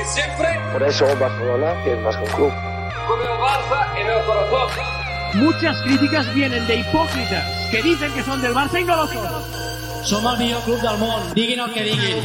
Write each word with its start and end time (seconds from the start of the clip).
y 0.00 0.04
siempre. 0.04 0.48
Por 0.72 0.82
eso 0.82 1.06
Barcelona 1.18 1.74
es 1.84 1.98
más 2.00 2.16
que 2.16 2.24
un 2.24 2.30
club. 2.30 2.52
Con 3.06 3.20
el 3.20 3.38
Barça 3.38 4.00
en 4.00 4.06
el 4.06 4.24
corazón. 4.24 4.68
Muchas 5.34 5.82
críticas 5.82 6.32
vienen 6.34 6.66
de 6.66 6.76
hipócritas 6.76 7.70
que 7.70 7.82
dicen 7.82 8.12
que 8.12 8.22
son 8.22 8.40
del 8.42 8.54
Barça 8.54 8.80
y 8.80 8.84
no 8.84 8.96
lo 8.96 9.06
son. 9.06 9.66
Som 10.04 10.26
el 10.26 10.38
millor 10.38 10.62
club 10.62 10.80
del 10.80 10.98
món, 10.98 11.34
diguin 11.34 11.60
el 11.60 11.72
que 11.72 11.82
diguin. 11.82 12.22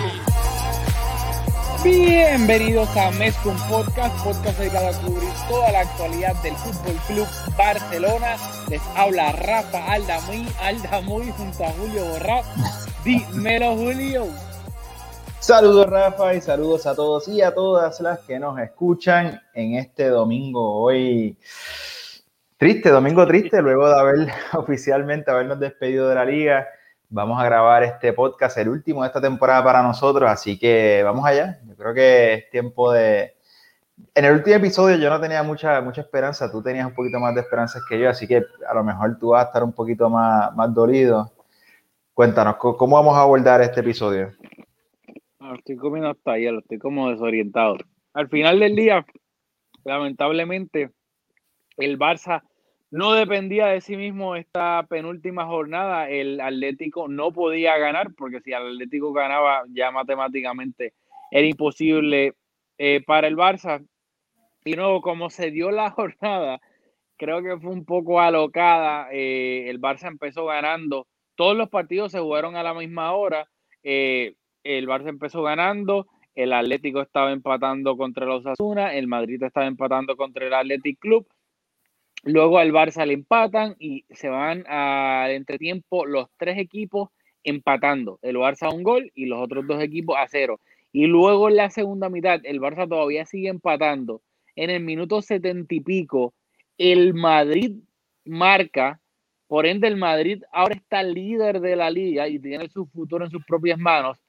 Bienvenidos 1.84 2.96
a 2.96 3.10
Mezcum 3.12 3.58
Podcast, 3.68 4.16
podcast 4.24 4.60
dedicado 4.60 4.90
a 4.90 4.94
cubrir 5.02 5.32
toda 5.50 5.72
la 5.72 5.80
actualidad 5.80 6.36
del 6.44 6.56
Fútbol 6.58 6.96
Club 7.08 7.28
Barcelona. 7.58 8.38
Les 8.70 8.82
habla 8.96 9.32
Rafa 9.32 9.92
Aldamuy, 9.92 10.48
Aldamuy 10.62 11.34
junto 11.36 11.66
a 11.66 11.72
Julio 11.72 12.06
Borrá. 12.06 12.44
Dímelo, 13.04 13.76
Julio. 13.76 14.51
Saludos 15.42 15.90
Rafa 15.90 16.36
y 16.36 16.40
saludos 16.40 16.86
a 16.86 16.94
todos 16.94 17.28
y 17.28 17.42
a 17.42 17.52
todas 17.52 18.00
las 18.00 18.20
que 18.20 18.38
nos 18.38 18.60
escuchan 18.60 19.42
en 19.56 19.74
este 19.74 20.08
domingo 20.08 20.76
hoy. 20.84 21.36
Triste, 22.58 22.90
domingo 22.92 23.26
triste, 23.26 23.60
luego 23.60 23.90
de 23.90 24.00
haber 24.00 24.28
oficialmente 24.54 25.32
habernos 25.32 25.60
despedido 25.60 26.08
de 26.08 26.14
la 26.14 26.26
liga. 26.26 26.68
Vamos 27.10 27.42
a 27.42 27.46
grabar 27.46 27.82
este 27.82 28.14
podcast, 28.14 28.56
el 28.60 28.70
último 28.70 29.02
de 29.02 29.08
esta 29.08 29.20
temporada 29.20 29.64
para 29.64 29.82
nosotros, 29.82 30.30
así 30.30 30.60
que 30.60 31.02
vamos 31.04 31.26
allá. 31.26 31.60
Yo 31.66 31.76
creo 31.76 31.94
que 31.96 32.34
es 32.36 32.50
tiempo 32.52 32.92
de... 32.92 33.36
En 34.14 34.26
el 34.26 34.34
último 34.34 34.58
episodio 34.58 34.98
yo 34.98 35.10
no 35.10 35.20
tenía 35.20 35.42
mucha, 35.42 35.82
mucha 35.82 36.02
esperanza, 36.02 36.52
tú 36.52 36.62
tenías 36.62 36.86
un 36.86 36.94
poquito 36.94 37.20
más 37.20 37.34
de 37.34 37.42
esperanzas 37.42 37.82
que 37.90 38.00
yo, 38.00 38.12
así 38.12 38.28
que 38.28 38.46
a 38.70 38.76
lo 38.76 38.84
mejor 38.84 39.18
tú 39.18 39.30
vas 39.30 39.46
a 39.46 39.48
estar 39.48 39.64
un 39.64 39.74
poquito 39.74 40.08
más, 40.08 40.56
más 40.56 40.72
dolido. 40.72 41.32
Cuéntanos, 42.14 42.58
¿cómo 42.58 42.96
vamos 42.96 43.18
a 43.18 43.22
abordar 43.22 43.60
este 43.64 43.80
episodio? 43.80 44.34
Estoy 45.56 45.76
comiendo 45.76 46.10
hasta 46.10 46.38
hielo, 46.38 46.60
estoy 46.60 46.78
como 46.80 47.10
desorientado. 47.10 47.78
Al 48.14 48.30
final 48.30 48.60
del 48.60 48.76
día, 48.76 49.06
lamentablemente, 49.84 50.92
el 51.78 52.00
Barça 52.00 52.44
no 52.90 53.14
dependía 53.14 53.68
de 53.68 53.82
sí 53.82 53.96
mismo 53.98 54.36
esta 54.36 54.86
penúltima 54.90 55.46
jornada. 55.46 56.10
El 56.10 56.40
Atlético 56.42 57.08
no 57.08 57.32
podía 57.32 57.78
ganar, 57.78 58.14
porque 58.16 58.42
si 58.42 58.52
el 58.52 58.74
Atlético 58.74 59.14
ganaba, 59.14 59.64
ya 59.70 59.92
matemáticamente 59.92 60.94
era 61.32 61.48
imposible 61.48 62.36
eh, 62.78 63.02
para 63.06 63.28
el 63.28 63.36
Barça. 63.36 63.86
Y 64.64 64.74
luego, 64.74 65.02
como 65.02 65.30
se 65.30 65.52
dio 65.52 65.72
la 65.72 65.90
jornada, 65.92 66.62
creo 67.18 67.42
que 67.42 67.58
fue 67.60 67.72
un 67.72 67.86
poco 67.86 68.20
alocada. 68.20 69.08
Eh, 69.12 69.70
el 69.70 69.80
Barça 69.80 70.08
empezó 70.08 70.46
ganando. 70.46 71.08
Todos 71.36 71.56
los 71.56 71.70
partidos 71.70 72.12
se 72.12 72.20
jugaron 72.20 72.56
a 72.56 72.64
la 72.64 72.74
misma 72.74 73.14
hora. 73.14 73.48
Eh, 73.84 74.36
el 74.64 74.88
Barça 74.88 75.10
empezó 75.10 75.44
ganando. 75.44 76.08
El 76.36 76.54
Atlético 76.54 77.02
estaba 77.02 77.32
empatando 77.32 77.98
contra 77.98 78.26
los 78.26 78.46
Asuna. 78.46 78.94
El 78.94 79.08
Madrid 79.08 79.42
estaba 79.44 79.68
empatando 79.68 80.16
contra 80.16 80.48
el 80.48 80.54
Athletic 80.54 81.00
Club 81.00 81.28
Luego 82.24 82.60
al 82.60 82.72
Barça 82.72 83.06
le 83.06 83.14
empatan 83.14 83.76
y 83.80 84.06
se 84.12 84.30
van 84.30 84.64
al 84.68 85.32
entretiempo 85.32 86.06
los 86.06 86.28
tres 86.38 86.60
equipos 86.60 87.10
empatando. 87.44 88.20
El 88.22 88.36
Barça 88.36 88.68
a 88.68 88.74
un 88.74 88.84
gol 88.84 89.12
y 89.16 89.26
los 89.26 89.42
otros 89.42 89.66
dos 89.66 89.82
equipos 89.82 90.16
a 90.20 90.28
cero. 90.28 90.60
Y 90.92 91.08
luego 91.08 91.50
en 91.50 91.56
la 91.56 91.72
segunda 91.72 92.10
mitad 92.10 92.40
el 92.44 92.60
Barça 92.60 92.88
todavía 92.88 93.26
sigue 93.26 93.50
empatando. 93.50 94.22
En 94.56 94.70
el 94.70 94.84
minuto 94.84 95.22
setenta 95.24 95.74
y 95.74 95.80
pico 95.80 96.34
el 96.78 97.16
Madrid 97.16 97.78
marca. 98.26 99.00
Por 99.48 99.66
ende 99.66 99.88
el 99.88 99.98
Madrid 99.98 100.44
ahora 100.52 100.76
está 100.76 101.02
líder 101.02 101.60
de 101.60 101.76
la 101.76 101.90
liga 101.90 102.28
y 102.28 102.38
tiene 102.38 102.70
su 102.70 102.86
futuro 102.86 103.26
en 103.26 103.32
sus 103.32 103.44
propias 103.46 103.80
manos. 103.80 104.20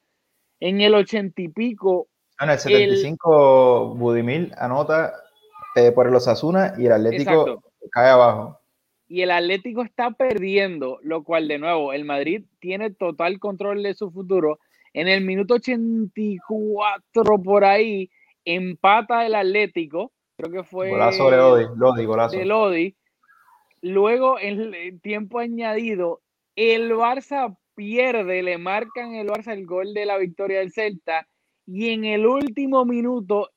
En 0.62 0.80
el 0.80 0.94
ochenta 0.94 1.42
y 1.42 1.48
pico... 1.48 2.06
Ah, 2.38 2.44
en 2.44 2.50
el 2.50 2.58
75 2.60 3.96
Budimil 3.96 4.54
anota 4.56 5.12
eh, 5.74 5.90
por 5.90 6.06
el 6.06 6.14
Osasuna 6.14 6.74
y 6.78 6.86
el 6.86 6.92
Atlético 6.92 7.64
cae 7.90 8.10
abajo. 8.10 8.60
Y 9.08 9.22
el 9.22 9.32
Atlético 9.32 9.82
está 9.82 10.12
perdiendo, 10.12 11.00
lo 11.02 11.24
cual 11.24 11.48
de 11.48 11.58
nuevo, 11.58 11.92
el 11.92 12.04
Madrid 12.04 12.44
tiene 12.60 12.92
total 12.92 13.40
control 13.40 13.82
de 13.82 13.94
su 13.94 14.12
futuro. 14.12 14.60
En 14.92 15.08
el 15.08 15.24
minuto 15.24 15.54
84 15.54 17.42
por 17.42 17.64
ahí, 17.64 18.08
empata 18.44 19.26
el 19.26 19.34
Atlético, 19.34 20.12
creo 20.36 20.52
que 20.52 20.62
fue... 20.62 20.90
Golazo 20.90 21.28
de 21.28 21.36
Lodi, 21.38 21.64
Lodi, 21.76 22.04
golazo. 22.04 22.36
De 22.36 22.44
Lodi. 22.44 22.96
Luego, 23.80 24.38
en 24.38 24.72
el 24.74 25.00
tiempo 25.00 25.40
añadido, 25.40 26.20
el 26.54 26.92
Barça 26.92 27.56
pierde, 27.74 28.42
le 28.42 28.58
marcan 28.58 29.14
el 29.14 29.28
Barça 29.28 29.52
el 29.52 29.66
gol 29.66 29.94
de 29.94 30.06
la 30.06 30.18
victoria 30.18 30.60
del 30.60 30.72
Celta 30.72 31.26
y 31.66 31.90
en 31.90 32.04
el 32.04 32.26
último 32.26 32.84
minuto, 32.84 33.50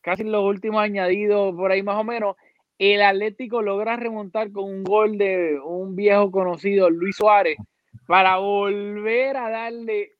casi 0.00 0.22
en 0.22 0.32
los 0.32 0.44
últimos 0.44 0.80
añadidos 0.80 1.54
por 1.54 1.70
ahí 1.70 1.82
más 1.82 1.96
o 1.96 2.04
menos, 2.04 2.36
el 2.78 3.02
Atlético 3.02 3.62
logra 3.62 3.96
remontar 3.96 4.52
con 4.52 4.64
un 4.64 4.84
gol 4.84 5.18
de 5.18 5.58
un 5.64 5.96
viejo 5.96 6.30
conocido, 6.30 6.90
Luis 6.90 7.16
Suárez, 7.16 7.56
para 8.06 8.36
volver 8.36 9.36
a 9.36 9.50
darle 9.50 10.12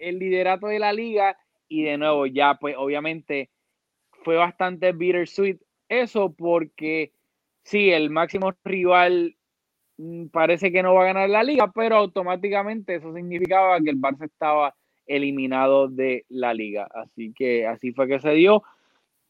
el 0.00 0.18
liderato 0.18 0.66
de 0.66 0.78
la 0.78 0.92
liga 0.92 1.36
y 1.68 1.82
de 1.84 1.96
nuevo 1.96 2.26
ya 2.26 2.58
pues 2.60 2.74
obviamente 2.76 3.50
fue 4.24 4.36
bastante 4.36 4.92
bittersweet 4.92 5.58
eso 5.88 6.32
porque 6.32 7.12
sí, 7.64 7.90
el 7.90 8.10
máximo 8.10 8.52
rival 8.64 9.36
parece 10.30 10.72
que 10.72 10.82
no 10.82 10.94
va 10.94 11.02
a 11.02 11.06
ganar 11.06 11.30
la 11.30 11.42
liga, 11.42 11.70
pero 11.72 11.96
automáticamente 11.96 12.96
eso 12.96 13.12
significaba 13.14 13.80
que 13.80 13.90
el 13.90 14.00
Barça 14.00 14.24
estaba 14.24 14.74
eliminado 15.06 15.88
de 15.88 16.24
la 16.28 16.54
liga. 16.54 16.88
Así 16.94 17.32
que 17.32 17.66
así 17.66 17.92
fue 17.92 18.08
que 18.08 18.20
se 18.20 18.30
dio. 18.30 18.62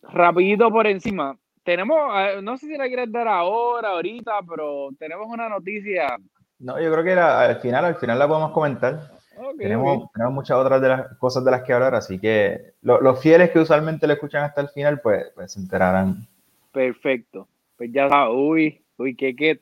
Rapidito 0.03 0.71
por 0.71 0.87
encima, 0.87 1.39
tenemos, 1.65 1.97
no 2.43 2.57
sé 2.57 2.67
si 2.67 2.77
la 2.77 2.87
quieres 2.87 3.11
dar 3.13 3.29
ahora, 3.29 3.91
ahorita, 3.91 4.41
pero 4.49 4.91
tenemos 4.99 5.29
una 5.29 5.49
noticia. 5.49 6.17
No, 6.59 6.81
yo 6.81 6.93
creo 6.93 7.05
que 7.05 7.13
al 7.13 7.57
final, 7.61 7.85
al 7.85 7.95
final 7.97 8.19
la 8.19 8.29
podemos 8.29 8.51
comentar. 8.51 9.13
tenemos, 9.57 10.11
tenemos, 10.13 10.35
muchas 10.35 10.57
otras 10.57 10.81
de 10.81 10.89
las 10.89 11.17
cosas 11.19 11.45
de 11.45 11.51
las 11.51 11.63
que 11.63 11.73
hablar, 11.73 11.95
así 11.95 12.19
que 12.19 12.75
los 12.83 13.21
fieles 13.21 13.51
que 13.51 13.61
usualmente 13.61 14.07
le 14.07 14.15
escuchan 14.15 14.45
hasta 14.45 14.61
el 14.61 14.69
final, 14.69 15.01
pues, 15.01 15.31
pues 15.35 15.53
se 15.53 15.61
enterarán. 15.61 16.27
Perfecto. 16.73 17.49
Pues 17.77 17.91
ya 17.93 18.09
sabes, 18.09 18.35
uy, 18.35 18.85
uy, 18.97 19.15
qué, 19.15 19.37
qué 19.37 19.55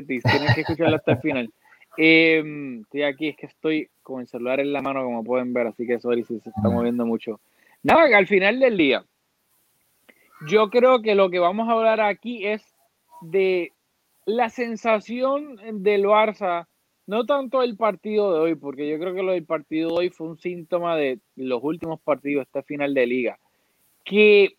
tienes 0.00 0.54
que 0.54 0.62
escucharlo 0.62 0.96
hasta 0.96 1.12
el 1.12 1.18
final. 1.18 1.52
Em, 1.98 2.80
estoy 2.80 3.02
aquí, 3.02 3.28
es 3.28 3.36
que 3.36 3.44
estoy 3.44 3.90
con 4.02 4.22
el 4.22 4.26
celular 4.26 4.60
en 4.60 4.72
la 4.72 4.80
mano, 4.80 5.04
como 5.04 5.22
pueden 5.22 5.52
ver, 5.52 5.66
así 5.66 5.86
que 5.86 6.00
sorry 6.00 6.24
si 6.24 6.40
se 6.40 6.48
está 6.48 6.70
moviendo 6.70 7.04
mucho. 7.04 7.38
Nada, 7.82 8.16
al 8.16 8.26
final 8.26 8.60
del 8.60 8.78
día, 8.78 9.04
yo 10.48 10.70
creo 10.70 11.02
que 11.02 11.14
lo 11.14 11.28
que 11.28 11.38
vamos 11.38 11.68
a 11.68 11.72
hablar 11.72 12.00
aquí 12.00 12.46
es 12.46 12.62
de 13.20 13.72
la 14.24 14.48
sensación 14.48 15.56
del 15.82 16.04
Barça, 16.04 16.66
no 17.06 17.26
tanto 17.26 17.62
el 17.62 17.76
partido 17.76 18.32
de 18.32 18.40
hoy, 18.40 18.54
porque 18.54 18.88
yo 18.88 18.98
creo 18.98 19.14
que 19.14 19.22
lo 19.22 19.32
del 19.32 19.44
partido 19.44 19.90
de 19.90 19.94
hoy 19.96 20.10
fue 20.10 20.28
un 20.28 20.38
síntoma 20.38 20.96
de 20.96 21.18
los 21.36 21.62
últimos 21.62 22.00
partidos, 22.00 22.46
este 22.46 22.62
final 22.62 22.94
de 22.94 23.06
liga, 23.06 23.38
que 24.04 24.56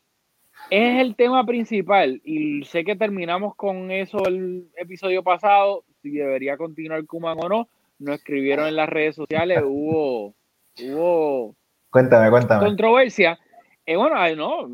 es 0.70 1.02
el 1.02 1.16
tema 1.16 1.46
principal 1.46 2.22
y 2.24 2.64
sé 2.66 2.84
que 2.84 2.96
terminamos 2.96 3.56
con 3.56 3.92
eso 3.92 4.26
el 4.28 4.70
episodio 4.76 5.24
pasado, 5.24 5.84
si 6.02 6.12
debería 6.12 6.58
continuar 6.58 7.06
Kuman 7.06 7.38
o 7.42 7.50
no, 7.50 7.70
nos 8.00 8.16
escribieron 8.16 8.68
en 8.68 8.76
las 8.76 8.90
redes 8.90 9.16
sociales, 9.16 9.62
hubo, 9.64 10.34
hubo 10.82 11.56
cuéntame, 11.90 12.30
cuéntame. 12.30 12.66
controversia. 12.66 13.40
Eh, 13.86 13.96
bueno, 13.96 14.16
no, 14.36 14.70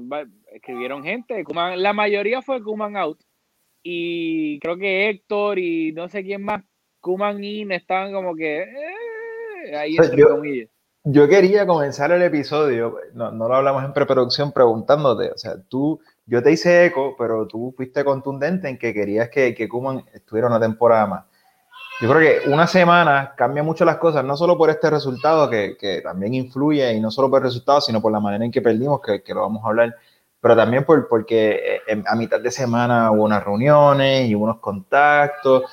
escribieron 0.54 1.04
gente. 1.04 1.44
la 1.76 1.94
mayoría 1.94 2.42
fue 2.42 2.64
Kuman 2.64 2.96
out. 2.96 3.20
Y 3.82 4.60
creo 4.60 4.78
que 4.78 5.10
Héctor 5.10 5.58
y 5.58 5.94
no 5.94 6.10
sé 6.10 6.24
quién 6.24 6.44
más, 6.44 6.64
Kuman 7.00 7.44
in, 7.44 7.72
estaban 7.72 8.12
como 8.12 8.36
que 8.36 8.64
eh, 8.64 9.76
ahí 9.76 9.96
entre 9.96 10.18
yo, 10.18 10.42
Yo 11.04 11.28
quería 11.28 11.66
comenzar 11.66 12.12
el 12.12 12.22
episodio, 12.22 12.98
no, 13.14 13.32
lo 13.32 13.56
hablamos 13.56 13.84
en 13.86 13.94
preproducción, 13.94 14.52
preguntándote, 14.52 15.32
o 15.32 15.38
sea, 15.38 15.56
tú, 15.68 16.00
yo 16.26 16.44
te 16.44 16.52
hice 16.52 16.86
eco, 16.86 17.16
pero 17.18 17.48
tú 17.48 17.74
fuiste 17.76 18.04
contundente 18.04 18.68
en 18.68 18.78
que 18.78 18.94
querías 18.94 19.30
que, 19.30 19.56
que 19.56 19.70
Kuman 19.70 20.04
estuviera 20.14 20.48
una 20.48 20.60
temporada 20.60 21.08
más. 21.08 21.26
Yo 22.02 22.10
creo 22.10 22.20
que 22.20 22.50
una 22.50 22.68
semana 22.68 23.34
cambia 23.36 23.64
mucho 23.64 23.86
las 23.86 23.98
cosas, 23.98 24.24
no 24.26 24.38
solo 24.38 24.58
por 24.58 24.70
este 24.70 24.90
resultado 24.90 25.50
que, 25.50 25.78
que, 25.78 26.02
también 26.02 26.34
influye, 26.34 26.94
y 26.94 27.00
no 27.00 27.12
solo 27.12 27.30
por 27.30 27.40
el 27.40 27.46
resultado, 27.46 27.82
sino 27.82 28.02
por 28.02 28.12
la 28.12 28.20
manera 28.20 28.44
en 28.46 28.52
que 28.52 28.62
perdimos, 28.62 29.02
que, 29.02 29.24
que 29.24 29.34
lo 29.34 29.42
vamos 29.42 29.64
a 29.64 29.70
hablar 29.70 29.96
pero 30.42 30.56
también 30.56 30.86
por, 30.86 31.08
porque 31.08 31.80
eh, 31.88 32.04
a 32.06 32.16
mitad 32.16 32.40
de 32.40 32.52
semana 32.52 33.12
hubo 33.12 33.24
unas 33.24 33.44
reuniones 33.44 34.30
y 34.30 34.36
unos 34.36 34.60
contactos 34.60 35.64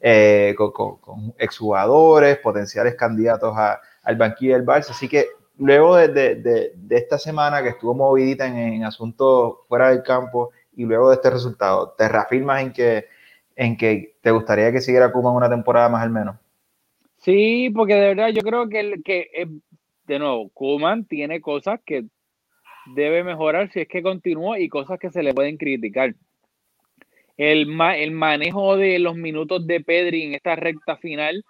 eh, 0.00 0.54
con, 0.56 0.72
con, 0.72 1.34
exjugadores, 1.38 2.38
potenciales 2.38 2.94
candidatos 2.94 3.54
a, 3.56 3.80
al 4.04 4.16
banquillo 4.16 4.54
del 4.54 4.66
Barça. 4.66 4.90
Así 4.90 5.08
que 5.08 5.26
luego 5.58 5.96
de, 5.96 6.08
de, 6.08 6.72
de, 6.74 6.96
esta 6.96 7.18
semana 7.18 7.62
que 7.62 7.70
estuvo 7.70 7.94
movidita 7.94 8.46
en, 8.46 8.56
en, 8.56 8.84
asuntos 8.84 9.56
fuera 9.68 9.90
del 9.90 10.02
campo 10.02 10.50
y 10.76 10.84
luego 10.84 11.10
de 11.10 11.16
este 11.16 11.30
resultado, 11.30 11.94
¿te 11.96 12.08
reafirmas 12.08 12.62
en 12.62 12.72
que, 12.72 13.06
en 13.56 13.76
que 13.76 14.16
te 14.20 14.30
gustaría 14.30 14.72
que 14.72 14.80
siguiera 14.80 15.12
Kuman 15.12 15.34
una 15.34 15.48
temporada 15.48 15.88
más 15.88 16.02
al 16.02 16.10
menos? 16.10 16.36
Sí, 17.18 17.70
porque 17.74 17.94
de 17.94 18.08
verdad 18.08 18.28
yo 18.28 18.42
creo 18.42 18.68
que, 18.68 19.00
que 19.04 19.30
eh, 19.34 19.46
de 20.06 20.18
nuevo, 20.18 20.50
Kuman 20.50 21.06
tiene 21.06 21.40
cosas 21.40 21.80
que 21.84 22.04
debe 22.94 23.24
mejorar 23.24 23.70
si 23.72 23.80
es 23.80 23.88
que 23.88 24.02
continúa 24.02 24.58
y 24.58 24.68
cosas 24.68 24.98
que 24.98 25.10
se 25.10 25.22
le 25.22 25.32
pueden 25.32 25.56
criticar. 25.56 26.14
El, 27.36 27.80
el 27.96 28.10
manejo 28.12 28.76
de 28.76 28.98
los 28.98 29.16
minutos 29.16 29.66
de 29.66 29.80
Pedri 29.80 30.22
en 30.22 30.34
esta 30.34 30.54
recta 30.54 30.96
final, 30.96 31.44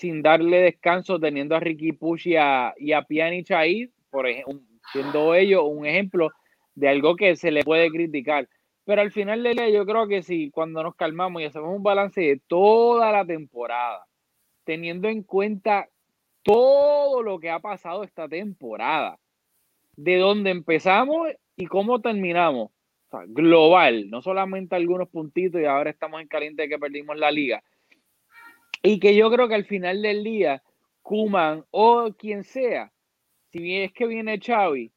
sin 0.00 0.22
darle 0.22 0.62
descanso, 0.62 1.20
teniendo 1.20 1.54
a 1.54 1.60
Ricky 1.60 1.92
Push 1.92 2.28
y 2.28 2.36
a, 2.36 2.72
y 2.78 2.92
Pjanic 2.92 3.50
ahí, 3.50 3.92
por 4.08 4.26
ejemplo, 4.26 4.58
siendo 4.92 5.34
ellos 5.34 5.62
un 5.66 5.84
ejemplo 5.84 6.30
de 6.74 6.88
algo 6.88 7.16
que 7.16 7.36
se 7.36 7.50
le 7.50 7.62
puede 7.62 7.90
criticar. 7.90 8.48
Pero 8.84 9.02
al 9.02 9.12
final 9.12 9.42
del 9.42 9.56
día, 9.56 9.68
yo 9.68 9.84
creo 9.84 10.08
que 10.08 10.22
si 10.22 10.50
cuando 10.50 10.82
nos 10.82 10.96
calmamos 10.96 11.42
y 11.42 11.44
hacemos 11.44 11.76
un 11.76 11.82
balance 11.82 12.18
de 12.18 12.40
toda 12.46 13.12
la 13.12 13.26
temporada, 13.26 14.06
teniendo 14.64 15.06
en 15.08 15.22
cuenta 15.22 15.86
todo 16.42 17.22
lo 17.22 17.38
que 17.38 17.50
ha 17.50 17.60
pasado 17.60 18.02
esta 18.02 18.26
temporada, 18.26 19.18
de 19.96 20.16
dónde 20.16 20.48
empezamos 20.48 21.28
y 21.56 21.66
cómo 21.66 22.00
terminamos, 22.00 22.70
global, 23.26 24.08
no 24.08 24.22
solamente 24.22 24.76
algunos 24.76 25.10
puntitos 25.10 25.60
y 25.60 25.66
ahora 25.66 25.90
estamos 25.90 26.22
en 26.22 26.28
caliente 26.28 26.62
de 26.62 26.68
que 26.70 26.78
perdimos 26.78 27.18
la 27.18 27.30
liga. 27.30 27.62
Y 28.82 28.98
que 28.98 29.14
yo 29.14 29.30
creo 29.30 29.48
que 29.48 29.54
al 29.54 29.66
final 29.66 30.02
del 30.02 30.24
día, 30.24 30.62
Kuman 31.02 31.64
o 31.70 32.12
quien 32.16 32.44
sea, 32.44 32.92
si 33.52 33.76
es 33.76 33.92
que 33.92 34.06
viene 34.06 34.40
Xavi, 34.40 34.90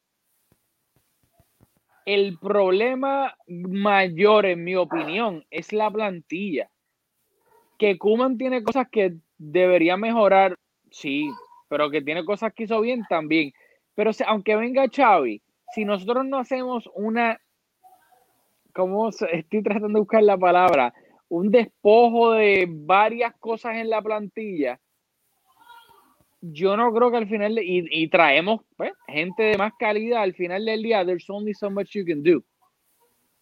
el 2.05 2.37
problema 2.37 3.35
mayor, 3.47 4.45
en 4.45 4.63
mi 4.63 4.75
opinión, 4.75 5.45
es 5.49 5.73
la 5.73 5.89
plantilla. 5.89 6.69
Que 7.77 7.97
Kuman 7.97 8.37
tiene 8.37 8.63
cosas 8.63 8.87
que 8.89 9.15
debería 9.37 9.97
mejorar, 9.97 10.57
sí, 10.91 11.29
pero 11.67 11.89
que 11.89 12.01
tiene 12.01 12.23
cosas 12.25 12.53
que 12.53 12.63
hizo 12.63 12.79
bien 12.81 13.03
también. 13.09 13.53
Pero 13.95 14.11
aunque 14.27 14.55
venga 14.55 14.87
Xavi, 14.93 15.41
si 15.73 15.85
nosotros 15.85 16.25
no 16.25 16.39
hacemos 16.39 16.89
una, 16.95 17.39
¿cómo 18.73 19.09
estoy 19.31 19.63
tratando 19.63 19.87
de 19.87 19.99
buscar 19.99 20.23
la 20.23 20.37
palabra? 20.37 20.93
Un 21.33 21.49
despojo 21.49 22.33
de 22.33 22.67
varias 22.69 23.33
cosas 23.39 23.77
en 23.77 23.89
la 23.89 24.03
plantilla, 24.03 24.79
yo 26.41 26.77
no 26.77 26.93
creo 26.93 27.09
que 27.09 27.17
al 27.17 27.27
final, 27.27 27.57
y, 27.59 28.07
traemos 28.09 28.61
pues, 28.77 28.93
gente 29.07 29.41
de 29.41 29.57
más 29.57 29.73
calidad, 29.79 30.21
al 30.21 30.35
final 30.35 30.63
del 30.63 30.83
día, 30.83 31.03
there's 31.03 31.27
only 31.31 31.55
so 31.55 31.71
much 31.71 31.95
you 31.95 32.05
can 32.05 32.21
do. 32.21 32.43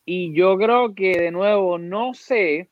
Y 0.05 0.33
yo 0.33 0.57
creo 0.57 0.95
que, 0.95 1.19
de 1.19 1.31
nuevo, 1.31 1.77
no 1.77 2.13
sé 2.13 2.69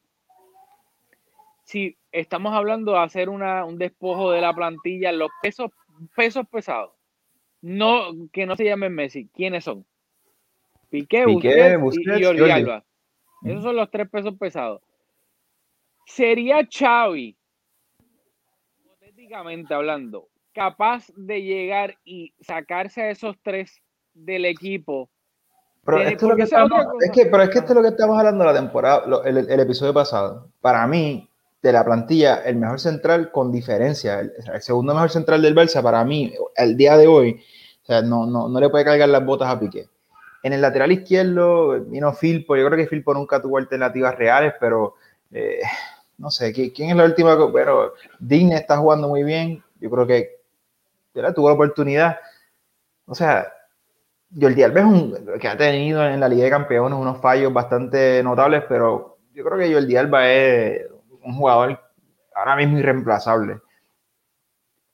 si 1.66 1.98
estamos 2.13 2.54
hablando 2.54 2.94
de 2.94 3.00
hacer 3.00 3.27
una, 3.27 3.66
un 3.66 3.77
despojo 3.77 4.31
de 4.31 4.39
la 4.39 4.54
plantilla, 4.54 5.12
los 5.12 5.31
pesos, 5.42 5.69
pesos 6.16 6.48
pesados. 6.50 6.94
No, 7.62 8.13
que 8.31 8.45
no 8.45 8.56
se 8.56 8.63
llamen 8.63 8.95
Messi. 8.95 9.27
¿Quiénes 9.36 9.66
son? 9.66 9.86
Piqué, 10.89 11.25
Busquets, 11.25 11.98
y, 11.98 12.24
Jordi 12.24 12.50
Alba. 12.50 12.86
Esos 13.44 13.63
son 13.63 13.75
los 13.75 13.92
tres 13.92 14.10
pesos 14.10 14.38
pesados. 14.39 14.81
Sería 16.09 16.67
Xavi 16.69 17.38
hablando, 19.69 20.27
capaz 20.53 21.06
de 21.15 21.41
llegar 21.41 21.95
y 22.03 22.33
sacarse 22.41 23.01
a 23.01 23.09
esos 23.11 23.35
tres 23.44 23.81
del 24.13 24.45
equipo. 24.45 25.09
Pero 25.85 26.01
esto, 26.01 26.25
es 26.25 26.29
lo 26.29 26.35
que 26.35 26.44
estamos, 26.44 26.85
es 27.01 27.11
que, 27.11 27.25
pero 27.27 27.44
es 27.44 27.50
que 27.50 27.59
esto 27.59 27.71
es 27.71 27.75
lo 27.75 27.81
que 27.81 27.89
estamos 27.89 28.17
hablando 28.17 28.44
la 28.44 28.53
temporada, 28.53 29.21
el, 29.25 29.59
episodio 29.59 29.94
pasado. 29.94 30.50
Para 30.61 30.85
mí, 30.88 31.27
de 31.61 31.71
la 31.71 31.83
plantilla, 31.83 32.38
el 32.44 32.57
mejor 32.57 32.79
central 32.79 33.31
con 33.31 33.51
diferencia, 33.51 34.19
el, 34.19 34.33
segundo 34.61 34.94
mejor 34.94 35.09
central 35.09 35.41
del 35.41 35.56
Barça, 35.56 35.81
para 35.81 36.03
mí, 36.03 36.33
el 36.56 36.75
día 36.75 36.97
de 36.97 37.07
hoy, 37.07 37.41
o 37.81 37.85
sea, 37.85 38.01
no, 38.01 38.25
no, 38.25 38.50
no 38.50 38.59
le 38.59 38.69
puede 38.69 38.85
cargar 38.85 39.09
las 39.09 39.25
botas 39.25 39.50
a 39.50 39.59
Piqué. 39.59 39.88
En 40.44 40.53
el 40.53 40.61
lateral 40.61 40.91
izquierdo 40.91 41.79
vino 41.85 42.13
Filpo, 42.13 42.56
yo 42.56 42.65
creo 42.67 42.77
que 42.77 42.88
Filpo 42.88 43.13
nunca 43.13 43.41
tuvo 43.41 43.57
alternativas 43.57 44.15
reales, 44.15 44.53
pero 44.59 44.95
eh, 45.31 45.61
no 46.19 46.30
sé, 46.30 46.51
¿quién 46.51 46.89
es 46.89 46.95
la 46.95 47.06
última? 47.06 47.38
Pero 47.51 47.94
Digne 48.19 48.56
está 48.56 48.77
jugando 48.77 49.07
muy 49.07 49.24
bien. 49.24 49.63
Yo 49.80 49.89
creo 49.89 50.06
que 50.06 50.39
tuvo 51.33 51.48
la 51.48 51.56
oportunidad. 51.56 52.18
O 53.06 53.16
sea, 53.16 53.51
Jordi 54.39 54.63
Alba 54.63 54.81
es 54.81 54.86
un 54.86 55.39
que 55.39 55.48
ha 55.48 55.57
tenido 55.57 56.06
en 56.06 56.19
la 56.19 56.27
Liga 56.27 56.44
de 56.44 56.50
Campeones 56.51 57.00
unos 57.00 57.19
fallos 57.19 57.51
bastante 57.51 58.21
notables, 58.21 58.63
pero 58.68 59.18
yo 59.33 59.44
creo 59.44 59.57
que 59.57 59.74
Jordi 59.74 59.95
Alba 59.95 60.30
es 60.30 60.86
un 61.24 61.36
jugador 61.36 61.80
ahora 62.36 62.56
mismo 62.57 62.77
irreemplazable. 62.77 63.60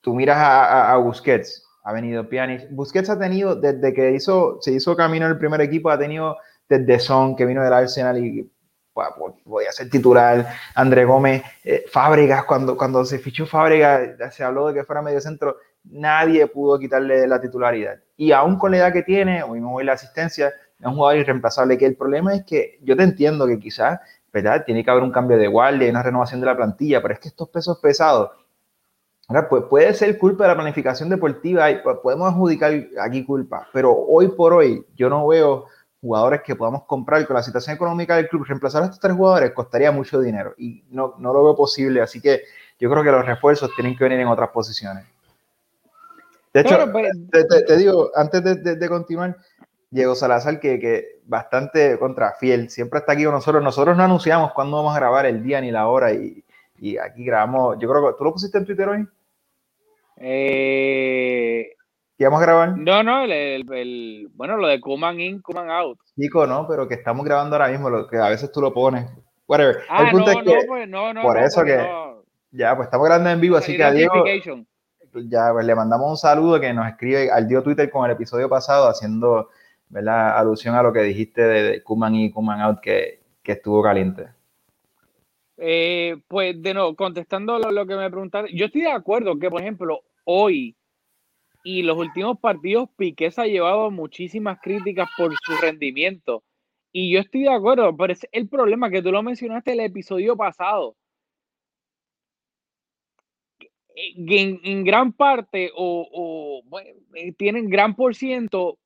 Tú 0.00 0.14
miras 0.14 0.38
a, 0.38 0.96
Busquets, 0.98 1.66
ha 1.82 1.92
venido 1.92 2.28
Pjanic. 2.28 2.68
Busquets 2.70 3.10
ha 3.10 3.18
tenido, 3.18 3.56
desde 3.56 3.92
que 3.92 4.12
hizo, 4.12 4.58
se 4.60 4.72
hizo 4.72 4.96
camino 4.96 5.26
el 5.26 5.38
primer 5.38 5.60
equipo, 5.60 5.90
ha 5.90 5.98
tenido 5.98 6.36
desde 6.68 7.00
Son, 7.00 7.34
que 7.34 7.44
vino 7.44 7.62
del 7.62 7.72
Arsenal 7.72 8.24
y 8.24 8.48
podía 9.44 9.72
ser 9.72 9.90
titular, 9.90 10.46
André 10.74 11.04
Gómez, 11.04 11.42
eh, 11.64 11.84
Fábregas, 11.90 12.44
cuando, 12.44 12.76
cuando 12.76 13.04
se 13.04 13.18
fichó 13.18 13.46
Fábregas, 13.46 14.34
se 14.34 14.42
habló 14.42 14.68
de 14.68 14.74
que 14.74 14.84
fuera 14.84 15.02
medio 15.02 15.20
centro, 15.20 15.58
nadie 15.84 16.46
pudo 16.46 16.78
quitarle 16.78 17.26
la 17.26 17.40
titularidad. 17.40 17.96
Y 18.16 18.32
aún 18.32 18.58
con 18.58 18.70
la 18.70 18.78
edad 18.78 18.92
que 18.92 19.02
tiene, 19.02 19.42
o 19.42 19.48
mismo 19.48 19.80
la 19.82 19.92
asistencia, 19.92 20.48
es 20.48 20.86
un 20.86 20.94
jugador 20.94 21.18
irreemplazable, 21.18 21.78
que 21.78 21.86
el 21.86 21.96
problema 21.96 22.34
es 22.34 22.44
que 22.44 22.78
yo 22.82 22.96
te 22.96 23.02
entiendo 23.02 23.46
que 23.46 23.58
quizás, 23.58 24.00
¿verdad? 24.32 24.64
Tiene 24.64 24.84
que 24.84 24.90
haber 24.90 25.02
un 25.02 25.12
cambio 25.12 25.38
de 25.38 25.46
guardia 25.46 25.86
y 25.86 25.90
una 25.90 26.02
renovación 26.02 26.40
de 26.40 26.46
la 26.46 26.56
plantilla, 26.56 27.00
pero 27.00 27.14
es 27.14 27.20
que 27.20 27.28
estos 27.28 27.48
pesos 27.48 27.78
pesados, 27.78 28.30
pues 29.48 29.64
puede 29.68 29.92
ser 29.94 30.18
culpa 30.18 30.44
de 30.44 30.48
la 30.48 30.54
planificación 30.54 31.08
deportiva, 31.08 31.70
y 31.70 31.80
podemos 32.02 32.28
adjudicar 32.28 32.72
aquí 33.00 33.24
culpa, 33.24 33.68
pero 33.72 33.92
hoy 33.92 34.28
por 34.28 34.52
hoy 34.52 34.86
yo 34.94 35.08
no 35.08 35.26
veo 35.26 35.66
jugadores 36.06 36.42
que 36.42 36.54
podamos 36.54 36.84
comprar 36.84 37.26
con 37.26 37.34
la 37.34 37.42
situación 37.42 37.74
económica 37.74 38.16
del 38.16 38.28
club, 38.28 38.44
reemplazar 38.44 38.82
a 38.82 38.84
estos 38.86 39.00
tres 39.00 39.14
jugadores 39.14 39.52
costaría 39.52 39.90
mucho 39.90 40.20
dinero 40.20 40.54
y 40.56 40.84
no, 40.90 41.14
no 41.18 41.32
lo 41.32 41.42
veo 41.42 41.56
posible, 41.56 42.00
así 42.00 42.20
que 42.20 42.42
yo 42.78 42.90
creo 42.90 43.02
que 43.02 43.10
los 43.10 43.26
refuerzos 43.26 43.70
tienen 43.74 43.96
que 43.96 44.04
venir 44.04 44.20
en 44.20 44.28
otras 44.28 44.50
posiciones. 44.50 45.04
De 46.54 46.60
hecho, 46.60 46.90
pues, 46.90 47.10
te, 47.66 47.76
digo, 47.76 48.10
antes 48.14 48.42
de, 48.42 48.88
continuar, 48.88 49.36
Diego 49.90 50.14
Salazar, 50.14 50.58
que, 50.58 50.78
que, 50.78 51.20
bastante 51.26 51.98
contra 51.98 52.32
fiel, 52.32 52.70
siempre 52.70 53.00
está 53.00 53.12
aquí 53.12 53.24
con 53.24 53.34
nosotros. 53.34 53.62
Nosotros 53.62 53.94
no 53.94 54.04
anunciamos 54.04 54.52
cuándo 54.54 54.78
vamos 54.78 54.96
a 54.96 54.98
grabar 54.98 55.26
el 55.26 55.42
día 55.42 55.60
ni 55.60 55.70
la 55.70 55.88
hora 55.88 56.12
y, 56.12 56.42
y 56.78 56.96
aquí 56.96 57.24
grabamos. 57.24 57.76
Yo 57.78 57.90
creo 57.90 58.06
que 58.06 58.16
tú 58.16 58.24
lo 58.24 58.32
pusiste 58.32 58.56
en 58.56 58.64
Twitter 58.64 58.88
hoy. 58.88 59.06
Eh, 60.16 61.75
¿Qué 62.18 62.24
vamos 62.24 62.40
a 62.40 62.46
grabar? 62.46 62.78
No, 62.78 63.02
no, 63.02 63.24
el, 63.24 64.28
bueno, 64.34 64.56
lo 64.56 64.68
de 64.68 64.80
Kuman 64.80 65.20
in, 65.20 65.42
Kuman 65.42 65.68
out. 65.70 65.98
Chico, 66.18 66.46
no, 66.46 66.66
pero 66.66 66.88
que 66.88 66.94
estamos 66.94 67.26
grabando 67.26 67.56
ahora 67.56 67.68
mismo, 67.68 67.90
lo 67.90 68.06
que 68.06 68.16
a 68.16 68.30
veces 68.30 68.50
tú 68.50 68.62
lo 68.62 68.72
pones. 68.72 69.10
Whatever. 69.46 69.82
Ah, 69.88 70.10
no, 70.12 70.18
no, 70.18 70.42
pues, 70.66 70.88
no, 70.88 71.12
no, 71.12 71.22
por 71.22 71.38
eso 71.38 71.62
que 71.62 71.78
ya, 72.50 72.74
pues 72.74 72.86
estamos 72.86 73.06
grabando 73.06 73.30
en 73.30 73.40
vivo, 73.40 73.56
así 73.56 73.76
que 73.76 73.84
a 73.84 73.92
Diego 73.92 74.24
ya 75.24 75.50
pues 75.52 75.64
le 75.64 75.74
mandamos 75.74 76.10
un 76.10 76.16
saludo 76.16 76.60
que 76.60 76.72
nos 76.74 76.88
escribe 76.88 77.30
al 77.30 77.48
Dio 77.48 77.62
Twitter 77.62 77.90
con 77.90 78.04
el 78.04 78.12
episodio 78.12 78.48
pasado 78.48 78.86
haciendo 78.88 79.48
¿verdad? 79.88 80.38
alusión 80.38 80.74
a 80.74 80.82
lo 80.82 80.92
que 80.92 81.02
dijiste 81.02 81.42
de, 81.42 81.82
Kuman 81.82 82.14
y 82.14 82.30
Kuman 82.30 82.60
out 82.60 82.80
que, 82.80 83.20
que 83.42 83.52
estuvo 83.52 83.82
caliente. 83.82 84.28
Eh, 85.58 86.18
pues 86.28 86.60
de 86.60 86.74
nuevo, 86.74 86.94
contestando 86.94 87.58
lo, 87.58 87.70
lo 87.70 87.86
que 87.86 87.96
me 87.96 88.10
preguntaron, 88.10 88.50
yo 88.52 88.66
estoy 88.66 88.82
de 88.82 88.92
acuerdo 88.92 89.38
que, 89.38 89.48
por 89.48 89.60
ejemplo, 89.60 90.00
hoy 90.24 90.76
y 91.66 91.82
los 91.82 91.98
últimos 91.98 92.38
partidos 92.38 92.88
Piqué 92.96 93.32
se 93.32 93.42
ha 93.42 93.46
llevado 93.46 93.90
muchísimas 93.90 94.60
críticas 94.60 95.08
por 95.16 95.34
su 95.34 95.52
rendimiento. 95.60 96.44
Y 96.92 97.10
yo 97.10 97.18
estoy 97.18 97.42
de 97.42 97.52
acuerdo, 97.52 97.96
pero 97.96 98.12
es 98.12 98.24
el 98.30 98.48
problema 98.48 98.88
que 98.88 99.02
tú 99.02 99.10
lo 99.10 99.20
mencionaste 99.20 99.72
el 99.72 99.80
episodio 99.80 100.36
pasado. 100.36 100.94
En, 103.96 104.84
gran 104.84 105.12
parte, 105.12 105.72
o, 105.74 106.62
eh, 107.14 107.32
tienen 107.32 107.68
gran 107.68 107.96
por 107.96 108.14
ciento, 108.14 108.78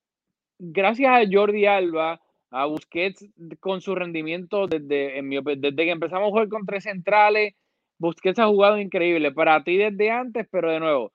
gracias 0.59 1.13
a 1.13 1.31
Jordi 1.31 1.67
Alba, 1.67 2.23
a 2.51 2.65
Busquets 2.65 3.27
con 3.61 3.83
su 3.83 3.95
rendimiento 3.95 4.67
desde, 4.67 5.21
desde 5.59 5.77
que 5.77 5.91
empezamos 5.91 6.29
a 6.29 6.31
jugar 6.31 6.49
con 6.49 6.65
tres 6.65 6.85
centrales, 6.85 7.55
Busquets 7.99 8.39
ha 8.39 8.47
jugado 8.47 8.79
increíble. 8.79 9.33
Para 9.33 9.63
ti 9.65 9.77
desde 9.77 10.11
antes, 10.11 10.49
pero 10.51 10.71
de 10.71 10.81
nuevo, 10.81 11.13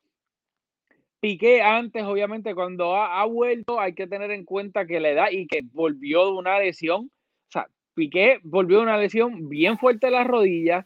Piqué 1.26 1.64
antes, 1.64 2.04
obviamente, 2.04 2.54
cuando 2.54 2.96
ha, 2.96 3.26
vuelto, 3.26 3.80
hay 3.80 3.94
que 3.94 4.06
tener 4.06 4.30
en 4.30 4.46
cuenta 4.46 4.86
que 4.86 5.00
la 5.00 5.10
edad 5.10 5.32
y 5.32 5.48
que 5.48 5.64
volvió 5.74 6.24
de 6.28 6.34
una 6.34 6.60
lesión. 6.60 7.10
O 7.48 7.52
sea, 7.52 7.68
Piqué 7.96 8.40
volvió 8.44 8.78
de 8.78 8.84
una 8.84 9.00
lesión 9.00 9.50
bien 9.50 9.80
fuerte 9.80 10.06
en 10.06 10.14
la 10.14 10.24
rodilla, 10.24 10.86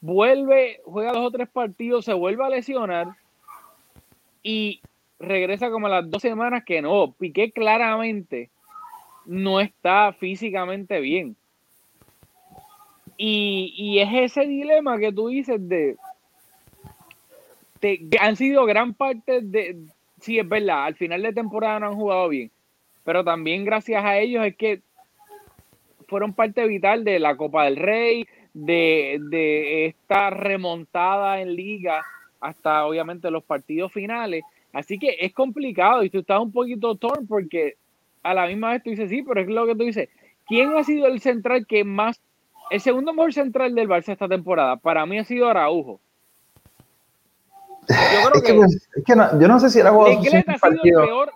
vuelve, 0.00 0.80
juega 0.84 1.12
dos 1.12 1.26
o 1.26 1.30
tres 1.30 1.48
partidos, 1.48 2.04
se 2.04 2.14
vuelve 2.14 2.44
a 2.44 2.48
lesionar 2.48 3.14
y 4.42 4.80
regresa 5.20 5.70
como 5.70 5.86
a 5.86 5.90
las 5.90 6.10
dos 6.10 6.20
semanas 6.20 6.64
que 6.64 6.82
no. 6.82 7.12
Piqué 7.12 7.52
claramente 7.52 8.50
no 9.24 9.60
está 9.60 10.12
físicamente 10.14 10.98
bien. 10.98 11.36
Y, 13.16 13.72
y 13.76 14.00
es 14.00 14.32
ese 14.32 14.48
dilema 14.48 14.98
que 14.98 15.12
tú 15.12 15.28
dices 15.28 15.60
de 15.68 15.96
han 18.20 18.36
sido 18.36 18.64
gran 18.64 18.94
parte 18.94 19.40
de, 19.42 19.76
sí 20.20 20.38
es 20.38 20.48
verdad, 20.48 20.84
al 20.84 20.94
final 20.94 21.22
de 21.22 21.32
temporada 21.32 21.80
no 21.80 21.86
han 21.88 21.94
jugado 21.96 22.28
bien, 22.28 22.50
pero 23.04 23.24
también 23.24 23.64
gracias 23.64 24.04
a 24.04 24.18
ellos 24.18 24.46
es 24.46 24.56
que 24.56 24.80
fueron 26.08 26.34
parte 26.34 26.66
vital 26.66 27.04
de 27.04 27.18
la 27.18 27.36
Copa 27.36 27.64
del 27.64 27.76
Rey, 27.76 28.26
de, 28.54 29.18
de 29.28 29.86
esta 29.86 30.30
remontada 30.30 31.40
en 31.40 31.54
liga 31.54 32.02
hasta 32.40 32.86
obviamente 32.86 33.30
los 33.30 33.44
partidos 33.44 33.92
finales. 33.92 34.44
Así 34.72 34.98
que 34.98 35.16
es 35.20 35.32
complicado 35.32 36.02
y 36.02 36.10
tú 36.10 36.18
estás 36.20 36.40
un 36.40 36.52
poquito 36.52 36.94
torn 36.96 37.26
porque 37.26 37.76
a 38.22 38.34
la 38.34 38.46
misma 38.46 38.72
vez 38.72 38.82
tú 38.82 38.90
dices, 38.90 39.10
sí, 39.10 39.22
pero 39.22 39.40
es 39.40 39.48
lo 39.48 39.66
que 39.66 39.74
tú 39.74 39.84
dices. 39.84 40.08
¿Quién 40.46 40.76
ha 40.76 40.84
sido 40.84 41.06
el 41.06 41.20
central 41.20 41.66
que 41.66 41.84
más, 41.84 42.20
el 42.70 42.80
segundo 42.80 43.12
mejor 43.12 43.32
central 43.32 43.74
del 43.74 43.88
Barça 43.88 44.12
esta 44.12 44.28
temporada? 44.28 44.76
Para 44.76 45.06
mí 45.06 45.18
ha 45.18 45.24
sido 45.24 45.48
Araujo. 45.48 46.00
Yo 47.88 48.30
creo 48.30 48.42
que, 48.42 48.66
es 48.66 48.88
que 49.04 49.16
no, 49.16 49.40
yo 49.40 49.48
no 49.48 49.60
sé 49.60 49.70
si 49.70 49.80
Araujo 49.80 50.06
ha 50.06 50.22
sido 50.22 50.34
el 50.36 50.80
peor, 50.82 51.32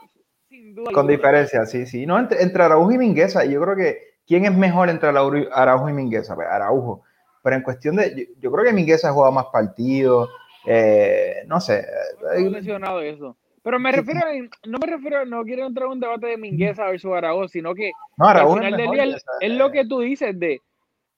sin 0.48 0.74
duda. 0.74 0.92
Con 0.92 1.06
diferencia, 1.06 1.66
sí, 1.66 1.86
sí. 1.86 2.06
No, 2.06 2.18
entre, 2.18 2.42
entre, 2.42 2.62
Araujo 2.62 2.90
y 2.92 2.98
Mingueza, 2.98 3.44
yo 3.44 3.60
creo 3.60 3.76
que 3.76 4.10
¿quién 4.26 4.44
es 4.44 4.54
mejor 4.54 4.88
entre 4.88 5.08
Araujo 5.08 5.88
y 5.88 5.92
Mingueza? 5.92 6.34
Pues 6.34 6.48
Araujo. 6.48 7.02
Pero 7.42 7.56
en 7.56 7.62
cuestión 7.62 7.96
de, 7.96 8.28
yo, 8.38 8.52
creo 8.52 8.64
que 8.64 8.72
Mingueza 8.72 9.08
ha 9.08 9.12
jugado 9.12 9.32
más 9.32 9.46
partidos, 9.46 10.28
eh, 10.66 11.42
no 11.46 11.60
sé. 11.60 11.86
No 12.22 12.32
he 12.32 12.50
mencionado 12.50 13.00
eso. 13.00 13.36
Pero 13.62 13.78
me 13.78 13.92
refiero, 13.92 14.20
no 14.66 14.78
me 14.78 14.86
refiero, 14.86 15.26
no 15.26 15.44
quiero 15.44 15.66
entrar 15.66 15.86
en 15.86 15.92
un 15.92 16.00
debate 16.00 16.28
de 16.28 16.36
Mingueza 16.38 16.86
versus 16.86 17.12
Araujo, 17.12 17.48
sino 17.48 17.74
que 17.74 17.90
al 18.18 18.48
final 18.48 18.76
del 18.76 18.90
día 18.90 19.04
es, 19.40 19.52
lo 19.52 19.70
que 19.70 19.84
tú 19.84 20.00
dices 20.00 20.38
de, 20.38 20.62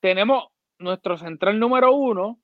tenemos 0.01 0.47
nuestro 0.79 1.17
central 1.19 1.61
número 1.61 1.93
uno 1.93 2.39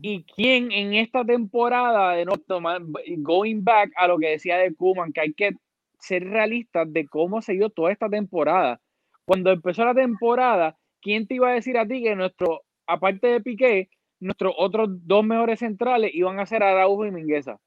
y 0.00 0.24
quién 0.24 0.72
en 0.72 0.94
esta 0.94 1.24
temporada 1.24 2.12
de 2.14 2.24
no 2.24 2.36
tomar, 2.36 2.82
going 3.18 3.62
back 3.62 3.92
a 3.96 4.08
lo 4.08 4.18
que 4.18 4.30
decía 4.30 4.58
de 4.58 4.74
Kuman, 4.74 5.12
que 5.12 5.20
hay 5.20 5.32
que 5.32 5.52
ser 5.98 6.24
realistas 6.24 6.92
de 6.92 7.06
cómo 7.06 7.42
se 7.42 7.54
dio 7.54 7.70
toda 7.70 7.92
esta 7.92 8.08
temporada. 8.08 8.80
Cuando 9.24 9.50
empezó 9.50 9.84
la 9.84 9.94
temporada, 9.94 10.76
¿quién 11.00 11.26
te 11.26 11.34
iba 11.34 11.48
a 11.48 11.54
decir 11.54 11.78
a 11.78 11.86
ti 11.86 12.02
que 12.02 12.14
nuestro, 12.16 12.62
aparte 12.86 13.28
de 13.28 13.40
Piqué, 13.40 13.88
nuestros 14.20 14.54
otros 14.56 14.88
dos 15.06 15.24
mejores 15.24 15.58
centrales 15.58 16.10
iban 16.14 16.40
a 16.40 16.46
ser 16.46 16.62
Araujo 16.62 17.06
y 17.06 17.10
Mingueza. 17.10 17.58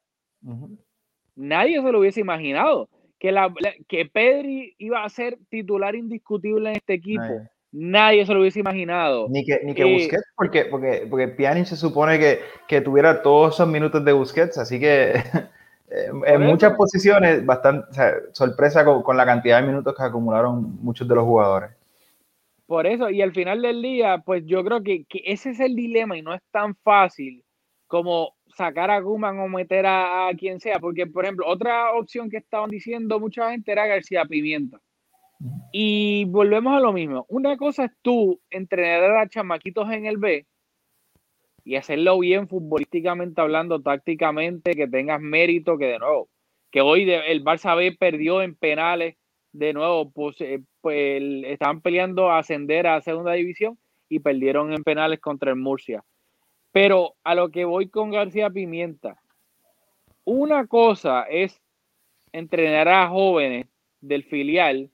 Nadie 1.35 1.81
se 1.81 1.91
lo 1.91 1.99
hubiese 1.99 2.19
imaginado. 2.21 2.89
Que, 3.19 3.31
la, 3.31 3.51
que 3.87 4.05
Pedri 4.05 4.75
iba 4.77 5.03
a 5.03 5.09
ser 5.09 5.39
titular 5.49 5.95
indiscutible 5.95 6.69
en 6.69 6.75
este 6.75 6.93
equipo. 6.93 7.23
Nadie, 7.23 7.49
se 8.25 8.33
lo 8.33 8.39
hubiese 8.39 8.59
imaginado. 8.59 9.27
Ni 9.29 9.45
que, 9.45 9.59
ni 9.63 9.73
que 9.73 9.83
eh, 9.83 9.93
Busquets, 9.93 10.33
porque, 10.35 10.65
porque, 10.65 11.07
porque 11.09 11.27
Pjanic 11.27 11.65
se 11.65 11.75
supone 11.75 12.19
que, 12.19 12.39
que, 12.67 12.81
tuviera 12.81 13.21
todos 13.21 13.55
esos 13.55 13.67
minutos 13.67 14.03
de 14.03 14.13
Busquets, 14.13 14.57
así 14.57 14.79
que 14.79 15.13
en 16.25 16.41
muchas 16.41 16.73
posiciones, 16.75 17.45
bastante 17.45 17.87
sorpresa 18.33 18.83
con, 18.83 19.03
con 19.03 19.17
la 19.17 19.25
cantidad 19.25 19.61
de 19.61 19.67
minutos 19.67 19.95
que 19.95 20.03
acumularon 20.03 20.77
muchos 20.81 21.07
de 21.07 21.15
los 21.15 21.23
jugadores. 21.23 21.71
Por 22.67 22.85
eso, 22.85 23.09
y 23.09 23.21
al 23.21 23.33
final 23.33 23.61
del 23.61 23.81
día, 23.81 24.21
pues 24.25 24.45
yo 24.45 24.61
creo 24.63 24.83
que, 24.83 25.05
ese 25.23 25.51
es 25.51 25.59
el 25.61 25.73
dilema 25.73 26.17
y 26.17 26.21
no 26.21 26.33
es 26.33 26.41
tan 26.51 26.75
fácil 26.75 27.43
como 27.87 28.35
sacar 28.57 28.91
a 28.91 28.99
Guman 28.99 29.39
o 29.39 29.47
meter 29.47 29.85
a, 29.87 30.29
quien 30.37 30.59
sea, 30.59 30.77
porque 30.79 31.07
por 31.07 31.23
ejemplo, 31.23 31.47
otra 31.47 31.93
opción 31.93 32.29
que 32.29 32.37
estaban 32.37 32.69
diciendo 32.69 33.21
mucha 33.21 33.49
gente 33.51 33.71
era 33.71 33.87
García 33.87 34.25
Pimienta. 34.25 34.81
Y 35.71 36.25
volvemos 36.25 36.75
a 36.75 36.79
lo 36.79 36.93
mismo. 36.93 37.25
Una 37.29 37.57
cosa 37.57 37.85
es 37.85 37.91
tú 38.01 38.39
entrenar 38.49 39.17
a 39.17 39.29
chamaquitos 39.29 39.91
en 39.91 40.05
el 40.05 40.17
B 40.17 40.45
y 41.63 41.75
hacerlo 41.75 42.19
bien 42.19 42.47
futbolísticamente 42.47 43.41
hablando, 43.41 43.81
tácticamente, 43.81 44.73
que 44.73 44.87
tengas 44.87 45.19
mérito, 45.19 45.77
que 45.77 45.85
de 45.85 45.99
nuevo, 45.99 46.29
que 46.71 46.81
hoy 46.81 47.11
el 47.11 47.43
Barça 47.43 47.75
B 47.75 47.95
perdió 47.99 48.41
en 48.41 48.55
penales 48.55 49.15
de 49.51 49.73
nuevo, 49.73 50.09
pues, 50.11 50.39
eh, 50.41 50.61
pues 50.81 51.21
estaban 51.45 51.81
peleando 51.81 52.29
a 52.29 52.39
ascender 52.39 52.87
a 52.87 53.01
segunda 53.01 53.33
división 53.33 53.77
y 54.07 54.19
perdieron 54.19 54.71
en 54.73 54.83
penales 54.83 55.19
contra 55.19 55.51
el 55.51 55.57
Murcia. 55.57 56.03
Pero 56.71 57.15
a 57.23 57.35
lo 57.35 57.49
que 57.49 57.65
voy 57.65 57.89
con 57.89 58.11
García 58.11 58.49
Pimienta, 58.49 59.19
una 60.23 60.67
cosa 60.67 61.23
es 61.23 61.61
entrenar 62.31 62.87
a 62.87 63.09
jóvenes 63.09 63.67
del 63.99 64.23
filial 64.23 64.89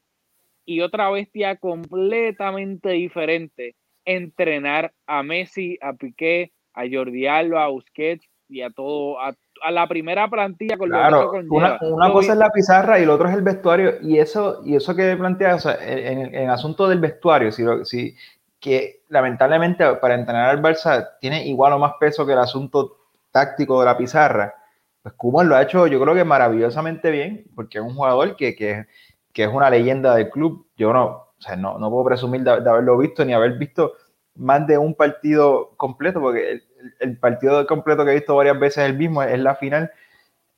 y 0.65 0.81
otra 0.81 1.09
bestia 1.09 1.57
completamente 1.57 2.89
diferente, 2.89 3.75
entrenar 4.05 4.93
a 5.07 5.23
Messi, 5.23 5.77
a 5.81 5.93
Piqué, 5.93 6.51
a 6.73 6.83
Jordi 6.91 7.27
Alba, 7.27 7.65
a 7.65 7.67
Busquets 7.67 8.27
y 8.49 8.61
a 8.61 8.69
todo, 8.69 9.19
a 9.19 9.33
a 9.63 9.71
la 9.71 9.87
primera 9.87 10.29
plantilla 10.29 10.77
con 10.77 10.89
claro, 10.89 11.31
Una, 11.49 11.77
una 11.81 12.11
cosa 12.11 12.33
es 12.33 12.37
la 12.37 12.49
pizarra 12.49 12.99
y 12.99 13.03
el 13.03 13.09
otro 13.09 13.29
es 13.29 13.35
el 13.35 13.41
vestuario. 13.41 13.93
Y 14.01 14.19
eso, 14.19 14.61
y 14.65 14.75
eso 14.75 14.95
que 14.95 15.15
plantea, 15.15 15.55
o 15.55 15.59
sea, 15.59 15.77
en, 15.81 16.35
el 16.35 16.49
asunto 16.49 16.87
del 16.87 16.99
vestuario, 16.99 17.51
si, 17.51 17.63
si, 17.85 18.15
que 18.59 19.03
lamentablemente 19.07 19.85
para 19.95 20.15
entrenar 20.15 20.49
al 20.49 20.61
Barça 20.61 21.11
tiene 21.19 21.47
igual 21.47 21.73
o 21.73 21.79
más 21.79 21.93
peso 21.99 22.25
que 22.25 22.33
el 22.33 22.39
asunto 22.39 22.97
táctico 23.31 23.79
de 23.79 23.85
la 23.85 23.97
pizarra, 23.97 24.53
pues 25.01 25.15
Kuman 25.15 25.49
lo 25.49 25.55
ha 25.55 25.61
hecho 25.61 25.87
yo 25.87 25.99
creo 26.01 26.13
que 26.13 26.23
maravillosamente 26.23 27.09
bien, 27.09 27.45
porque 27.55 27.77
es 27.77 27.83
un 27.83 27.95
jugador 27.95 28.35
que, 28.35 28.55
que, 28.55 28.85
que 29.33 29.43
es 29.43 29.49
una 29.49 29.69
leyenda 29.69 30.15
del 30.15 30.29
club. 30.29 30.67
Yo 30.77 30.93
no, 30.93 31.05
o 31.05 31.35
sea, 31.39 31.55
no, 31.55 31.77
no 31.79 31.89
puedo 31.89 32.05
presumir 32.05 32.43
de, 32.43 32.51
haberlo 32.51 32.97
visto 32.97 33.25
ni 33.25 33.33
haber 33.33 33.57
visto 33.57 33.93
más 34.35 34.65
de 34.67 34.77
un 34.77 34.95
partido 34.95 35.73
completo, 35.77 36.21
porque 36.21 36.61
el 36.99 37.17
partido 37.17 37.65
completo 37.67 38.05
que 38.05 38.11
he 38.11 38.15
visto 38.15 38.35
varias 38.35 38.59
veces 38.59 38.85
el 38.85 38.97
mismo, 38.97 39.23
es 39.23 39.39
la 39.39 39.55
final. 39.55 39.91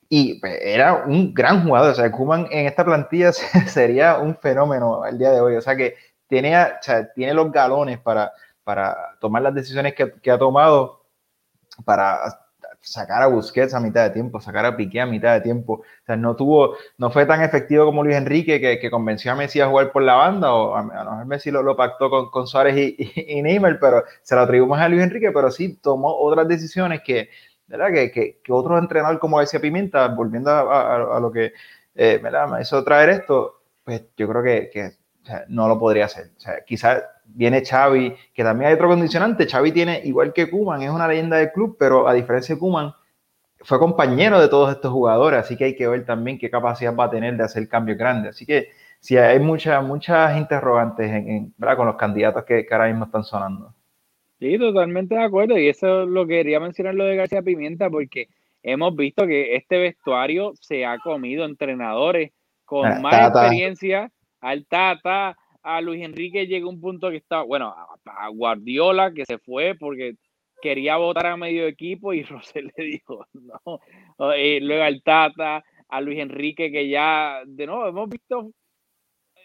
Y 0.08 0.40
pues, 0.40 0.58
era 0.62 1.04
un 1.06 1.34
gran 1.34 1.64
jugador. 1.64 1.92
O 1.92 1.94
sea, 1.94 2.12
Kuman 2.12 2.46
en 2.50 2.66
esta 2.66 2.84
plantilla 2.84 3.32
sería 3.66 4.18
un 4.18 4.36
fenómeno 4.36 5.04
el 5.04 5.18
día 5.18 5.30
de 5.32 5.40
hoy. 5.40 5.56
O 5.56 5.60
sea, 5.60 5.76
que 5.76 5.96
tiene, 6.28 6.56
o 6.56 6.68
sea, 6.80 7.12
tiene 7.12 7.34
los 7.34 7.50
galones 7.50 7.98
para, 7.98 8.32
para 8.64 8.96
tomar 9.20 9.42
las 9.42 9.54
decisiones 9.54 9.94
que, 9.94 10.12
que 10.20 10.30
ha 10.30 10.38
tomado 10.38 11.06
para 11.84 12.45
sacar 12.86 13.20
a 13.22 13.26
Busquets 13.26 13.74
a 13.74 13.80
mitad 13.80 14.04
de 14.04 14.10
tiempo, 14.10 14.40
sacar 14.40 14.64
a 14.64 14.76
Piqué 14.76 15.00
a 15.00 15.06
mitad 15.06 15.34
de 15.34 15.40
tiempo. 15.40 15.74
O 15.74 16.04
sea, 16.06 16.16
no 16.16 16.36
tuvo, 16.36 16.76
no 16.98 17.10
fue 17.10 17.26
tan 17.26 17.42
efectivo 17.42 17.84
como 17.84 18.04
Luis 18.04 18.16
Enrique, 18.16 18.60
que, 18.60 18.78
que 18.78 18.90
convenció 18.90 19.32
a 19.32 19.34
Messi 19.34 19.60
a 19.60 19.66
jugar 19.68 19.90
por 19.92 20.02
la 20.02 20.14
banda, 20.14 20.52
o 20.54 20.76
a, 20.76 20.82
lo 20.82 21.10
mejor 21.10 21.26
Messi 21.26 21.50
lo, 21.50 21.62
lo 21.62 21.76
pactó 21.76 22.08
con, 22.08 22.30
con 22.30 22.46
Suárez 22.46 22.76
y, 22.76 23.12
y, 23.38 23.42
Neymar, 23.42 23.78
pero 23.80 24.04
se 24.22 24.34
lo 24.36 24.42
atribuimos 24.42 24.78
a 24.78 24.88
Luis 24.88 25.02
Enrique, 25.02 25.32
pero 25.32 25.50
sí 25.50 25.76
tomó 25.82 26.16
otras 26.16 26.46
decisiones 26.46 27.02
que, 27.04 27.28
¿verdad? 27.66 27.92
Que, 27.92 28.12
que, 28.12 28.40
que 28.42 28.52
otros 28.52 28.80
entrenadores 28.80 29.20
como 29.20 29.40
decía 29.40 29.60
Pimienta, 29.60 30.06
volviendo 30.08 30.50
a, 30.50 31.16
a, 31.16 31.20
lo 31.20 31.32
que 31.32 31.52
eh, 31.96 32.20
me 32.22 32.62
hizo 32.62 32.84
traer 32.84 33.10
esto, 33.10 33.62
pues 33.84 34.02
yo 34.16 34.28
creo 34.28 34.42
que, 34.42 34.70
que 34.72 34.92
no 35.48 35.66
lo 35.66 35.78
podría 35.78 36.04
hacer. 36.04 36.30
O 36.36 36.40
sea, 36.40 36.64
quizás 36.64 37.02
viene 37.26 37.64
Xavi, 37.64 38.14
que 38.32 38.42
también 38.42 38.68
hay 38.68 38.74
otro 38.74 38.88
condicionante. 38.88 39.46
Xavi 39.46 39.72
tiene, 39.72 40.00
igual 40.04 40.32
que 40.32 40.48
Kuman, 40.48 40.82
es 40.82 40.90
una 40.90 41.08
leyenda 41.08 41.36
del 41.36 41.52
club, 41.52 41.76
pero 41.78 42.08
a 42.08 42.14
diferencia 42.14 42.54
de 42.54 42.58
Kuman, 42.58 42.92
fue 43.60 43.78
compañero 43.78 44.40
de 44.40 44.48
todos 44.48 44.70
estos 44.70 44.92
jugadores, 44.92 45.40
así 45.40 45.56
que 45.56 45.64
hay 45.64 45.76
que 45.76 45.88
ver 45.88 46.04
también 46.04 46.38
qué 46.38 46.50
capacidad 46.50 46.94
va 46.94 47.04
a 47.04 47.10
tener 47.10 47.36
de 47.36 47.44
hacer 47.44 47.68
cambios 47.68 47.98
grandes. 47.98 48.30
Así 48.30 48.46
que 48.46 48.68
sí, 49.00 49.16
hay 49.16 49.40
muchas, 49.40 49.84
muchas 49.84 50.36
interrogantes 50.36 51.10
en, 51.10 51.52
con 51.76 51.86
los 51.86 51.96
candidatos 51.96 52.44
que, 52.44 52.64
que, 52.64 52.74
ahora 52.74 52.88
mismo 52.88 53.06
están 53.06 53.24
sonando. 53.24 53.74
Sí, 54.38 54.58
totalmente 54.58 55.14
de 55.14 55.24
acuerdo. 55.24 55.58
Y 55.58 55.68
eso 55.68 56.02
es 56.02 56.08
lo 56.08 56.26
que 56.26 56.34
quería 56.34 56.60
mencionar 56.60 56.94
lo 56.94 57.04
de 57.04 57.16
García 57.16 57.42
Pimienta, 57.42 57.90
porque 57.90 58.28
hemos 58.62 58.94
visto 58.94 59.26
que 59.26 59.56
este 59.56 59.78
vestuario 59.78 60.52
se 60.60 60.84
ha 60.84 60.98
comido 60.98 61.44
entrenadores 61.44 62.32
con 62.64 62.86
ah, 62.86 63.00
más 63.00 63.30
experiencia 63.30 64.10
al 64.40 64.66
Tata, 64.66 65.36
a 65.66 65.80
Luis 65.80 66.00
Enrique 66.04 66.46
llega 66.46 66.68
un 66.68 66.80
punto 66.80 67.10
que 67.10 67.16
está, 67.16 67.42
bueno, 67.42 67.74
a, 68.04 68.28
Guardiola 68.28 69.12
que 69.12 69.24
se 69.24 69.38
fue 69.38 69.74
porque 69.74 70.14
quería 70.62 70.96
votar 70.96 71.26
a 71.26 71.36
medio 71.36 71.66
equipo 71.66 72.12
y 72.12 72.22
Rosel 72.22 72.72
le 72.76 72.84
dijo, 72.84 73.26
no, 73.34 74.32
eh, 74.32 74.60
luego 74.60 74.84
al 74.84 75.02
Tata, 75.02 75.64
a 75.88 76.00
Luis 76.00 76.20
Enrique 76.20 76.70
que 76.70 76.88
ya, 76.88 77.42
de 77.46 77.66
nuevo, 77.66 77.88
hemos 77.88 78.08
visto 78.08 78.52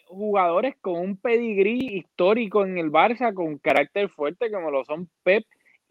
jugadores 0.05 0.75
con 0.79 0.99
un 0.99 1.17
pedigrí 1.17 1.97
histórico 1.97 2.65
en 2.65 2.77
el 2.77 2.91
Barça, 2.91 3.33
con 3.33 3.57
carácter 3.57 4.09
fuerte 4.09 4.51
como 4.51 4.69
lo 4.69 4.85
son 4.85 5.09
Pep 5.23 5.43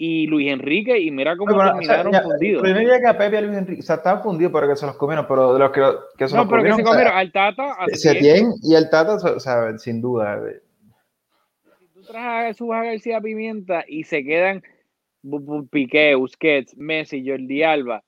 y 0.02 0.26
Luis 0.28 0.50
Enrique, 0.50 0.98
y 0.98 1.10
mira 1.10 1.36
cómo 1.36 1.54
terminaron 1.62 2.10
fundidos. 2.22 2.62
Pero 2.62 2.78
diría 2.78 3.00
que 3.00 3.06
a 3.06 3.18
Pepe 3.18 3.34
y 3.34 3.38
a 3.38 3.40
Luis 3.42 3.58
Enrique, 3.58 3.82
o 3.82 3.84
sea, 3.84 3.96
estaban 3.96 4.22
fundidos, 4.22 4.50
pero 4.50 4.66
que 4.66 4.76
se 4.76 4.86
los 4.86 4.96
comieron, 4.96 5.26
pero 5.28 5.52
de 5.52 5.58
los 5.58 5.70
que, 5.72 5.82
que 6.16 6.26
se 6.26 6.36
no, 6.36 6.48
pero 6.48 6.62
que 6.62 6.72
se 6.72 6.82
comieron, 6.82 7.12
al 7.12 7.30
Tata. 7.30 7.76
Setién 7.92 8.54
y 8.62 8.74
el 8.76 8.88
Tata, 8.88 9.16
o 9.16 9.38
sea, 9.38 9.76
sin 9.76 10.00
duda. 10.00 10.40
Si 11.78 11.86
tú 11.88 12.00
traes 12.00 12.26
a 12.26 12.46
Jesús 12.48 12.68
García 12.70 13.20
Pimienta 13.20 13.84
y 13.86 14.04
se 14.04 14.24
quedan 14.24 14.62
Piqué, 15.70 16.14
Busquets, 16.14 16.74
Messi, 16.78 17.22
Jordi 17.28 17.62
Alba, 17.62 18.02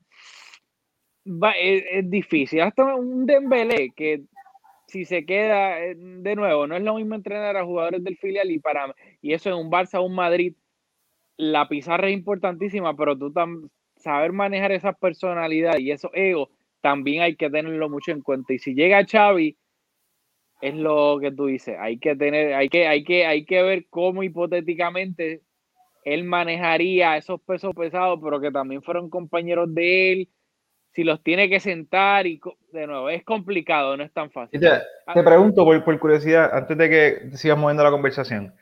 va, 1.26 1.50
es, 1.50 1.84
es, 1.92 2.08
difícil. 2.08 2.62
Hasta 2.62 2.94
un 2.94 3.26
Dembélé 3.26 3.92
que 3.94 4.22
si 4.86 5.04
se 5.04 5.26
queda 5.26 5.78
eh, 5.78 5.94
de 5.94 6.36
nuevo, 6.36 6.66
no 6.66 6.74
es 6.74 6.82
lo 6.82 6.94
mismo 6.94 7.16
entrenar 7.16 7.54
a 7.58 7.66
jugadores 7.66 8.02
del 8.02 8.16
filial 8.16 8.50
y 8.50 8.60
para 8.60 8.94
y 9.20 9.34
eso 9.34 9.50
en 9.50 9.56
un 9.56 9.70
Barça, 9.70 10.02
un 10.02 10.14
Madrid 10.14 10.54
la 11.36 11.68
pizarra 11.68 12.08
es 12.08 12.14
importantísima, 12.14 12.96
pero 12.96 13.16
tú 13.16 13.32
saber 13.96 14.32
manejar 14.32 14.72
esas 14.72 14.96
personalidades 14.98 15.80
y 15.80 15.90
esos 15.90 16.10
egos 16.14 16.48
también 16.80 17.22
hay 17.22 17.36
que 17.36 17.48
tenerlo 17.48 17.88
mucho 17.88 18.10
en 18.10 18.20
cuenta. 18.20 18.52
Y 18.52 18.58
si 18.58 18.74
llega 18.74 19.06
Xavi, 19.06 19.56
es 20.60 20.74
lo 20.74 21.18
que 21.20 21.32
tú 21.32 21.46
dices. 21.46 21.76
Hay 21.78 21.98
que 21.98 22.16
tener, 22.16 22.54
hay 22.54 22.68
que, 22.68 22.86
hay 22.86 23.04
que, 23.04 23.26
hay 23.26 23.44
que 23.44 23.62
ver 23.62 23.86
cómo 23.88 24.22
hipotéticamente 24.22 25.42
él 26.04 26.24
manejaría 26.24 27.16
esos 27.16 27.40
pesos 27.40 27.74
pesados, 27.74 28.18
pero 28.22 28.40
que 28.40 28.50
también 28.50 28.82
fueron 28.82 29.08
compañeros 29.08 29.72
de 29.74 30.12
él. 30.12 30.28
Si 30.92 31.04
los 31.04 31.22
tiene 31.22 31.48
que 31.48 31.58
sentar 31.58 32.26
y 32.26 32.38
de 32.72 32.86
nuevo, 32.86 33.08
es 33.08 33.24
complicado, 33.24 33.96
no 33.96 34.04
es 34.04 34.12
tan 34.12 34.30
fácil. 34.30 34.60
Te, 34.60 34.68
te, 35.14 35.22
pregunto 35.22 35.64
por, 35.64 35.82
por, 35.84 35.98
curiosidad, 35.98 36.50
antes 36.52 36.76
de 36.76 36.90
que 36.90 37.36
sigas 37.36 37.56
moviendo 37.56 37.82
la 37.82 37.90
conversación, 37.90 38.52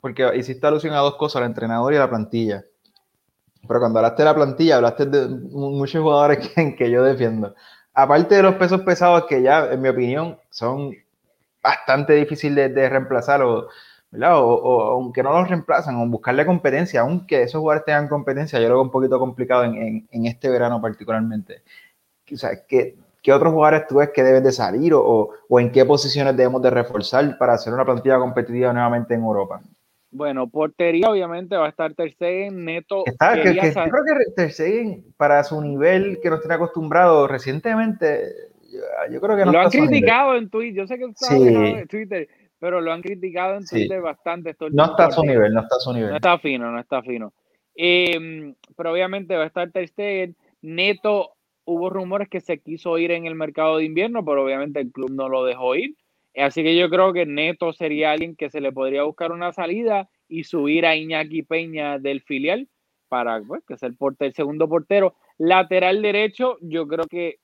porque 0.00 0.30
hiciste 0.36 0.66
alusión 0.66 0.94
a 0.94 0.98
dos 0.98 1.16
cosas, 1.16 1.42
al 1.42 1.48
entrenador 1.48 1.92
y 1.92 1.96
a 1.96 2.00
la 2.00 2.10
plantilla. 2.10 2.64
Pero 3.66 3.80
cuando 3.80 3.98
hablaste 3.98 4.22
de 4.22 4.28
la 4.28 4.34
plantilla, 4.34 4.76
hablaste 4.76 5.06
de 5.06 5.28
muchos 5.28 6.02
jugadores 6.02 6.48
que, 6.54 6.76
que 6.76 6.90
yo 6.90 7.02
defiendo. 7.02 7.54
Aparte 7.94 8.36
de 8.36 8.42
los 8.42 8.54
pesos 8.56 8.82
pesados 8.82 9.24
que 9.26 9.42
ya, 9.42 9.72
en 9.72 9.80
mi 9.80 9.88
opinión, 9.88 10.38
son 10.50 10.92
bastante 11.62 12.12
difíciles 12.14 12.74
de, 12.74 12.88
reemplazar 12.88 13.42
o, 13.42 13.68
o, 14.12 14.82
aunque 14.92 15.22
no 15.22 15.32
los 15.32 15.48
reemplazan, 15.48 15.96
o 15.96 16.06
buscarle 16.06 16.46
competencia, 16.46 17.00
aunque 17.00 17.42
esos 17.42 17.60
jugadores 17.60 17.84
tengan 17.84 18.08
competencia, 18.08 18.60
yo 18.60 18.68
lo 18.68 18.74
veo 18.74 18.82
un 18.82 18.90
poquito 18.90 19.18
complicado 19.18 19.64
en, 19.64 20.06
en, 20.10 20.26
este 20.26 20.48
verano 20.48 20.80
particularmente. 20.80 21.62
O 22.32 22.36
sea, 22.36 22.50
¿qué, 22.66 22.96
¿qué, 23.26 23.32
otros 23.32 23.52
jugadores 23.52 23.88
tú 23.88 23.96
ves 23.96 24.10
que 24.14 24.22
deben 24.22 24.44
de 24.44 24.52
salir 24.52 24.94
o, 24.94 25.30
o, 25.48 25.60
en 25.60 25.72
qué 25.72 25.84
posiciones 25.84 26.36
debemos 26.36 26.62
de 26.62 26.70
reforzar 26.70 27.36
para 27.38 27.54
hacer 27.54 27.72
una 27.72 27.84
plantilla 27.84 28.18
competitiva 28.18 28.72
nuevamente 28.72 29.14
en 29.14 29.22
Europa? 29.22 29.60
Bueno, 30.12 30.48
portería 30.48 31.10
obviamente 31.10 31.56
va 31.56 31.66
a 31.66 31.70
estar 31.70 31.92
Ter 31.94 32.12
Stegen, 32.12 32.64
Neto. 32.64 33.02
Está, 33.04 33.34
que, 33.34 33.42
que, 33.42 33.54
yo 33.54 33.72
creo 33.72 34.04
que 34.04 34.32
Ter 34.36 34.52
Stegen, 34.52 35.04
para 35.16 35.42
su 35.42 35.60
nivel 35.60 36.20
que 36.22 36.30
nos 36.30 36.40
tiene 36.40 36.54
acostumbrado 36.54 37.26
recientemente, 37.26 38.32
yo, 38.70 38.78
yo 39.12 39.20
creo 39.20 39.36
que 39.36 39.44
no 39.44 39.50
Lo 39.52 39.60
han 39.60 39.70
criticado 39.70 40.36
en 40.36 40.48
Twitter, 40.48 40.74
yo 40.74 40.86
sé 40.86 40.96
que 40.96 41.06
está 41.06 41.26
Sí. 41.26 41.48
en 41.48 41.88
Twitter, 41.88 42.28
pero 42.60 42.80
lo 42.80 42.92
han 42.92 43.02
criticado 43.02 43.56
en 43.56 43.66
Sí. 43.66 43.74
Twitter 43.76 44.00
bastante. 44.00 44.50
estos 44.50 44.72
No 44.72 44.84
está 44.84 45.06
a 45.06 45.10
su 45.10 45.24
nivel, 45.24 45.52
no 45.52 45.62
está 45.62 45.76
a 45.76 45.80
su 45.80 45.92
nivel. 45.92 46.10
No 46.10 46.16
está 46.16 46.38
fino, 46.38 46.70
no 46.70 46.78
está 46.78 47.02
fino. 47.02 47.32
Eh, 47.74 48.54
pero 48.76 48.92
obviamente 48.92 49.36
va 49.36 49.42
a 49.42 49.48
estar 49.48 49.68
Ter 49.72 49.88
Stegen. 49.88 50.36
Neto, 50.62 51.35
hubo 51.66 51.90
rumores 51.90 52.28
que 52.30 52.40
se 52.40 52.58
quiso 52.58 52.96
ir 52.96 53.10
en 53.10 53.26
el 53.26 53.34
mercado 53.34 53.76
de 53.76 53.84
invierno, 53.84 54.24
pero 54.24 54.44
obviamente 54.44 54.80
el 54.80 54.90
club 54.90 55.10
no 55.10 55.28
lo 55.28 55.44
dejó 55.44 55.74
ir. 55.76 55.94
Así 56.34 56.62
que 56.62 56.76
yo 56.76 56.88
creo 56.88 57.12
que 57.12 57.26
Neto 57.26 57.72
sería 57.72 58.12
alguien 58.12 58.36
que 58.36 58.48
se 58.50 58.60
le 58.60 58.72
podría 58.72 59.02
buscar 59.02 59.32
una 59.32 59.52
salida 59.52 60.08
y 60.28 60.44
subir 60.44 60.86
a 60.86 60.96
Iñaki 60.96 61.42
Peña 61.42 61.98
del 61.98 62.22
filial 62.22 62.68
para 63.08 63.40
pues, 63.42 63.62
que 63.66 63.76
sea 63.76 63.88
el, 63.88 63.96
porte- 63.96 64.26
el 64.26 64.34
segundo 64.34 64.68
portero. 64.68 65.14
Lateral 65.38 66.02
derecho, 66.02 66.56
yo 66.60 66.86
creo 66.86 67.04
que 67.06 67.36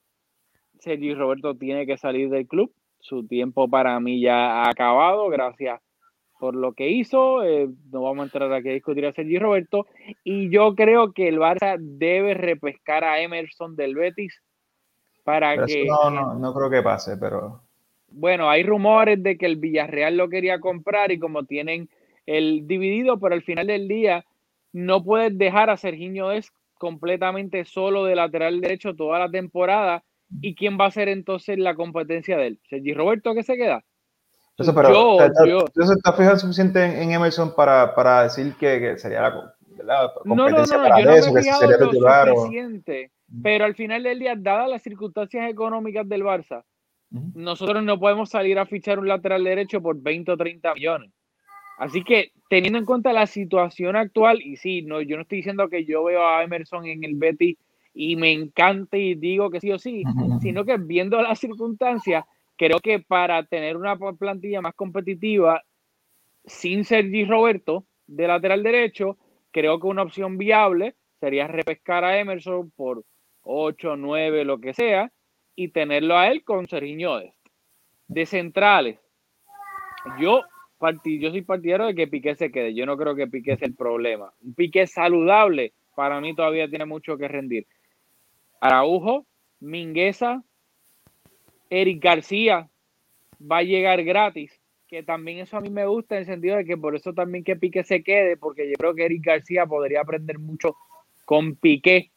Sergio 0.78 1.14
Roberto 1.14 1.54
tiene 1.56 1.86
que 1.86 1.96
salir 1.96 2.28
del 2.30 2.46
club. 2.46 2.72
Su 3.00 3.26
tiempo 3.26 3.68
para 3.68 3.98
mí 4.00 4.20
ya 4.20 4.62
ha 4.62 4.70
acabado, 4.70 5.28
gracias 5.28 5.80
por 6.42 6.56
lo 6.56 6.72
que 6.72 6.90
hizo. 6.90 7.44
Eh, 7.44 7.68
no 7.92 8.02
vamos 8.02 8.18
a 8.18 8.24
entrar 8.24 8.52
aquí 8.52 8.70
a 8.70 8.72
discutir 8.72 9.06
a 9.06 9.12
Sergio 9.12 9.38
Roberto. 9.38 9.86
Y 10.24 10.50
yo 10.50 10.74
creo 10.74 11.12
que 11.12 11.28
el 11.28 11.38
Barça 11.38 11.76
debe 11.78 12.34
repescar 12.34 13.04
a 13.04 13.20
Emerson 13.20 13.76
del 13.76 13.94
Betis 13.94 14.42
para 15.22 15.54
Pero 15.54 15.66
que. 15.68 15.84
no, 15.84 16.10
no, 16.10 16.34
no 16.34 16.52
creo 16.52 16.68
que 16.68 16.82
pase, 16.82 17.16
pero 17.16 17.62
Bueno, 18.08 18.50
hay 18.50 18.64
rumores 18.64 19.22
de 19.22 19.38
que 19.38 19.46
el 19.46 19.54
Villarreal 19.54 20.16
lo 20.16 20.28
quería 20.28 20.58
comprar 20.58 21.12
y 21.12 21.20
como 21.20 21.44
tienen 21.44 21.88
el 22.26 22.66
dividido, 22.66 23.20
pero 23.20 23.36
al 23.36 23.44
final 23.44 23.68
del 23.68 23.86
día 23.86 24.24
no 24.72 25.04
puedes 25.04 25.38
dejar 25.38 25.70
a 25.70 25.76
Serginho 25.76 26.32
es 26.32 26.50
completamente 26.74 27.64
solo 27.64 28.04
de 28.04 28.16
lateral 28.16 28.60
derecho 28.60 28.96
toda 28.96 29.20
la 29.20 29.30
temporada. 29.30 30.02
¿Y 30.40 30.56
quién 30.56 30.76
va 30.76 30.86
a 30.86 30.90
ser 30.90 31.06
entonces 31.06 31.56
la 31.56 31.76
competencia 31.76 32.36
de 32.36 32.48
él? 32.48 32.60
¿Sergi 32.68 32.94
Roberto 32.94 33.32
que 33.32 33.44
se 33.44 33.56
queda? 33.56 33.84
Eso, 34.58 34.74
pero 34.74 34.88
Yo- 34.90 35.16
¿te- 35.32 35.48
yo- 35.48 35.64
¿tú 35.72 35.82
se 35.82 35.94
está 35.94 36.12
fijando 36.12 36.38
suficiente 36.38 36.84
en, 36.84 37.02
en 37.02 37.12
Emerson 37.12 37.54
para, 37.54 37.94
para 37.94 38.24
decir 38.24 38.54
que, 38.58 38.78
que 38.78 38.98
sería 38.98 39.22
la 39.22 39.54
la 39.82 40.12
No, 40.24 40.34
no, 40.34 40.36
no, 40.36 40.46
competencia 40.46 40.76
no, 40.76 40.82
para 40.82 40.98
yo 41.00 41.06
no 41.06 41.12
me 41.12 41.18
eso, 41.18 41.30
he 41.30 41.32
que 41.34 41.42
fijado 41.42 41.60
sería 41.60 41.76
lo 41.78 41.90
titular 41.90 42.28
o... 42.28 42.36
suficiente, 42.36 43.10
pero 43.42 43.64
al 43.64 43.74
final 43.74 44.02
del 44.02 44.18
día, 44.18 44.34
dadas 44.36 44.68
las 44.68 44.82
circunstancias 44.82 45.50
económicas 45.50 46.08
del 46.08 46.22
Barça, 46.22 46.62
Ujú. 47.10 47.32
nosotros 47.34 47.82
no 47.82 47.98
podemos 47.98 48.28
salir 48.30 48.58
a 48.58 48.66
fichar 48.66 48.98
un 48.98 49.08
lateral 49.08 49.42
derecho 49.42 49.80
por 49.80 50.00
20 50.00 50.32
o 50.32 50.36
30 50.36 50.74
millones. 50.74 51.10
Así 51.78 52.04
que 52.04 52.32
teniendo 52.48 52.78
en 52.78 52.84
cuenta 52.84 53.12
la 53.12 53.26
situación 53.26 53.96
actual, 53.96 54.40
y 54.42 54.56
sí, 54.56 54.82
no, 54.82 55.00
yo 55.00 55.16
no 55.16 55.22
estoy 55.22 55.38
diciendo 55.38 55.68
que 55.68 55.84
yo 55.84 56.04
veo 56.04 56.24
a 56.26 56.42
Emerson 56.44 56.86
en 56.86 57.02
el 57.02 57.14
Betis 57.16 57.56
y 57.94 58.16
me 58.16 58.32
encante 58.32 58.98
y 58.98 59.14
digo 59.14 59.50
que 59.50 59.60
sí 59.60 59.72
o 59.72 59.78
sí, 59.78 60.04
Ujú. 60.06 60.38
sino 60.40 60.64
que 60.64 60.76
viendo 60.76 61.20
las 61.22 61.38
circunstancias, 61.40 62.24
creo 62.56 62.78
que 62.80 63.00
para 63.00 63.44
tener 63.44 63.76
una 63.76 63.96
plantilla 63.96 64.60
más 64.60 64.74
competitiva, 64.74 65.62
sin 66.44 66.84
Sergi 66.84 67.24
Roberto 67.24 67.84
de 68.06 68.26
lateral 68.26 68.62
derecho, 68.62 69.16
creo 69.50 69.78
que 69.80 69.86
una 69.86 70.02
opción 70.02 70.38
viable 70.38 70.94
sería 71.20 71.46
repescar 71.46 72.04
a 72.04 72.18
Emerson 72.18 72.70
por 72.72 73.04
8, 73.42 73.96
9, 73.96 74.44
lo 74.44 74.60
que 74.60 74.74
sea, 74.74 75.12
y 75.54 75.68
tenerlo 75.68 76.16
a 76.16 76.28
él 76.28 76.42
con 76.44 76.66
Sergiño. 76.66 77.18
De 78.08 78.26
centrales, 78.26 78.98
yo, 80.18 80.42
parti- 80.78 81.18
yo 81.20 81.30
soy 81.30 81.42
partidario 81.42 81.86
de 81.86 81.94
que 81.94 82.08
Piqué 82.08 82.34
se 82.34 82.50
quede. 82.50 82.74
Yo 82.74 82.86
no 82.86 82.96
creo 82.96 83.14
que 83.14 83.26
Piqué 83.26 83.56
sea 83.56 83.68
el 83.68 83.74
problema. 83.74 84.32
Un 84.42 84.54
Piqué 84.54 84.86
saludable, 84.86 85.72
para 85.94 86.20
mí 86.20 86.34
todavía 86.34 86.68
tiene 86.68 86.84
mucho 86.84 87.16
que 87.16 87.28
rendir. 87.28 87.66
Araujo, 88.60 89.26
Mingueza, 89.60 90.42
Eric 91.74 92.04
García 92.04 92.68
va 93.40 93.58
a 93.58 93.62
llegar 93.62 94.04
gratis, 94.04 94.60
que 94.86 95.02
también 95.02 95.38
eso 95.38 95.56
a 95.56 95.62
mí 95.62 95.70
me 95.70 95.86
gusta 95.86 96.16
en 96.16 96.20
el 96.20 96.26
sentido 96.26 96.58
de 96.58 96.66
que 96.66 96.76
por 96.76 96.94
eso 96.94 97.14
también 97.14 97.44
que 97.44 97.56
Piqué 97.56 97.82
se 97.82 98.02
quede, 98.02 98.36
porque 98.36 98.68
yo 98.68 98.74
creo 98.74 98.94
que 98.94 99.06
Eric 99.06 99.24
García 99.24 99.64
podría 99.64 100.02
aprender 100.02 100.38
mucho 100.38 100.76
con 101.24 101.56
Piqué 101.56 102.10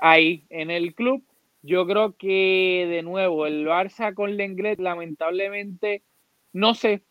ahí 0.00 0.44
en 0.50 0.70
el 0.70 0.94
club. 0.94 1.24
Yo 1.62 1.84
creo 1.84 2.16
que 2.16 2.86
de 2.88 3.02
nuevo 3.02 3.46
el 3.46 3.66
Barça 3.66 4.14
con 4.14 4.36
Lenglet 4.36 4.78
lamentablemente 4.78 6.04
no 6.52 6.74
sé 6.74 7.02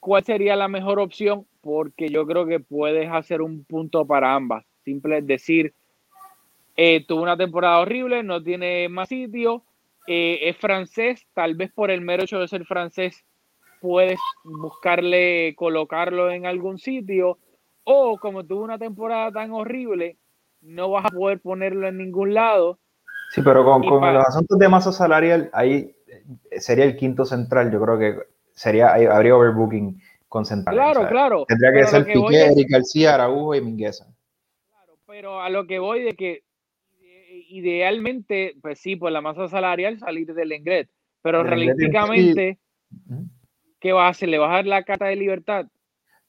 cuál 0.00 0.22
sería 0.22 0.54
la 0.54 0.68
mejor 0.68 1.00
opción 1.00 1.46
porque 1.62 2.10
yo 2.10 2.26
creo 2.26 2.44
que 2.44 2.60
puedes 2.60 3.10
hacer 3.10 3.40
un 3.40 3.64
punto 3.64 4.06
para 4.06 4.34
ambas. 4.34 4.66
Simple 4.84 5.18
es 5.18 5.26
decir, 5.26 5.72
eh, 6.76 7.06
tuvo 7.06 7.22
una 7.22 7.38
temporada 7.38 7.80
horrible, 7.80 8.22
no 8.22 8.42
tiene 8.42 8.90
más 8.90 9.08
sitio, 9.08 9.64
eh, 10.06 10.38
es 10.48 10.56
francés, 10.56 11.26
tal 11.34 11.54
vez 11.54 11.72
por 11.72 11.90
el 11.90 12.00
mero 12.00 12.24
hecho 12.24 12.38
de 12.38 12.48
ser 12.48 12.64
francés 12.64 13.24
puedes 13.80 14.18
buscarle 14.44 15.54
colocarlo 15.56 16.30
en 16.30 16.46
algún 16.46 16.78
sitio 16.78 17.38
o 17.84 18.18
como 18.18 18.44
tuvo 18.44 18.64
una 18.64 18.78
temporada 18.78 19.30
tan 19.30 19.52
horrible, 19.52 20.16
no 20.60 20.90
vas 20.90 21.06
a 21.06 21.10
poder 21.10 21.40
ponerlo 21.40 21.86
en 21.86 21.98
ningún 21.98 22.34
lado. 22.34 22.78
Sí, 23.30 23.42
pero 23.42 23.64
con, 23.64 23.82
con 23.82 24.00
para- 24.00 24.14
los 24.18 24.26
asuntos 24.28 24.58
de 24.58 24.68
masa 24.68 24.92
salarial, 24.92 25.50
ahí 25.52 25.94
eh, 26.50 26.60
sería 26.60 26.84
el 26.84 26.96
quinto 26.96 27.24
central. 27.24 27.70
Yo 27.72 27.80
creo 27.80 27.98
que 27.98 28.16
sería 28.54 28.94
habría 28.94 29.36
overbooking 29.36 30.00
con 30.28 30.44
centrales. 30.44 30.80
Claro, 30.80 31.00
o 31.00 31.02
sea, 31.02 31.10
claro. 31.10 31.44
Tendría 31.46 31.72
que 31.72 31.86
ser 31.86 32.04
Piqué, 32.04 32.66
García, 32.68 33.14
Araujo 33.14 33.54
y 33.54 33.60
Mingueza. 33.60 34.06
Claro, 34.68 34.94
pero 35.06 35.40
a 35.40 35.48
lo 35.50 35.66
que 35.66 35.78
voy 35.78 36.02
de 36.02 36.14
que 36.14 36.42
idealmente, 37.48 38.54
pues 38.62 38.78
sí, 38.78 38.96
por 38.96 39.10
la 39.12 39.20
masa 39.20 39.48
salarial 39.48 39.98
salir 39.98 40.32
del 40.34 40.52
Engret, 40.52 40.88
pero 41.22 41.42
Lenglet, 41.42 41.76
realísticamente. 41.76 42.58
¿qué 43.80 43.92
vas 43.92 44.04
a 44.04 44.08
hacer? 44.08 44.28
¿Le 44.28 44.38
vas 44.38 44.50
a 44.50 44.54
dar 44.56 44.66
la 44.66 44.82
carta 44.82 45.06
de 45.06 45.16
libertad? 45.16 45.66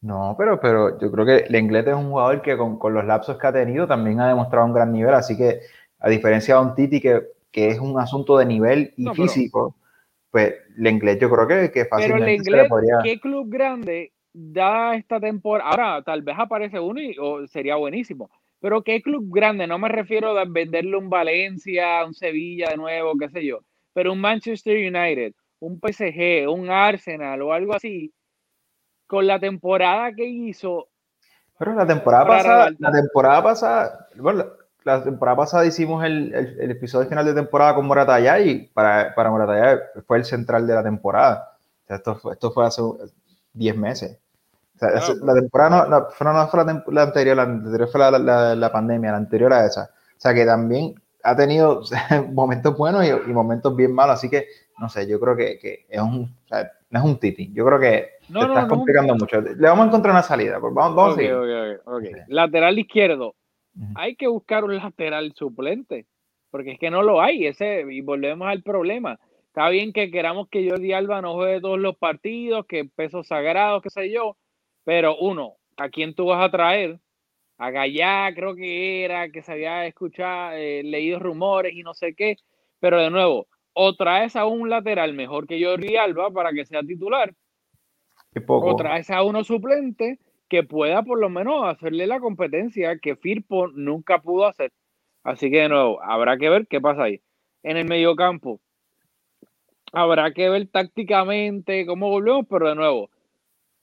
No, 0.02 0.36
pero, 0.38 0.60
pero 0.60 1.00
yo 1.00 1.12
creo 1.12 1.26
que 1.26 1.46
Lenglet 1.50 1.88
es 1.88 1.96
un 1.96 2.10
jugador 2.12 2.42
que 2.42 2.56
con, 2.58 2.78
con 2.78 2.94
los 2.94 3.06
lapsos 3.06 3.38
que 3.38 3.48
ha 3.48 3.54
tenido 3.54 3.88
también 3.88 4.20
ha 4.20 4.28
demostrado 4.28 4.66
un 4.66 4.74
gran 4.74 4.92
nivel, 4.92 5.14
así 5.14 5.36
que 5.36 5.60
a 6.00 6.10
diferencia 6.10 6.56
de 6.56 6.62
un 6.62 6.76
Titi 6.76 7.02
que, 7.02 7.22
que 7.52 7.70
es 7.70 7.80
un 7.80 8.00
asunto 8.00 8.38
de 8.38 8.46
nivel 8.46 8.94
y 8.96 9.06
No, 9.06 9.12
pero- 9.14 9.24
físico, 9.24 9.76
pues 10.30 10.54
Lenglet 10.76 11.20
yo 11.20 11.30
creo 11.32 11.48
que, 11.48 11.72
que 11.72 11.86
Pero 11.86 11.90
fácilmente 11.90 12.44
se 12.44 12.52
le 12.52 12.58
Englet, 12.58 12.70
podría... 12.70 12.98
¿qué 13.04 13.20
club 13.20 13.50
grande 13.50 14.12
da 14.34 14.94
esta 14.96 15.20
temporada? 15.20 15.70
Ahora, 15.72 16.04
tal 16.04 16.22
vez 16.22 16.36
aparece 16.38 16.80
uno 16.80 17.02
y 17.02 17.16
o 17.20 17.48
sería 17.48 17.76
buenísimo. 17.76 18.30
Pero 18.60 18.84
¿qué 18.84 19.02
club 19.02 19.28
grande? 19.30 19.68
No 19.68 19.78
me 19.78 19.90
refiero 19.90 20.38
a 20.38 20.46
venderle 20.46 20.98
un 20.98 21.10
Valencia, 21.10 22.04
un 22.06 22.14
Sevilla 22.14 22.70
de 22.70 22.78
nuevo, 22.78 23.14
qué 23.18 23.30
sé 23.30 23.46
yo. 23.46 23.60
Pero 23.94 24.14
un 24.14 24.22
Manchester 24.22 24.78
United, 24.78 25.34
un 25.60 25.80
PSG, 25.80 26.50
un 26.50 26.70
Arsenal 26.70 27.42
o 27.42 27.54
algo 27.54 27.74
así, 27.74 28.14
con 29.06 29.26
la 29.28 29.40
temporada 29.40 30.14
que 30.14 30.26
hizo, 30.26 30.88
Pero 31.58 31.74
la 31.74 31.88
temporada 31.88 32.28
pasada, 32.28 32.72
la 32.78 32.92
temporada 32.92 33.44
pasada, 33.44 34.08
bueno, 34.18 34.46
la, 34.84 35.04
temporada 35.04 35.38
pasada 35.38 35.66
hicimos 35.66 36.04
el, 36.04 36.34
el, 36.34 36.60
el 36.60 36.72
episodio 36.72 37.08
final 37.08 37.26
de 37.26 37.34
temporada 37.34 37.76
con 37.76 37.86
Moratalla 37.86 38.40
y 38.40 38.68
para, 38.68 39.14
para 39.16 39.30
Moratalla 39.32 39.82
fue 40.06 40.18
el 40.18 40.26
central 40.26 40.68
de 40.68 40.74
la 40.74 40.84
temporada. 40.84 41.58
O 41.84 41.88
sea, 41.88 41.98
esto, 41.98 42.32
esto 42.32 42.52
fue 42.52 42.66
hace 42.66 42.82
10 43.54 43.78
meses. 43.78 44.20
O 44.78 44.80
sea, 44.80 44.90
Claro, 44.90 45.04
ese- 45.04 45.14
pero- 45.16 45.26
la 45.26 45.34
temporada 45.42 45.70
no, 45.70 45.86
no, 46.00 46.06
fue, 46.12 46.26
no 46.28 46.48
fue 46.48 46.64
la, 46.66 46.84
la 46.88 47.04
anterior, 47.04 47.36
la 47.36 47.44
anterior 47.44 47.90
fue 47.90 48.00
la, 48.00 48.12
la, 48.20 48.56
la 48.56 48.72
pandemia, 48.72 49.12
la 49.12 49.18
anterior 49.18 49.52
a 49.54 49.66
esa. 49.66 49.90
O 49.92 50.20
sea, 50.20 50.34
que 50.34 50.46
también 50.46 50.96
ha 51.24 51.36
tenido 51.36 51.82
momentos 52.32 52.78
buenos 52.78 53.04
y, 53.06 53.10
y 53.10 53.34
momentos 53.34 53.76
bien 53.76 53.94
malos. 53.94 54.16
Así 54.16 54.30
que 54.30 54.48
no 54.80 54.88
sé, 54.90 55.08
yo 55.08 55.20
creo 55.20 55.36
que, 55.36 55.58
que 55.60 55.86
es 55.90 56.00
un, 56.02 56.24
o 56.46 56.48
sea, 56.48 56.72
no 56.92 57.00
es 57.00 57.06
un 57.06 57.20
titi. 57.20 57.52
Yo 57.54 57.66
creo 57.66 57.80
que 57.80 58.10
No, 58.30 58.42
te 58.42 58.46
estás 58.48 58.66
complicando 58.68 59.16
mucho. 59.16 59.42
Le 59.42 59.68
vamos 59.68 59.86
a 59.86 59.88
encontrar 59.88 60.14
una 60.14 60.24
salida. 60.24 60.60
pues 60.60 60.74
vamos, 60.74 60.96
vamos 60.96 61.18
a. 61.18 61.20
Sí. 61.20 61.28
Lateral 62.28 62.80
izquierdo. 62.80 63.34
Hay 63.96 64.16
que 64.16 64.28
buscar 64.28 64.64
un 64.64 64.76
lateral 64.76 65.34
suplente. 65.36 66.06
Porque 66.50 66.72
es 66.74 66.80
que 66.80 66.90
no 66.90 67.02
lo 67.04 67.22
hay. 67.22 67.46
Ese, 67.48 67.82
y 67.92 68.02
volvemos 68.02 68.48
al 68.48 68.64
problema. 68.64 69.20
Está 69.48 69.70
bien 69.70 69.92
que 69.92 70.10
queramos 70.12 70.48
que 70.50 70.70
Jordi 70.70 70.94
Alba 70.94 71.22
no 71.22 71.34
juegue 71.34 71.60
todos 71.60 71.80
los 71.80 71.98
partidos, 71.98 72.66
que 72.68 72.86
pesos 72.86 73.28
sagrados, 73.28 73.82
qué 73.82 73.90
sé 73.90 74.12
yo. 74.12 74.38
Pero 74.88 75.18
uno, 75.18 75.58
¿a 75.76 75.90
quién 75.90 76.16
tú 76.16 76.28
vas 76.28 76.42
a 76.42 76.50
traer? 76.50 76.98
A 77.58 77.72
Gallá, 77.72 78.34
creo 78.34 78.56
que 78.56 79.04
era, 79.04 79.30
que 79.30 79.42
se 79.42 79.52
había 79.52 79.86
escuchado, 79.86 80.54
eh, 80.54 80.82
leído 80.82 81.20
rumores 81.20 81.74
y 81.74 81.84
no 81.84 81.94
sé 81.94 82.16
qué. 82.16 82.38
Pero 82.80 83.02
de 83.02 83.10
nuevo, 83.10 83.48
o 83.74 83.96
traes 83.98 84.38
a 84.38 84.46
un 84.46 84.70
lateral 84.70 85.12
mejor 85.14 85.46
que 85.46 85.62
Jordi 85.62 85.98
Alba 85.98 86.32
para 86.32 86.54
que 86.54 86.64
sea 86.64 86.84
titular, 86.84 87.34
Qué 88.32 88.40
poco. 88.40 88.68
o 88.68 88.76
traes 88.78 89.10
a 89.10 89.24
uno 89.24 89.44
suplente 89.44 90.20
que 90.48 90.64
pueda 90.64 91.04
por 91.04 91.20
lo 91.20 91.28
menos 91.28 91.66
hacerle 91.66 92.08
la 92.08 92.22
competencia 92.22 92.98
que 92.98 93.18
Firpo 93.18 93.68
nunca 93.68 94.22
pudo 94.22 94.46
hacer. 94.46 94.72
Así 95.22 95.52
que 95.52 95.64
de 95.64 95.68
nuevo, 95.68 96.02
habrá 96.02 96.38
que 96.38 96.50
ver 96.50 96.66
qué 96.66 96.80
pasa 96.80 97.04
ahí. 97.04 97.20
En 97.62 97.76
el 97.76 97.90
mediocampo, 97.90 98.62
habrá 99.92 100.32
que 100.32 100.48
ver 100.48 100.66
tácticamente 100.70 101.86
cómo 101.86 102.10
volvemos, 102.10 102.46
pero 102.50 102.70
de 102.70 102.76
nuevo, 102.76 103.10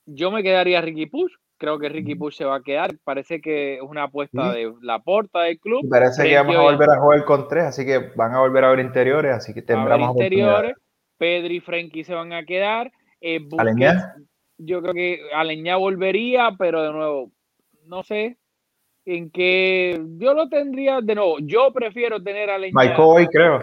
yo 0.07 0.31
me 0.31 0.43
quedaría 0.43 0.81
Ricky 0.81 1.07
Push. 1.07 1.33
Creo 1.57 1.79
que 1.79 1.89
Ricky 1.89 2.15
Push 2.17 2.37
se 2.37 2.45
va 2.45 2.57
a 2.57 2.63
quedar. 2.63 2.95
Parece 3.05 3.41
que 3.41 3.77
es 3.77 3.83
una 3.83 4.05
apuesta 4.05 4.53
Sí. 4.53 4.59
de 4.59 4.75
la 4.83 4.99
porta 4.99 5.43
del 5.43 5.59
club. 5.59 5.89
Parece 5.89 6.25
que 6.25 6.35
vamos 6.37 6.57
a 6.57 6.61
volver 6.63 6.91
a 6.91 7.01
jugar 7.01 7.25
con 7.25 7.49
tres, 7.49 7.65
así 7.65 7.87
que 7.87 7.99
van 8.17 8.35
a 8.35 8.41
volver 8.41 8.65
a 8.65 8.71
ver 8.71 8.81
interiores, 8.81 9.33
así 9.33 9.55
que 9.55 9.63
tendremos 9.63 10.11
interiores. 10.11 10.75
Pedri 11.17 11.57
y 11.57 11.61
Frenkie 11.61 12.05
se 12.05 12.13
van 12.15 12.33
a 12.33 12.45
quedar. 12.45 12.91
Eh, 13.21 13.41
yo 14.59 14.83
creo 14.83 14.93
que 14.95 15.21
Aleñá 15.33 15.77
volvería, 15.77 16.51
pero 16.59 16.83
de 16.83 16.93
nuevo, 16.93 17.31
no 17.87 18.03
sé 18.03 18.37
en 19.07 19.31
qué. 19.31 20.01
Yo 20.19 20.35
lo 20.35 20.49
tendría, 20.49 21.01
de 21.01 21.15
nuevo, 21.15 21.37
yo 21.41 21.73
prefiero 21.73 22.23
tener 22.23 22.51
a 22.51 22.57
Aleñá 22.57 22.73
McCoy, 22.75 23.27
creo. 23.29 23.63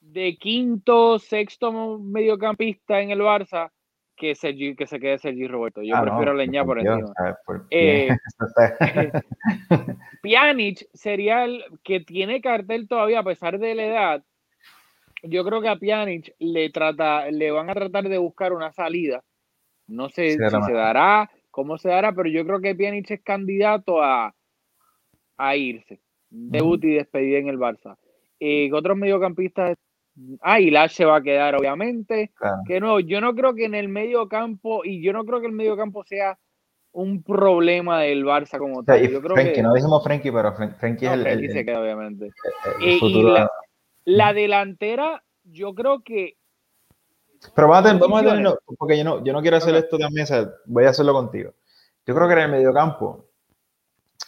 de 0.00 0.36
quinto, 0.36 1.18
sexto 1.18 1.98
mediocampista 1.98 3.00
en 3.00 3.10
el 3.10 3.20
Barça 3.20 3.70
que, 4.20 4.34
Sergi, 4.34 4.76
que 4.76 4.86
se 4.86 5.00
quede 5.00 5.16
Sergi 5.18 5.48
Roberto. 5.48 5.82
Yo 5.82 5.96
Ah, 5.96 6.02
prefiero 6.02 6.26
no, 6.26 6.30
a 6.38 6.42
Aleñá 6.42 6.62
por 6.64 6.80
Dios, 6.80 7.00
encima. 7.00 7.38
Por- 7.46 7.66
Eh, 7.70 8.08
Pjanic 10.22 10.86
sería 10.92 11.44
el 11.44 11.64
que 11.82 12.00
tiene 12.00 12.40
cartel 12.40 12.86
todavía 12.86 13.20
a 13.20 13.24
pesar 13.24 13.58
de 13.58 13.74
la 13.74 13.84
edad. 13.86 14.24
Yo 15.22 15.44
creo 15.44 15.60
que 15.62 15.68
a 15.68 15.76
Pjanic 15.76 16.34
le 16.38 16.70
trata, 16.70 17.30
le 17.30 17.50
van 17.50 17.70
a 17.70 17.74
tratar 17.74 18.08
de 18.08 18.18
buscar 18.18 18.52
una 18.52 18.72
salida. 18.72 19.22
No 19.86 20.08
sé 20.08 20.32
si 20.32 20.36
se 20.38 20.72
dará, 20.72 21.30
cómo 21.50 21.78
se 21.78 21.88
dará, 21.88 22.12
pero 22.12 22.28
yo 22.28 22.44
creo 22.46 22.60
que 22.60 22.74
Pjanic 22.74 23.10
es 23.10 23.22
candidato 23.22 24.02
a, 24.02 24.34
a 25.38 25.56
irse. 25.56 26.00
Debut 26.28 26.84
y 26.84 26.94
despedida 26.94 27.38
en 27.38 27.48
el 27.48 27.58
Barça. 27.58 27.96
Eh, 28.38 28.70
otros 28.72 28.96
mediocampistas. 28.96 29.76
Ah, 30.42 30.60
y 30.60 30.70
Lash 30.70 30.92
se 30.92 31.04
va 31.04 31.16
a 31.16 31.22
quedar, 31.22 31.54
obviamente. 31.56 32.32
claro. 32.36 32.56
Que 32.66 32.80
no, 32.80 33.00
yo 33.00 33.20
no 33.20 33.34
creo 33.34 33.54
que 33.54 33.64
en 33.64 33.74
el 33.74 33.88
medio 33.88 34.28
campo, 34.28 34.84
y 34.84 35.02
yo 35.02 35.12
no 35.12 35.24
creo 35.24 35.40
que 35.40 35.46
el 35.46 35.52
medio 35.52 35.76
campo 35.76 36.04
sea 36.04 36.38
un 36.92 37.22
problema 37.22 38.00
del 38.00 38.24
Barça 38.24 38.58
como 38.58 38.78
O 38.80 38.84
sea, 38.84 38.96
tal. 38.96 39.04
y 39.04 39.12
Yo 39.12 39.20
creo 39.22 39.34
Frenkie, 39.34 39.54
que 39.54 39.62
no 39.62 39.72
dijimos 39.74 40.02
Frenkie, 40.02 40.32
pero 40.32 40.52
Fren- 40.54 40.74
Frenkie 40.76 41.06
no, 41.06 41.12
es 41.12 41.18
el, 41.18 41.22
Frenkie 41.24 41.44
el- 41.46 41.52
se 41.52 41.58
el- 41.60 41.66
queda, 41.66 41.80
obviamente. 41.80 42.30
el 42.80 42.98
y 43.02 43.22
la- 43.22 43.50
La 44.04 44.32
delantera, 44.32 45.22
yo 45.44 45.74
creo 45.74 46.02
que 46.02 46.36
Pero 47.54 47.68
vamos 47.68 47.86
a, 47.86 47.94
tener- 48.34 48.54
porque 48.78 48.98
yo 48.98 49.04
no, 49.04 49.24
yo 49.24 49.32
no 49.32 49.40
quiero 49.40 49.56
hacer 49.58 49.74
esto 49.74 49.98
también, 49.98 50.24
o 50.24 50.26
sea, 50.26 50.50
voy 50.66 50.84
a 50.84 50.90
hacerlo 50.90 51.12
contigo. 51.12 51.52
Yo 52.06 52.14
creo 52.14 52.26
que 52.26 52.34
en 52.34 52.40
el 52.40 52.50
mediocampo, 52.50 53.26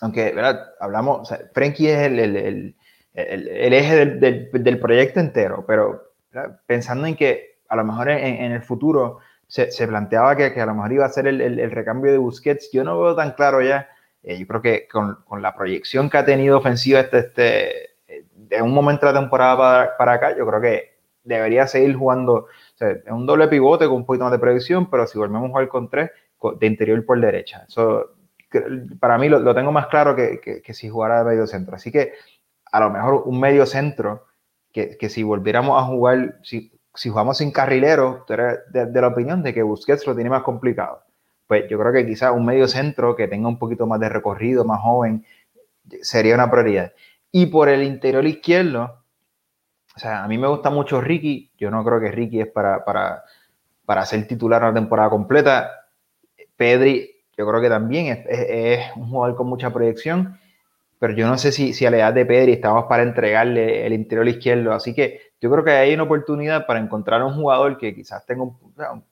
aunque, 0.00 0.32
¿verdad? 0.32 0.72
Hablamos, 0.80 1.20
o 1.20 1.24
sea, 1.24 1.40
Frenkie 1.52 1.88
es 1.88 1.98
el, 1.98 2.74
el, 3.14 3.72
eje 3.74 3.96
del, 4.06 4.20
del- 4.20 4.80
proyecto 4.80 5.20
entero, 5.20 5.64
pero 5.66 6.02
pensando 6.66 7.06
en 7.06 7.16
que 7.16 7.58
a 7.68 7.76
lo 7.76 7.84
mejor 7.84 8.10
en, 8.10 8.52
el 8.52 8.62
futuro 8.62 9.18
se, 9.46 9.70
se 9.70 9.86
planteaba 9.86 10.36
que, 10.36 10.52
que 10.52 10.60
a 10.60 10.66
lo 10.66 10.74
mejor 10.74 10.92
iba 10.92 11.06
a 11.06 11.08
ser 11.10 11.26
el, 11.26 11.40
el- 11.40 11.70
recambio 11.70 12.10
de 12.12 12.18
Busquets, 12.18 12.70
yo 12.72 12.84
no 12.84 13.00
veo 13.00 13.14
tan 13.14 13.32
claro 13.32 13.60
ya. 13.62 13.88
Eh, 14.22 14.38
yo 14.38 14.46
creo 14.46 14.62
que 14.62 14.88
con, 14.88 15.16
con 15.26 15.42
la 15.42 15.54
proyección 15.54 16.08
que 16.08 16.16
ha 16.18 16.24
tenido 16.24 16.58
ofensiva 16.58 17.00
este, 17.00 17.18
este, 17.18 17.90
de 18.36 18.62
un 18.62 18.72
momento 18.72 19.06
de 19.06 19.12
la 19.12 19.20
temporada 19.20 19.56
para, 19.56 19.96
para 19.96 20.12
acá, 20.12 20.36
yo 20.36 20.46
creo 20.46 20.60
que 20.60 20.92
debería 21.24 21.66
seguir 21.66 21.94
jugando 21.96 22.34
o 22.34 22.48
sea, 22.76 22.90
es 22.90 23.10
un 23.10 23.26
doble 23.26 23.48
pivote 23.48 23.86
con 23.86 23.96
un 23.96 24.06
poquito 24.06 24.24
más 24.24 24.32
de 24.32 24.38
proyección, 24.38 24.88
pero 24.90 25.06
si 25.06 25.18
volvemos 25.18 25.46
a 25.46 25.48
jugar 25.50 25.68
con 25.68 25.88
tres, 25.90 26.10
de 26.58 26.66
interior 26.66 27.04
por 27.06 27.20
derecha. 27.20 27.64
Eso, 27.68 28.14
para 29.00 29.18
mí 29.18 29.28
lo, 29.28 29.38
lo 29.38 29.54
tengo 29.54 29.72
más 29.72 29.86
claro 29.86 30.14
que, 30.16 30.40
que- 30.40 30.62
que 30.62 30.74
si 30.74 30.88
jugara 30.88 31.18
de 31.18 31.24
medio 31.24 31.46
centro. 31.46 31.76
Así 31.76 31.90
que 31.92 32.12
a 32.72 32.80
lo 32.80 32.90
mejor 32.90 33.22
un 33.26 33.38
medio 33.38 33.66
centro, 33.66 34.26
que, 34.72 34.96
que 34.96 35.08
si 35.08 35.22
volviéramos 35.22 35.80
a 35.80 35.84
jugar, 35.84 36.38
si, 36.42 36.72
si 36.94 37.08
jugamos 37.08 37.38
sin 37.38 37.50
carrilero, 37.50 38.24
tú 38.26 38.34
eres 38.34 38.60
de, 38.70 39.00
la 39.00 39.08
opinión 39.08 39.42
de 39.42 39.54
que 39.54 39.62
Busquets 39.62 40.06
lo 40.06 40.14
tiene 40.14 40.30
más 40.30 40.42
complicado. 40.42 41.04
Pues 41.46 41.68
yo 41.68 41.78
creo 41.78 41.92
que 41.92 42.06
quizás 42.06 42.32
un 42.32 42.44
medio 42.44 42.68
centro 42.68 43.14
que 43.14 43.28
tenga 43.28 43.48
un 43.48 43.58
poquito 43.58 43.86
más 43.86 44.00
de 44.00 44.08
recorrido, 44.08 44.64
más 44.64 44.80
joven, 44.80 45.24
sería 46.00 46.34
una 46.34 46.50
prioridad. 46.50 46.92
Y 47.30 47.46
por 47.46 47.68
el 47.68 47.82
interior 47.82 48.24
izquierdo, 48.26 49.02
o 49.94 49.98
sea, 49.98 50.24
a 50.24 50.28
mí 50.28 50.38
me 50.38 50.48
gusta 50.48 50.70
mucho 50.70 51.00
Ricky. 51.00 51.50
Yo 51.58 51.70
no 51.70 51.84
creo 51.84 52.00
que 52.00 52.10
Ricky 52.10 52.40
es 52.40 52.46
para, 52.48 52.84
para, 52.84 53.24
para 53.84 54.06
ser 54.06 54.26
titular 54.26 54.62
una 54.62 54.74
temporada 54.74 55.10
completa. 55.10 55.70
Pedri, 56.56 57.10
yo 57.36 57.46
creo 57.46 57.60
que 57.60 57.68
también 57.68 58.24
es 58.28 58.96
un 58.96 59.10
jugador 59.10 59.36
con 59.36 59.48
mucha 59.48 59.70
proyección, 59.70 60.38
pero 61.02 61.14
yo 61.14 61.26
no 61.26 61.36
sé 61.36 61.50
si, 61.52 61.74
si 61.74 61.84
a 61.84 61.90
la 61.90 61.96
edad 61.98 62.14
de 62.14 62.24
Pedri 62.26 62.52
estamos 62.52 62.84
para 62.88 63.02
entregarle 63.02 63.84
el 63.86 63.92
interior 63.92 64.28
izquierdo. 64.28 64.72
Así 64.72 64.94
que 64.94 65.32
yo 65.40 65.50
creo 65.50 65.64
que 65.64 65.72
hay 65.72 65.94
una 65.94 66.04
oportunidad 66.04 66.64
para 66.66 66.78
encontrar 66.78 67.24
un 67.24 67.34
jugador 67.34 67.76
que 67.76 67.92
quizás 67.94 68.24
tenga 68.24 68.44
un, 68.44 68.56
un- 68.76 69.04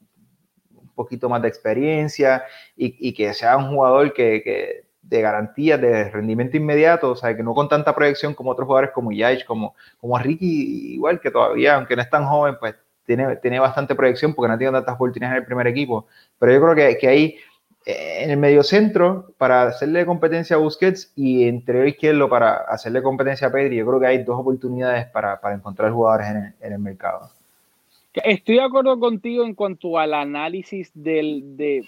poquito 0.94 1.29
más 1.29 1.42
de 1.42 1.48
experiencia 1.48 2.44
y, 2.76 3.09
y 3.09 3.14
que 3.14 3.33
sea 3.35 3.57
un 3.57 3.70
jugador 3.74 4.12
que, 4.12 4.42
que 4.42 4.85
de 5.03 5.20
garantía, 5.22 5.79
de 5.79 6.11
rendimiento 6.11 6.57
inmediato, 6.57 7.11
o 7.12 7.16
sea, 7.16 7.35
que 7.37 7.42
no 7.42 7.55
con 7.55 7.68
tanta 7.68 7.94
proyección 7.94 8.35
como 8.35 8.50
otros 8.50 8.66
jugadores 8.66 8.90
como 8.92 9.11
Yaich, 9.12 9.44
como, 9.44 9.74
como 9.98 10.18
Ricky, 10.18 10.94
igual 10.94 11.20
que 11.20 11.31
todavía, 11.31 11.74
aunque 11.76 11.96
no 11.96 12.03
es 12.03 12.11
tan 12.11 12.26
joven, 12.26 12.57
pues 12.61 12.74
tiene, 13.05 13.37
tiene 13.37 13.59
bastante 13.59 13.94
proyección 13.94 14.35
porque 14.35 14.48
no 14.48 14.55
ha 14.55 14.59
tenido 14.59 14.72
tantas 14.74 14.94
oportunidades 14.94 15.37
en 15.37 15.40
el 15.42 15.46
primer 15.46 15.66
equipo. 15.66 16.07
Pero 16.38 16.53
yo 16.53 16.61
creo 16.61 16.74
que, 16.74 16.98
que 16.98 17.14
eh, 17.14 17.37
en 17.87 18.31
el 18.31 18.37
medio 18.37 18.62
centro, 18.62 19.33
para 19.38 19.62
hacerle 19.62 20.05
competencia 20.05 20.57
a 20.57 20.59
Busquets 20.59 21.12
y 21.16 21.47
interior 21.47 21.88
izquierdo 21.88 22.29
para 22.29 22.57
hacerle 22.57 23.03
competencia 23.03 23.49
a 23.49 23.53
Pedri, 23.53 23.77
yo 23.77 23.87
creo 23.87 24.01
que 24.01 24.07
hay 24.07 24.23
dos 24.23 24.38
oportunidades 24.38 25.07
para, 25.07 25.40
para 25.40 25.55
encontrar 25.55 25.90
jugadores 25.90 26.29
en 26.29 26.37
el, 26.37 26.55
en 26.61 26.73
el 26.75 26.79
mercado. 26.79 27.31
Estoy 28.12 28.57
de 28.57 28.62
acuerdo 28.62 28.99
contigo 28.99 29.45
en 29.45 29.55
cuanto 29.55 29.99
al 29.99 30.14
análisis 30.14 30.90
del, 30.95 31.57
de 31.57 31.85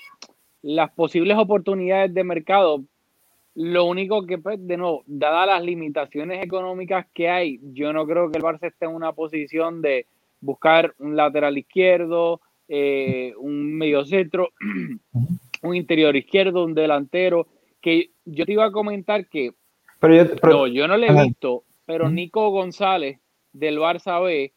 las 0.63 0.91
posibles 0.93 1.37
oportunidades 1.37 2.15
de 2.15 2.25
mercado. 2.25 2.83
Lo 3.55 3.85
único 3.85 4.25
que, 4.25 4.39
pues, 4.39 4.65
de 4.67 4.77
nuevo, 4.79 5.03
dadas 5.07 5.47
las 5.47 5.63
limitaciones 5.63 6.43
económicas 6.43 7.07
que 7.13 7.29
hay, 7.29 7.61
yo 7.75 7.93
no 7.93 8.07
creo 8.07 8.31
que 8.31 8.39
el 8.39 8.45
Barça 8.45 8.69
esté 8.69 8.87
en 8.87 8.95
una 8.95 9.13
posición 9.13 9.83
de 9.83 10.07
buscar 10.41 10.95
un 10.99 11.17
lateral 11.17 11.59
izquierdo, 11.59 12.41
eh, 12.69 13.35
un 13.39 13.75
medio 13.77 14.05
centro, 14.05 14.51
un 15.63 15.75
interior 15.77 16.15
izquierdo, 16.17 16.65
un 16.65 16.75
delantero. 16.75 17.47
Que 17.81 18.11
yo 18.25 18.45
te 18.45 18.53
iba 18.53 18.67
a 18.67 18.71
comentar 18.73 19.27
que 19.29 19.53
Pero 19.99 20.15
yo, 20.15 20.37
pero- 20.41 20.53
no, 20.53 20.67
yo 20.67 20.87
no 20.87 20.97
le 20.97 21.09
he 21.09 21.25
visto, 21.25 21.65
pero. 21.85 22.09
Nico 22.11 22.51
González 22.51 23.19
del 23.53 23.79
Barça 23.79 24.23
B, 24.23 24.53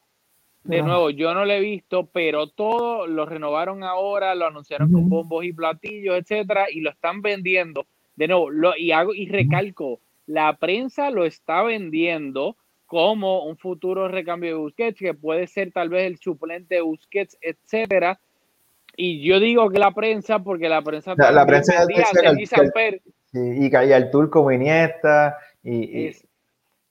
de 0.63 0.81
nuevo, 0.81 1.09
yo 1.11 1.33
no 1.33 1.45
le 1.45 1.57
he 1.57 1.59
visto, 1.59 2.07
pero 2.07 2.47
todo 2.47 3.05
lo 3.07 3.25
renovaron 3.25 3.83
ahora, 3.83 4.33
lo 4.35 4.47
anunciaron 4.47 4.91
con 4.91 5.09
bombos 5.09 5.45
y 5.45 5.53
platillos, 5.53 6.17
etcétera, 6.17 6.67
y 6.71 6.81
lo 6.81 6.89
están 6.89 7.21
vendiendo. 7.21 7.85
De 8.15 8.27
nuevo, 8.27 8.49
lo, 8.49 8.75
y 8.77 8.91
hago 8.91 9.13
y 9.13 9.27
recalco, 9.27 9.99
la 10.25 10.57
prensa 10.57 11.11
lo 11.11 11.25
está 11.25 11.61
vendiendo 11.61 12.55
como 12.87 13.43
un 13.45 13.57
futuro 13.57 14.07
recambio 14.07 14.49
de 14.51 14.55
Busquets, 14.55 14.97
que 14.99 15.13
puede 15.13 15.47
ser 15.47 15.71
tal 15.71 15.89
vez 15.89 16.05
el 16.05 16.17
suplente 16.17 16.75
de 16.75 16.81
Busquets, 16.81 17.37
etcétera. 17.41 18.19
Y 18.97 19.21
yo 19.27 19.39
digo 19.39 19.69
que 19.69 19.79
la 19.79 19.91
prensa, 19.91 20.39
porque 20.39 20.69
la 20.69 20.81
prensa 20.81 21.13
La- 21.17 21.31
la 21.31 21.45
prensa 21.45 21.79
vendía 21.79 21.97
a 21.97 21.99
decía 21.99 22.21
que- 22.21 22.27
Sergi 22.27 22.39
que- 22.41 22.47
Samper, 22.47 23.01
Sí, 23.31 23.39
y, 23.39 23.67
y 23.67 23.91
Artur 23.93 24.29
como 24.29 24.51
Iniesta. 24.51 25.37
Y, 25.61 26.05
y 26.07 26.15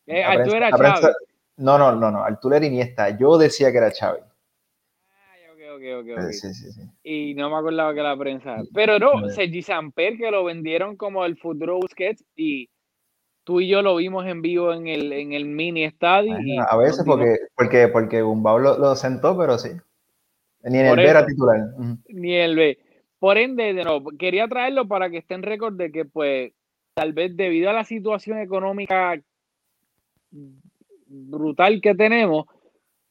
eh, 0.07 0.23
Arturo 0.25 0.57
era 0.59 0.71
la 0.71 0.77
prensa- 0.77 1.15
no, 1.57 1.79
no, 1.79 1.93
no, 1.97 2.11
no. 2.11 2.23
Artur 2.23 2.55
era 2.55 2.67
Iniesta. 2.67 3.17
Yo 3.17 3.39
decía 3.39 3.73
que 3.73 3.79
era 3.79 3.91
Xavi. 3.91 4.19
Ay, 5.09 5.41
ok, 5.51 5.77
ok, 5.77 6.01
ok, 6.01 6.19
ok. 6.19 6.29
Eh, 6.29 6.33
Sí, 6.35 6.53
sí, 6.53 6.73
sí. 6.73 6.81
Y 7.03 7.35
no 7.35 7.49
me 7.49 7.57
acordaba 7.57 7.95
que 7.95 8.03
la 8.03 8.17
prensa. 8.17 8.57
Pero 8.75 8.99
no. 8.99 9.27
Sergi 9.31 9.63
Samper, 9.63 10.17
que 10.19 10.31
lo 10.31 10.45
vendieron 10.45 10.97
como 10.97 11.25
el 11.25 11.37
futuro 11.39 11.77
Busquets 11.77 12.25
y 12.37 12.69
Tú 13.47 13.61
y 13.61 13.69
yo 13.69 13.83
lo 13.83 13.97
vimos 13.97 14.25
en 14.27 14.41
vivo 14.41 14.73
en 14.73 14.87
el, 14.89 15.13
en 15.13 15.35
el 15.35 15.45
mini 15.45 15.85
estadio. 15.85 16.35
a 16.67 16.77
veces 16.79 17.05
porque, 17.07 17.37
porque, 17.55 17.89
porque 17.89 18.23
Gumbau 18.23 18.59
lo, 18.59 18.79
lo, 18.79 18.97
sentó, 18.97 19.37
pero 19.37 19.59
sí. 19.59 19.69
Ni 20.65 20.79
en 20.79 20.87
el 20.87 20.97
B 20.97 21.05
era 21.05 21.27
titular. 21.27 21.61
Ni 22.09 22.35
el 22.35 22.57
B. 22.57 22.79
Por 23.19 23.39
ende, 23.39 23.75
de 23.75 23.85
nuevo, 23.85 24.11
quería 24.19 24.49
traerlo 24.49 24.87
para 24.87 25.11
que 25.11 25.19
esté 25.19 25.35
en 25.35 25.43
récord 25.43 25.75
de 25.75 25.91
que, 25.91 26.05
pues, 26.05 26.53
tal 26.95 27.13
vez 27.13 27.37
debido 27.37 27.71
a 27.71 27.73
la 27.73 27.85
situación 27.85 28.39
económica 28.39 29.21
brutal 31.07 31.81
que 31.81 31.95
tenemos, 31.95 32.47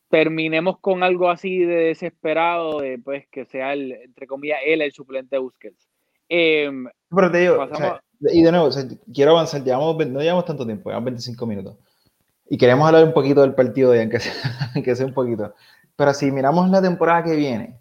terminemos 0.10 0.80
con 0.80 1.04
algo 1.04 1.30
así 1.30 1.60
de 1.60 1.76
desesperado, 1.86 2.80
de 2.80 3.00
pues 3.00 3.28
que 3.32 3.46
sea 3.46 3.74
el, 3.74 3.94
entre 3.94 4.28
comillas, 4.28 4.60
él 4.66 4.82
el 4.82 4.92
suplente 4.92 5.36
de 5.36 5.40
Busquets. 5.40 5.90
Em, 6.30 6.88
pero 7.10 7.32
te 7.32 7.40
digo, 7.40 7.68
y 8.32 8.44
de 8.44 8.52
nuevo, 8.52 8.70
quiero 9.14 9.32
avanzar, 9.32 9.64
llevamos, 9.64 9.98
no 10.08 10.22
llevamos 10.22 10.46
tanto 10.46 10.66
tiempo, 10.66 10.90
llevamos 10.90 11.06
25 11.06 11.46
minutos. 11.46 11.78
Y 12.50 12.58
queremos 12.58 12.86
hablar 12.86 13.06
un 13.06 13.14
poquito 13.14 13.42
del 13.42 13.56
partido 13.56 13.92
de 13.92 14.02
aunque 14.02 14.20
sea, 14.20 14.34
aunque 14.76 14.96
sea 14.96 15.06
un 15.06 15.14
poquito. 15.14 15.54
Pero 15.96 16.14
si 16.14 16.32
miramos 16.32 16.70
la 16.70 16.82
temporada 16.82 17.24
que 17.24 17.36
viene, 17.36 17.80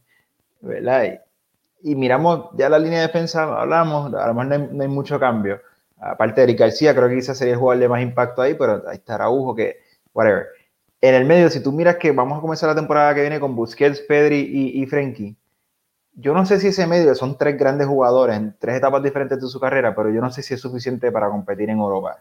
¿verdad? 0.61 1.21
Y, 1.83 1.95
miramos 1.95 2.51
ya 2.57 2.69
la 2.69 2.79
línea 2.79 3.01
de 3.01 3.07
defensa, 3.07 3.43
hablamos, 3.43 4.15
a 4.15 4.27
lo 4.27 4.35
mejor 4.35 4.73
no 4.73 4.83
hay, 4.83 4.89
mucho 4.89 5.19
cambio. 5.19 5.61
Aparte 5.99 6.41
de 6.41 6.45
Eric 6.45 6.61
García, 6.61 6.95
creo 6.95 7.09
que 7.09 7.17
quizás 7.17 7.39
sería 7.39 7.55
el 7.55 7.61
jugador 7.61 7.81
de 7.81 7.89
más 7.89 8.03
impacto 8.03 8.43
ahí, 8.43 8.55
pero 8.55 8.83
ahí 8.89 8.97
está 8.97 9.15
Araujo, 9.15 9.55
que, 9.55 9.81
whatever. 10.13 10.47
En 11.01 11.15
el 11.15 11.25
medio, 11.25 11.51
si 11.51 11.61
tú 11.61 11.73
miras 11.73 11.97
que 11.97 12.13
vamos 12.13 12.39
a 12.39 12.41
comenzar 12.41 12.69
la 12.69 12.77
temporada 12.77 13.15
que 13.15 13.23
viene 13.23 13.41
con 13.41 13.57
Busquets, 13.57 14.01
Pedri 14.01 14.41
y, 14.41 14.83
y 14.83 14.87
Frenkie, 14.87 15.37
yo 16.15 16.35
no 16.35 16.45
sé 16.45 16.61
si 16.61 16.69
ese 16.69 16.87
medio 16.87 17.15
son 17.15 17.39
tres 17.39 17.57
grandes 17.59 17.87
jugadores 17.87 18.37
en 18.37 18.55
tres 18.59 18.77
etapas 18.77 19.03
diferentes 19.03 19.41
de 19.41 19.49
su 19.49 19.59
carrera, 19.59 19.95
pero 19.95 20.11
yo 20.11 20.21
no 20.21 20.31
sé 20.31 20.43
si 20.43 20.55
es 20.55 20.61
suficiente 20.61 21.11
para 21.11 21.31
competir 21.31 21.71
en 21.71 21.79
Europa. 21.79 22.19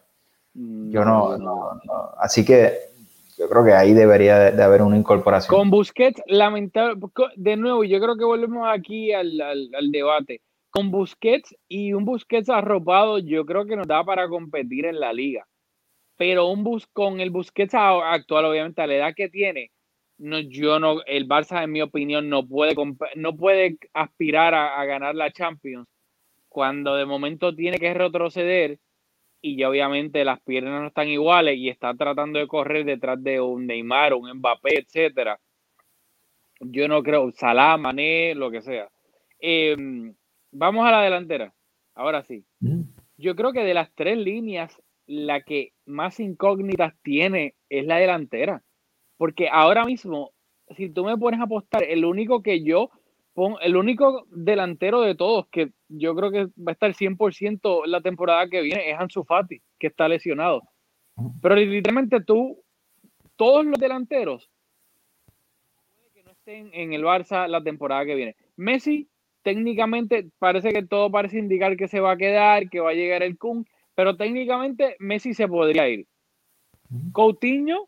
Yo 0.53 1.05
no, 1.05 1.37
no, 1.37 1.79
no. 1.85 2.11
Así 2.17 2.43
que 2.43 2.90
yo 3.41 3.49
creo 3.49 3.65
que 3.65 3.73
ahí 3.73 3.93
debería 3.95 4.51
de, 4.51 4.63
haber 4.63 4.83
una 4.83 4.95
incorporación. 4.95 5.57
Con 5.57 5.71
Busquets, 5.71 6.21
lamentable, 6.27 7.01
de 7.35 7.57
nuevo, 7.57 7.83
yo 7.83 7.99
creo 7.99 8.15
que 8.15 8.23
volvemos 8.23 8.67
aquí 8.71 9.13
al, 9.13 9.41
al, 9.41 9.91
debate. 9.91 10.41
Con 10.69 10.91
Busquets 10.91 11.55
y 11.67 11.93
un 11.93 12.05
Busquets 12.05 12.49
arropado, 12.49 13.17
yo 13.17 13.43
creo 13.47 13.65
que 13.65 13.75
nos 13.75 13.87
da 13.87 14.03
para 14.03 14.29
competir 14.29 14.85
en 14.85 14.99
la 14.99 15.11
liga. 15.11 15.47
Pero 16.17 16.49
un 16.49 16.63
bus, 16.63 16.85
con 16.93 17.19
el 17.19 17.31
Busquets 17.31 17.73
actual, 17.73 18.45
obviamente, 18.45 18.79
a 18.79 18.85
la 18.85 18.93
edad 18.93 19.13
que 19.15 19.27
tiene, 19.27 19.71
no, 20.19 20.39
yo 20.39 20.79
no, 20.79 21.01
el 21.07 21.27
Barça, 21.27 21.63
en 21.63 21.71
mi 21.71 21.81
opinión, 21.81 22.29
no 22.29 22.47
puede, 22.47 22.75
no 23.15 23.35
puede 23.35 23.79
aspirar 23.95 24.53
a, 24.53 24.85
ganar 24.85 25.15
la 25.15 25.31
Champions 25.31 25.87
cuando 26.47 26.95
de 26.95 27.07
momento 27.07 27.55
tiene 27.55 27.79
que 27.79 27.91
retroceder 27.91 28.77
y 29.41 29.57
ya 29.57 29.69
obviamente 29.69 30.23
las 30.23 30.39
piernas 30.41 30.81
no 30.81 30.87
están 30.87 31.07
iguales 31.07 31.57
y 31.57 31.69
está 31.69 31.93
tratando 31.95 32.39
de 32.39 32.47
correr 32.47 32.85
detrás 32.85 33.21
de 33.21 33.41
un 33.41 33.65
Neymar, 33.65 34.13
un 34.13 34.31
Mbappé, 34.37 34.79
etcétera. 34.79 35.39
Yo 36.59 36.87
no 36.87 37.01
creo, 37.01 37.31
Salah, 37.31 37.77
Mané, 37.77 38.35
lo 38.35 38.51
que 38.51 38.61
sea. 38.61 38.89
Em, 39.39 40.13
vamos 40.51 40.85
a 40.85 40.91
la 40.91 41.01
delantera. 41.01 41.53
Ahora 41.95 42.23
sí. 42.23 42.45
Mm. 42.59 42.81
Yo 43.17 43.35
creo 43.35 43.51
que 43.51 43.63
de 43.63 43.73
las 43.73 43.91
tres 43.95 44.17
líneas, 44.17 44.79
la 45.07 45.41
que 45.41 45.73
más 45.85 46.19
incógnitas 46.19 46.93
tiene 47.01 47.55
es 47.69 47.85
la 47.85 47.97
delantera. 47.97 48.63
Porque 49.17 49.49
ahora 49.49 49.85
mismo, 49.85 50.31
si 50.77 50.89
tú 50.89 51.03
me 51.03 51.17
pones 51.17 51.39
a 51.39 51.43
apostar, 51.43 51.83
el 51.83 52.05
único 52.05 52.43
que 52.43 52.63
yo 52.63 52.91
el 53.61 53.75
único 53.75 54.25
delantero 54.29 55.01
de 55.01 55.15
todos 55.15 55.47
que 55.51 55.71
yo 55.87 56.15
creo 56.15 56.31
que 56.31 56.45
va 56.61 56.69
a 56.69 56.71
estar 56.71 56.93
100% 56.93 57.85
la 57.85 58.01
temporada 58.01 58.47
que 58.47 58.61
viene 58.61 58.89
es 58.89 58.99
Ansu 58.99 59.23
Fati, 59.23 59.61
que 59.79 59.87
está 59.87 60.07
lesionado. 60.07 60.63
Pero 61.41 61.55
literalmente 61.55 62.21
tú, 62.21 62.63
todos 63.35 63.65
los 63.65 63.79
delanteros, 63.79 64.49
que 66.13 66.23
no 66.23 66.31
estén 66.31 66.69
en 66.73 66.93
el 66.93 67.03
Barça 67.03 67.47
la 67.47 67.63
temporada 67.63 68.05
que 68.05 68.15
viene. 68.15 68.35
Messi, 68.55 69.09
técnicamente, 69.43 70.29
parece 70.39 70.71
que 70.71 70.83
todo 70.83 71.11
parece 71.11 71.39
indicar 71.39 71.77
que 71.77 71.87
se 71.87 71.99
va 71.99 72.11
a 72.11 72.17
quedar, 72.17 72.69
que 72.69 72.79
va 72.79 72.91
a 72.91 72.95
llegar 72.95 73.23
el 73.23 73.37
Kun, 73.37 73.65
pero 73.95 74.15
técnicamente 74.17 74.95
Messi 74.99 75.33
se 75.33 75.47
podría 75.47 75.87
ir. 75.89 76.07
Coutinho 77.13 77.87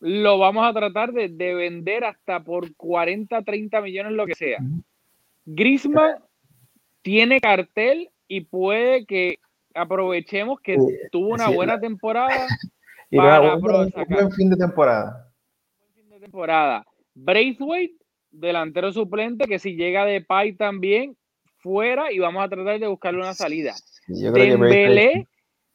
lo 0.00 0.38
vamos 0.38 0.66
a 0.66 0.72
tratar 0.72 1.12
de, 1.12 1.54
vender 1.54 2.04
hasta 2.04 2.42
por 2.42 2.74
40, 2.74 3.42
30 3.42 3.80
millones, 3.80 4.12
lo 4.12 4.26
que 4.26 4.34
sea. 4.34 4.58
Griezmann 5.44 6.16
tiene 7.02 7.40
cartel 7.40 8.10
y 8.28 8.42
puede 8.42 9.06
que 9.06 9.38
aprovechemos 9.74 10.60
que 10.60 10.76
tuvo 11.12 11.28
una 11.28 11.48
buena 11.48 11.78
temporada 11.78 12.46
para 13.10 13.54
un, 13.54 13.60
buen 13.60 14.32
fin 14.32 14.50
de 14.50 14.56
temporada. 14.56 15.32
fin 15.94 16.08
de 16.08 16.20
temporada. 16.20 16.84
Braithwaite, 17.14 17.96
delantero 18.30 18.92
suplente, 18.92 19.46
que 19.46 19.58
si 19.58 19.76
llega 19.76 20.04
de 20.04 20.20
Pai 20.20 20.54
también, 20.54 21.16
fuera 21.58 22.12
y 22.12 22.18
vamos 22.18 22.44
a 22.44 22.48
tratar 22.48 22.78
de 22.78 22.86
buscarle 22.86 23.20
una 23.20 23.34
salida. 23.34 23.74
Dembélé, 24.08 25.26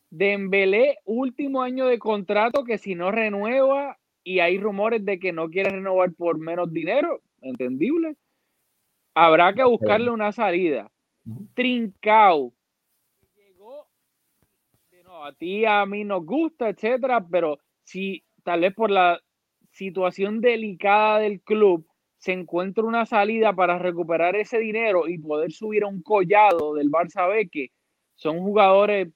Dembélé, 0.09 0.97
último 1.05 1.61
año 1.61 1.87
de 1.87 1.97
contrato 1.97 2.63
que 2.63 2.77
si 2.77 2.95
no 2.95 3.11
renueva 3.11 3.97
y 4.23 4.39
hay 4.39 4.57
rumores 4.59 5.03
de 5.05 5.19
que 5.19 5.31
no 5.31 5.49
quiere 5.49 5.71
renovar 5.71 6.13
por 6.13 6.37
menos 6.37 6.71
dinero, 6.71 7.21
entendible. 7.41 8.15
Habrá 9.13 9.53
que 9.53 9.63
buscarle 9.63 10.09
una 10.09 10.31
salida. 10.31 10.89
Trincao 11.53 12.53
llegó, 13.35 13.87
no, 15.03 15.25
a 15.25 15.33
ti 15.33 15.65
a 15.65 15.85
mí 15.85 16.03
nos 16.03 16.25
gusta, 16.25 16.69
etcétera, 16.69 17.25
pero 17.29 17.59
si 17.83 18.23
tal 18.43 18.61
vez 18.61 18.73
por 18.73 18.89
la 18.89 19.19
situación 19.71 20.41
delicada 20.41 21.19
del 21.19 21.41
club 21.41 21.85
se 22.17 22.33
encuentra 22.33 22.83
una 22.83 23.05
salida 23.05 23.53
para 23.53 23.79
recuperar 23.79 24.35
ese 24.35 24.59
dinero 24.59 25.07
y 25.07 25.17
poder 25.17 25.51
subir 25.51 25.83
a 25.83 25.87
un 25.87 26.01
collado 26.03 26.75
del 26.75 26.89
Barça 26.89 27.27
B, 27.27 27.49
que 27.49 27.71
son 28.15 28.39
jugadores 28.39 29.09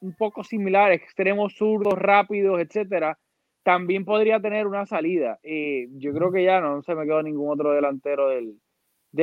un 0.00 0.16
poco 0.16 0.42
similares, 0.42 1.00
extremos 1.00 1.54
zurdos, 1.56 1.94
rápidos, 1.94 2.60
etcétera, 2.60 3.18
también 3.62 4.04
podría 4.04 4.40
tener 4.40 4.66
una 4.66 4.86
salida. 4.86 5.38
Eh, 5.42 5.88
yo 5.92 6.12
creo 6.12 6.32
que 6.32 6.44
ya 6.44 6.60
no 6.60 6.82
se 6.82 6.94
me 6.94 7.04
quedó 7.04 7.22
ningún 7.22 7.50
otro 7.50 7.72
delantero 7.72 8.28
del, 8.28 8.60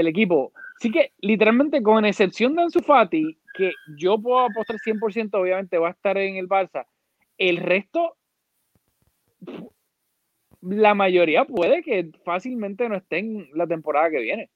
equipo. 0.08 0.52
Así 0.78 0.92
que, 0.92 1.14
literalmente, 1.20 1.82
con 1.82 2.06
excepción 2.06 2.56
de 2.56 2.64
Ansu 2.64 2.82
Fati, 2.82 3.38
que 3.54 3.72
yo 3.98 4.20
puedo 4.22 4.40
apostar 4.40 4.78
100%, 4.78 5.34
obviamente 5.34 5.78
va 5.78 5.90
a 5.90 5.92
estar 5.92 6.18
en 6.18 6.36
el 6.36 6.48
Barça, 6.48 6.86
el 7.38 7.58
resto, 7.58 8.16
la 10.62 10.94
mayoría 10.94 11.46
puede 11.46 11.82
que 11.82 12.12
fácilmente 12.24 12.90
no 12.90 12.96
esté 12.96 13.20
en 13.20 13.50
la 13.54 13.66
temporada 13.66 14.10
que 14.10 14.22
viene. 14.22 14.50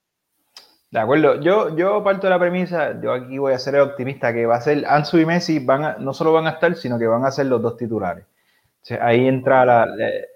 De 0.91 0.99
acuerdo, 0.99 1.39
yo, 1.39 1.75
yo 1.75 2.03
parto 2.03 2.27
de 2.27 2.31
la 2.31 2.39
premisa, 2.39 2.99
yo 3.01 3.13
aquí 3.13 3.37
voy 3.37 3.53
a 3.53 3.59
ser 3.59 3.79
optimista, 3.79 4.33
que 4.33 4.45
va 4.45 4.57
a 4.57 4.61
ser 4.61 4.85
Ansu 4.85 5.19
y 5.19 5.25
Messi, 5.25 5.59
van 5.59 6.03
no 6.03 6.13
solo 6.13 6.33
van 6.33 6.47
a 6.47 6.51
estar, 6.51 6.75
sino 6.75 6.99
que 6.99 7.07
van 7.07 7.23
a 7.23 7.31
ser 7.31 7.45
los 7.45 7.61
dos 7.61 7.77
titulares 7.77 8.25
ahí 8.99 9.27
entra 9.27 9.85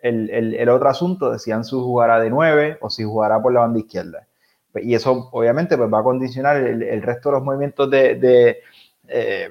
el, 0.01 0.29
el, 0.29 0.69
otro 0.69 0.89
asunto 0.89 1.31
de 1.31 1.39
si 1.39 1.51
jugará 1.51 2.19
de 2.19 2.29
9 2.29 2.77
o 2.81 2.89
si 2.89 3.03
jugará 3.03 3.41
por 3.41 3.53
la 3.53 3.61
banda 3.61 3.79
izquierda. 3.79 4.27
Y 4.75 4.93
eso 4.93 5.29
obviamente 5.31 5.77
pues, 5.77 5.91
va 5.91 5.99
a 5.99 6.03
condicionar 6.03 6.57
el, 6.57 7.01
resto 7.01 7.29
de 7.29 7.35
los 7.35 7.43
movimientos 7.43 7.89
de, 7.89 8.15
de, 8.15 8.61
eh, 9.07 9.49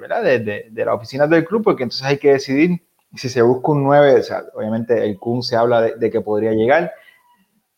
oficinas 0.91 1.31
del 1.31 1.45
club, 1.45 1.65
porque 1.65 1.83
entonces 1.85 2.07
hay 2.07 2.19
que 2.19 2.33
decidir 2.33 2.83
si 3.15 3.29
se 3.29 3.43
busca 3.43 3.73
un 3.73 3.85
9, 3.85 4.21
o 4.21 4.59
obviamente 4.59 5.05
el 5.05 5.19
Kun 5.19 5.43
se 5.43 5.57
habla 5.57 5.83
de, 5.83 6.11
que 6.11 6.21
podría 6.21 6.53
llegar. 6.53 6.93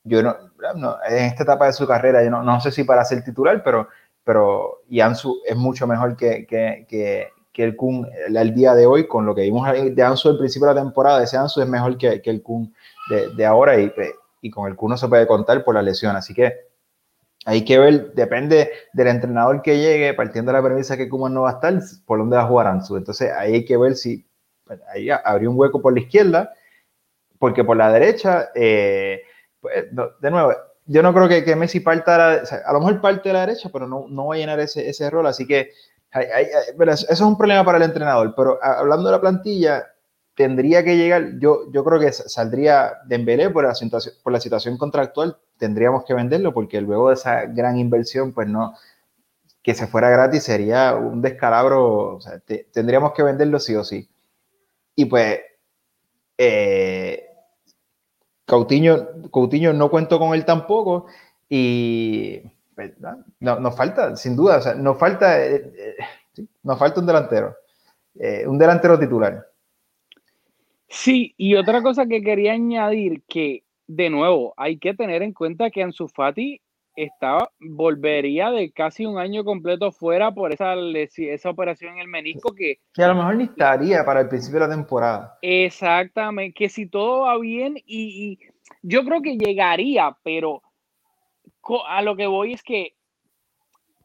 Yo 0.04 0.22
no, 0.22 0.36
no, 0.76 0.96
en 1.08 1.24
esta 1.24 1.44
etapa 1.44 1.66
de 1.66 1.72
su 1.72 1.86
carrera, 1.86 2.22
yo 2.22 2.30
no, 2.30 2.60
sé 2.60 2.70
si 2.70 2.84
para 2.84 3.04
ser 3.04 3.24
titular, 3.24 3.62
pero, 3.62 3.88
pero 4.24 4.82
es 4.88 5.56
mucho 5.56 5.86
mejor 5.86 6.16
que 6.16 7.32
que 7.56 7.64
el 7.64 7.74
Kun 7.74 8.06
al 8.36 8.54
día 8.54 8.74
de 8.74 8.84
hoy, 8.84 9.06
con 9.06 9.24
lo 9.24 9.34
que 9.34 9.40
vimos 9.40 9.66
de 9.72 10.02
Ansu 10.02 10.28
al 10.28 10.36
principio 10.36 10.68
de 10.68 10.74
la 10.74 10.82
temporada, 10.82 11.22
ese 11.22 11.38
Ansu 11.38 11.62
es 11.62 11.66
mejor 11.66 11.96
que, 11.96 12.20
que 12.20 12.28
el 12.28 12.42
Kun 12.42 12.74
de, 13.08 13.30
de, 13.34 13.46
ahora 13.46 13.80
y, 13.80 13.90
y 14.42 14.50
con 14.50 14.68
el 14.68 14.76
Kun 14.76 14.90
no 14.90 14.98
se 14.98 15.08
puede 15.08 15.26
contar 15.26 15.64
por 15.64 15.74
la 15.74 15.80
lesión. 15.80 16.14
Así 16.14 16.34
que 16.34 16.52
hay 17.46 17.64
que 17.64 17.78
ver, 17.78 18.12
depende 18.12 18.70
del 18.92 19.06
entrenador 19.06 19.62
que 19.62 19.78
llegue, 19.78 20.12
partiendo 20.12 20.52
de 20.52 20.58
la 20.58 20.64
premisa 20.64 20.98
que 20.98 21.08
Kuman 21.08 21.32
no 21.32 21.42
va 21.42 21.52
a 21.52 21.52
estar, 21.54 21.80
por 22.04 22.18
dónde 22.18 22.36
va 22.36 22.42
a 22.42 22.46
jugar 22.46 22.66
Ansu. 22.66 22.98
Entonces 22.98 23.32
ahí 23.32 23.54
hay 23.54 23.64
que 23.64 23.78
ver 23.78 23.96
si 23.96 24.26
ahí 24.92 25.08
habría 25.08 25.48
un 25.48 25.58
hueco 25.58 25.80
por 25.80 25.94
la 25.94 26.00
izquierda, 26.00 26.52
porque 27.38 27.64
por 27.64 27.78
la 27.78 27.90
derecha, 27.90 28.50
eh, 28.54 29.22
pues, 29.62 29.86
de 30.20 30.30
nuevo, 30.30 30.52
yo 30.84 31.02
no 31.02 31.14
creo 31.14 31.26
que, 31.26 31.42
que 31.42 31.56
Messi 31.56 31.80
parta, 31.80 32.42
a 32.66 32.72
lo 32.74 32.80
mejor 32.80 33.00
parte 33.00 33.30
de 33.30 33.32
la 33.32 33.46
derecha, 33.46 33.70
pero 33.72 33.88
no, 33.88 34.04
no 34.10 34.26
va 34.26 34.34
a 34.34 34.38
llenar 34.38 34.60
ese, 34.60 34.86
ese 34.90 35.08
rol, 35.08 35.26
así 35.26 35.46
que 35.46 35.70
eso 36.20 37.06
es 37.08 37.20
un 37.20 37.36
problema 37.36 37.64
para 37.64 37.78
el 37.78 37.84
entrenador, 37.84 38.34
pero 38.36 38.58
hablando 38.62 39.06
de 39.06 39.12
la 39.12 39.20
plantilla, 39.20 39.86
tendría 40.34 40.84
que 40.84 40.96
llegar, 40.96 41.38
yo, 41.38 41.70
yo 41.72 41.84
creo 41.84 41.98
que 41.98 42.12
saldría 42.12 42.94
Dembélé 43.06 43.50
por 43.50 43.64
la, 43.64 43.74
situación, 43.74 44.14
por 44.22 44.32
la 44.32 44.40
situación 44.40 44.76
contractual, 44.76 45.38
tendríamos 45.56 46.04
que 46.04 46.14
venderlo 46.14 46.52
porque 46.52 46.80
luego 46.80 47.08
de 47.08 47.14
esa 47.14 47.46
gran 47.46 47.78
inversión, 47.78 48.32
pues 48.32 48.46
no, 48.48 48.74
que 49.62 49.74
se 49.74 49.86
fuera 49.86 50.10
gratis 50.10 50.44
sería 50.44 50.94
un 50.94 51.22
descalabro, 51.22 52.20
tendríamos 52.72 53.12
que 53.12 53.22
venderlo 53.22 53.58
sí 53.58 53.74
o 53.74 53.82
sí. 53.82 54.08
Y 54.94 55.06
pues, 55.06 55.40
eh, 56.38 57.26
Coutinho, 58.46 59.30
Coutinho 59.30 59.72
no 59.72 59.90
cuento 59.90 60.18
con 60.18 60.34
él 60.34 60.44
tampoco. 60.44 61.06
Y 61.48 62.42
pues, 62.76 62.92
no, 63.40 63.58
nos 63.58 63.74
falta, 63.74 64.14
sin 64.16 64.36
duda, 64.36 64.58
o 64.58 64.60
sea, 64.60 64.74
nos 64.74 64.98
falta, 64.98 65.42
eh, 65.44 65.72
eh, 65.76 66.46
nos 66.62 66.78
falta 66.78 67.00
un 67.00 67.06
delantero. 67.06 67.56
Eh, 68.14 68.46
un 68.46 68.58
delantero 68.58 68.98
titular. 68.98 69.46
Sí, 70.88 71.34
y 71.38 71.54
otra 71.54 71.82
cosa 71.82 72.06
que 72.06 72.22
quería 72.22 72.52
añadir, 72.52 73.22
que 73.26 73.64
de 73.86 74.10
nuevo 74.10 74.52
hay 74.56 74.78
que 74.78 74.94
tener 74.94 75.22
en 75.22 75.32
cuenta 75.32 75.70
que 75.70 75.82
Ansu 75.82 76.06
Fati 76.06 76.60
estaba, 76.94 77.50
volvería 77.60 78.50
de 78.50 78.70
casi 78.72 79.06
un 79.06 79.18
año 79.18 79.44
completo 79.44 79.90
fuera 79.90 80.32
por 80.32 80.52
esa, 80.52 80.74
esa 80.74 81.50
operación 81.50 81.94
en 81.94 82.00
el 82.00 82.08
menisco 82.08 82.54
que... 82.54 82.80
Que 82.92 83.02
a 83.02 83.08
lo 83.08 83.16
mejor 83.16 83.36
ni 83.36 83.44
estaría 83.44 84.04
para 84.04 84.20
el 84.20 84.28
principio 84.28 84.60
de 84.60 84.68
la 84.68 84.74
temporada. 84.74 85.38
Exactamente, 85.42 86.54
que 86.54 86.68
si 86.68 86.86
todo 86.86 87.22
va 87.22 87.38
bien 87.38 87.76
y, 87.76 87.82
y 87.86 88.38
yo 88.82 89.04
creo 89.04 89.20
que 89.20 89.36
llegaría, 89.36 90.16
pero 90.22 90.62
a 91.86 92.02
lo 92.02 92.16
que 92.16 92.26
voy 92.26 92.52
es 92.52 92.62
que 92.62 92.94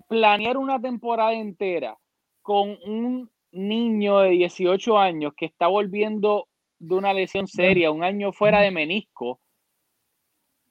planear 0.07 0.57
una 0.57 0.79
temporada 0.79 1.33
entera 1.33 1.97
con 2.41 2.77
un 2.85 3.29
niño 3.51 4.19
de 4.19 4.31
18 4.31 4.97
años 4.97 5.33
que 5.35 5.45
está 5.45 5.67
volviendo 5.67 6.47
de 6.79 6.95
una 6.95 7.13
lesión 7.13 7.47
seria, 7.47 7.91
un 7.91 8.03
año 8.03 8.31
fuera 8.31 8.61
de 8.61 8.71
menisco, 8.71 9.39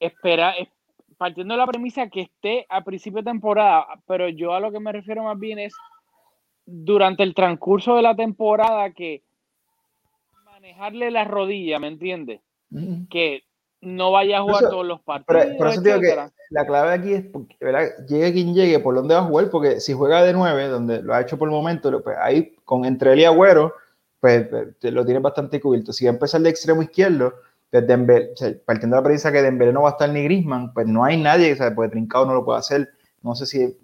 espera, 0.00 0.54
partiendo 1.16 1.54
de 1.54 1.58
la 1.58 1.66
premisa 1.66 2.08
que 2.08 2.22
esté 2.22 2.66
a 2.68 2.82
principio 2.82 3.18
de 3.22 3.30
temporada, 3.30 3.86
pero 4.06 4.28
yo 4.28 4.52
a 4.52 4.60
lo 4.60 4.72
que 4.72 4.80
me 4.80 4.92
refiero 4.92 5.22
más 5.22 5.38
bien 5.38 5.58
es 5.58 5.74
durante 6.66 7.22
el 7.22 7.34
transcurso 7.34 7.94
de 7.94 8.02
la 8.02 8.16
temporada 8.16 8.90
que 8.92 9.22
manejarle 10.44 11.10
la 11.10 11.24
rodilla, 11.24 11.78
¿me 11.78 11.88
entiendes? 11.88 12.40
Que 13.08 13.44
no 13.80 14.12
vaya 14.12 14.38
a 14.38 14.42
jugar 14.42 14.68
todos 14.68 14.86
los 14.86 15.00
partidos. 15.00 15.46
Por, 15.56 15.68
eso 15.68 15.80
digo 15.80 16.00
que 16.00 16.16
la 16.50 16.66
clave 16.66 16.92
aquí 16.92 17.14
es, 17.14 17.24
¿verdad? 17.60 17.88
llegue 18.06 18.32
quien 18.32 18.54
llegue, 18.54 18.78
por 18.78 18.94
dónde 18.94 19.14
va 19.14 19.20
a 19.20 19.24
jugar, 19.24 19.50
porque 19.50 19.80
si 19.80 19.92
juega 19.92 20.22
de 20.22 20.32
9, 20.32 20.68
donde 20.68 21.02
lo 21.02 21.14
ha 21.14 21.20
hecho 21.20 21.38
por 21.38 21.48
el 21.48 21.52
momento, 21.52 22.02
pues 22.02 22.16
ahí 22.20 22.56
con 22.64 22.84
entre 22.84 23.12
él 23.12 23.20
y 23.20 23.24
Agüero, 23.24 23.74
pues 24.20 24.48
te 24.78 24.90
lo 24.90 25.04
tiene 25.04 25.20
bastante 25.20 25.60
cubierto. 25.60 25.92
Si 25.92 26.04
va 26.04 26.10
a 26.10 26.14
empezar 26.14 26.40
de 26.42 26.50
extremo 26.50 26.82
izquierdo, 26.82 27.34
pues 27.70 27.86
Dembélé, 27.86 28.34
partiendo 28.66 28.96
de 28.96 29.00
la 29.00 29.04
premisa 29.04 29.32
que 29.32 29.42
Dembélé 29.42 29.72
no 29.72 29.82
va 29.82 29.90
a 29.90 29.92
estar 29.92 30.10
ni 30.10 30.24
Grisman, 30.24 30.74
pues 30.74 30.86
no 30.86 31.04
hay 31.04 31.16
nadie, 31.16 31.52
o 31.52 31.56
sea, 31.56 31.74
pues 31.74 31.90
Trincado 31.90 32.26
no 32.26 32.34
lo 32.34 32.44
puede 32.44 32.58
hacer. 32.58 32.90
No 33.22 33.34
sé 33.34 33.46
si 33.46 33.78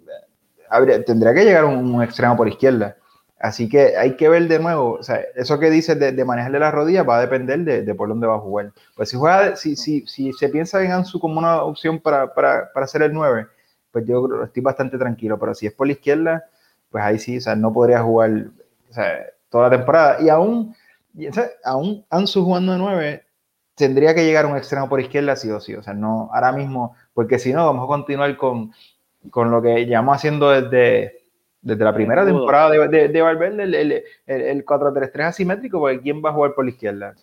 habría, 0.69 1.03
tendría 1.03 1.33
que 1.33 1.43
llegar 1.43 1.65
un 1.65 2.03
extremo 2.03 2.37
por 2.37 2.47
izquierda. 2.47 2.97
Así 3.39 3.69
que 3.69 3.95
hay 3.97 4.15
que 4.15 4.29
ver 4.29 4.47
de 4.47 4.57
nuevo, 4.57 4.93
o 4.93 5.03
sea, 5.03 5.21
eso 5.35 5.59
que 5.59 5.69
dices 5.69 5.99
de, 5.99 6.11
de 6.11 6.25
manejarle 6.25 6.57
las 6.57 6.73
rodillas 6.73 7.07
va 7.07 7.17
a 7.17 7.21
depender 7.21 7.59
de, 7.59 7.95
por 7.95 8.09
dónde 8.09 8.25
va 8.25 8.35
a 8.35 8.39
jugar. 8.39 8.71
Pues 8.95 9.09
si 9.09 9.17
juega, 9.17 9.55
si, 9.55 9.75
si, 9.75 10.07
si 10.07 10.33
se 10.33 10.49
piensa 10.49 10.83
en 10.83 10.91
Ansu 10.91 11.19
como 11.19 11.37
una 11.37 11.61
opción 11.61 11.99
para, 11.99 12.33
para, 12.33 12.71
para 12.73 12.85
hacer 12.85 13.03
el 13.03 13.13
9, 13.13 13.45
pues 13.91 14.05
yo 14.05 14.27
estoy 14.43 14.63
bastante 14.63 14.97
tranquilo, 14.97 15.37
pero 15.37 15.53
si 15.53 15.67
es 15.67 15.73
por 15.73 15.85
la 15.85 15.93
izquierda, 15.93 16.45
pues 16.89 17.03
ahí 17.03 17.19
sí, 17.19 17.37
o 17.37 17.41
sea, 17.41 17.55
no 17.55 17.71
podría 17.71 18.01
jugar 18.01 18.47
o 18.89 18.93
sea, 18.93 19.25
toda 19.49 19.69
la 19.69 19.77
temporada. 19.77 20.17
Y 20.19 20.29
aún, 20.29 20.75
o 21.29 21.33
sea, 21.33 21.47
aún 21.63 22.05
Ansu 22.09 22.43
jugando 22.43 22.71
de 22.71 22.79
9, 22.79 23.23
tendría 23.75 24.15
que 24.15 24.25
llegar 24.25 24.47
un 24.47 24.57
extremo 24.57 24.89
por 24.89 24.99
izquierda 24.99 25.35
sí 25.35 25.51
o 25.51 25.59
sí, 25.59 25.75
o 25.75 25.83
sea, 25.83 25.93
no 25.93 26.31
ahora 26.33 26.51
mismo, 26.51 26.95
porque 27.13 27.37
si 27.37 27.53
no, 27.53 27.67
vamos 27.67 27.83
a 27.83 27.87
continuar 27.87 28.35
con, 28.35 28.73
con 29.29 29.51
lo 29.51 29.61
que 29.61 29.85
llevamos 29.85 30.15
haciendo 30.15 30.49
desde 30.49 31.16
desde 31.67 31.83
la 31.83 31.93
primera 31.93 32.25
temporada 32.25 32.69
de, 32.69 32.87
de, 32.87 33.07
de 33.09 33.21
Valverde, 33.21 33.63
el, 33.63 33.73
el, 33.75 34.03
el, 34.25 34.65
4-3-3 34.65 35.25
asimétrico, 35.25 35.79
porque 35.79 35.99
¿quién 35.99 36.23
va 36.23 36.29
a 36.29 36.33
jugar 36.33 36.53
por 36.53 36.63
la 36.63 36.71
izquierda? 36.71 37.13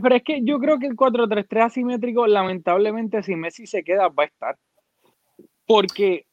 pero 0.00 0.14
es 0.14 0.22
que 0.22 0.42
yo 0.44 0.58
creo 0.58 0.78
que 0.78 0.86
el 0.86 0.96
4-3-3 0.96 1.64
asimétrico, 1.64 2.26
lamentablemente, 2.26 3.22
si 3.22 3.36
Messi 3.36 3.66
se 3.66 3.82
queda, 3.82 4.08
va 4.08 4.24
a 4.24 4.26
estar. 4.26 4.58
Porque, 5.66 6.26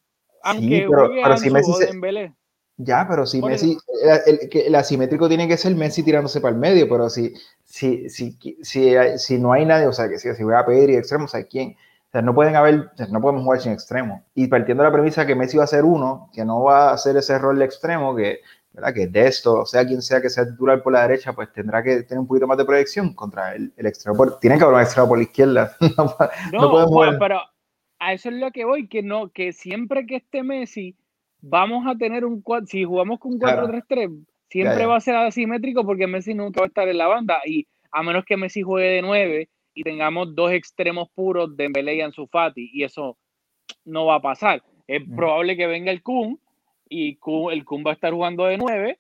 aunque 0.44 0.86
pero, 0.90 1.10
pero 1.24 1.38
si 1.38 1.50
Messi 1.50 1.74
se... 1.74 2.34
Ya, 2.76 3.06
pero 3.10 3.26
si 3.26 3.42
Messi, 3.42 3.78
el, 4.26 4.40
el, 4.52 4.76
asimétrico 4.76 5.28
tiene 5.28 5.48
que 5.48 5.58
ser 5.58 5.74
Messi 5.76 6.04
tirándose 6.04 6.42
para 6.42 6.54
el 6.54 6.60
medio, 6.60 6.88
pero 6.90 7.10
si, 7.10 7.34
si, 7.64 8.10
si, 8.10 8.38
si, 8.62 8.94
si 9.18 9.38
no 9.38 9.54
hay 9.54 9.66
nadie, 9.66 9.88
o 9.88 9.94
sea, 9.94 10.10
que 10.10 10.18
si, 10.18 10.34
si 10.34 10.44
voy 10.44 10.56
a 10.56 10.66
pedir 10.66 10.90
y 10.90 10.96
extremo, 10.96 11.26
o 11.26 11.28
sea, 11.28 11.44
¿quién? 11.46 11.76
O 12.10 12.12
sea, 12.12 12.24
no 12.24 12.34
pueden 12.34 12.56
haber, 12.56 12.90
no 13.12 13.22
podemos 13.22 13.44
jugar 13.44 13.62
sin 13.62 13.72
extremo. 13.72 14.26
Y 14.34 14.48
partiendo 14.48 14.82
de 14.82 14.90
la 14.90 14.94
premisa 14.94 15.28
que 15.28 15.36
Messi 15.36 15.58
va 15.58 15.66
a 15.66 15.68
ser 15.68 15.84
uno, 15.86 16.32
que 16.34 16.44
no 16.44 16.64
va 16.64 16.90
a 16.90 16.94
hacer 16.94 17.16
ese 17.18 17.38
rol 17.38 17.60
de 17.60 17.66
extremo, 17.66 18.16
que, 18.16 18.40
¿verdad? 18.74 18.96
que 18.96 19.06
de 19.06 19.28
esto, 19.28 19.64
sea 19.68 19.86
quien 19.86 20.02
sea 20.02 20.20
que 20.20 20.32
sea 20.32 20.50
titular 20.50 20.82
por 20.82 20.94
la 20.94 21.04
derecha, 21.04 21.34
pues 21.34 21.54
tendrá 21.54 21.84
que 21.84 22.02
tener 22.02 22.20
un 22.20 22.28
poquito 22.28 22.48
más 22.48 22.58
de 22.58 22.66
proyección 22.66 23.14
contra 23.14 23.54
el, 23.54 23.72
el 23.78 23.86
extremo. 23.86 24.38
tiene 24.42 24.58
que 24.58 24.64
haber 24.64 24.78
un 24.78 24.82
extremo 24.82 25.08
por 25.08 25.20
la 25.20 25.24
izquierda. 25.24 25.78
no, 26.52 26.72
podemos 26.72 27.16
pero 27.20 27.42
a 28.00 28.14
eso 28.14 28.30
es 28.30 28.36
lo 28.36 28.50
que 28.50 28.66
voy, 28.66 28.88
que 28.88 29.04
no, 29.04 29.30
que 29.30 29.54
siempre 29.54 30.08
que 30.08 30.16
esté 30.16 30.42
Messi, 30.42 30.96
vamos 31.42 31.86
a 31.86 31.96
tener 31.96 32.26
un 32.26 32.44
si 32.66 32.86
jugamos 32.86 33.20
con 33.20 33.34
un 33.34 33.40
4-3-3, 33.40 34.26
siempre 34.50 34.88
va 34.88 34.96
a 34.96 35.02
ser 35.02 35.16
asimétrico 35.16 35.86
porque 35.86 36.08
Messi 36.08 36.34
nunca 36.34 36.62
va 36.62 36.66
a 36.66 36.70
estar 36.70 36.88
en 36.88 36.98
la 36.98 37.06
banda. 37.06 37.38
Y 37.46 37.68
a 37.92 38.02
menos 38.02 38.26
que 38.26 38.36
Messi 38.36 38.64
juegue 38.64 38.96
de 38.96 39.02
9 39.04 39.50
y 39.80 39.84
tengamos 39.84 40.36
dos 40.36 40.52
extremos 40.52 41.08
puros 41.16 41.56
de 41.56 41.64
Dembélé 41.64 41.96
y 41.96 42.02
Ansu 42.02 42.28
Fati 42.28 42.70
y 42.74 42.84
eso 42.84 43.18
no 43.86 44.06
va 44.06 44.16
a 44.16 44.22
pasar. 44.22 44.62
Es 44.88 45.02
probable 45.16 45.56
que 45.56 45.68
venga 45.68 45.90
el 45.90 46.04
Kun 46.04 46.38
y 46.90 47.18
el 47.52 47.64
Kun 47.64 47.84
va 47.86 47.92
a 47.92 47.94
estar 47.94 48.12
jugando 48.12 48.46
de 48.46 48.58
nueve, 48.58 49.00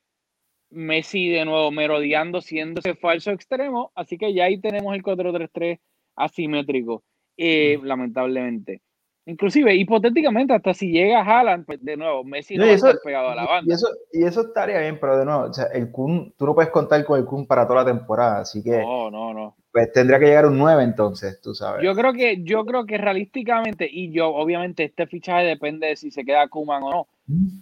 Messi 0.69 1.27
de 1.27 1.43
nuevo 1.43 1.69
merodeando 1.71 2.39
siendo 2.39 2.79
ese 2.79 2.95
falso 2.95 3.31
extremo, 3.31 3.91
así 3.93 4.17
que 4.17 4.33
ya 4.33 4.45
ahí 4.45 4.61
tenemos 4.61 4.95
el 4.95 5.03
4-3-3 5.03 5.79
asimétrico, 6.15 7.03
eh, 7.35 7.77
lamentablemente. 7.83 8.81
Inclusive, 9.29 9.75
hipotéticamente, 9.75 10.53
hasta 10.53 10.73
si 10.73 10.91
llega 10.91 11.21
Haaland, 11.21 11.65
pues 11.65 11.83
de 11.83 11.95
nuevo, 11.95 12.23
Messi 12.23 12.55
no, 12.55 12.65
va 12.65 12.71
a 12.71 12.73
estar 12.73 12.95
pegado 13.03 13.29
a 13.29 13.35
la 13.35 13.45
banda. 13.45 13.71
Y 13.71 13.75
eso, 13.75 13.87
y 14.11 14.23
eso 14.23 14.41
estaría 14.41 14.79
bien, 14.79 14.97
pero 14.99 15.17
de 15.17 15.25
nuevo, 15.25 15.43
o 15.43 15.53
sea, 15.53 15.65
el 15.65 15.91
Kun, 15.91 16.33
tú 16.37 16.45
no 16.45 16.55
puedes 16.55 16.71
contar 16.71 17.05
con 17.05 17.19
el 17.19 17.25
Kun 17.25 17.45
para 17.45 17.67
toda 17.67 17.83
la 17.83 17.91
temporada, 17.91 18.39
así 18.41 18.63
que... 18.63 18.79
No, 18.81 19.11
no, 19.11 19.33
no. 19.33 19.55
Pues 19.71 19.91
tendría 19.93 20.17
que 20.17 20.25
llegar 20.25 20.47
un 20.47 20.57
9 20.57 20.83
entonces, 20.83 21.39
tú 21.41 21.53
sabes. 21.53 21.83
Yo 21.83 21.93
creo 21.93 22.11
que, 22.13 22.43
yo 22.43 22.65
creo 22.65 22.87
que 22.87 22.97
realísticamente, 22.97 23.87
y 23.89 24.11
yo, 24.11 24.29
obviamente, 24.29 24.83
este 24.83 25.05
fichaje 25.05 25.45
depende 25.45 25.87
de 25.87 25.95
si 25.95 26.09
se 26.09 26.25
queda 26.25 26.47
Kuman 26.47 26.81
o 26.81 26.89
no. 26.89 27.07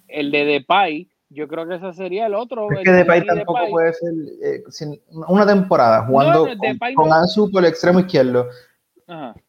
El 0.07 0.31
de 0.31 0.45
Depay, 0.45 1.09
yo 1.29 1.49
creo 1.49 1.67
que 1.67 1.75
ese 1.75 1.91
sería 1.91 2.27
el 2.27 2.35
otro. 2.35 2.71
Es 2.71 2.83
que 2.85 2.91
Depay 2.91 3.25
tampoco 3.25 3.59
puede 3.69 3.93
ser 3.93 4.13
eh, 4.41 4.63
sin, 4.69 4.97
una 5.27 5.45
temporada 5.45 6.05
jugando 6.05 6.47
con, 6.95 7.11
Ansu 7.11 7.51
por 7.51 7.63
el 7.63 7.69
extremo 7.69 7.99
izquierdo 7.99 8.47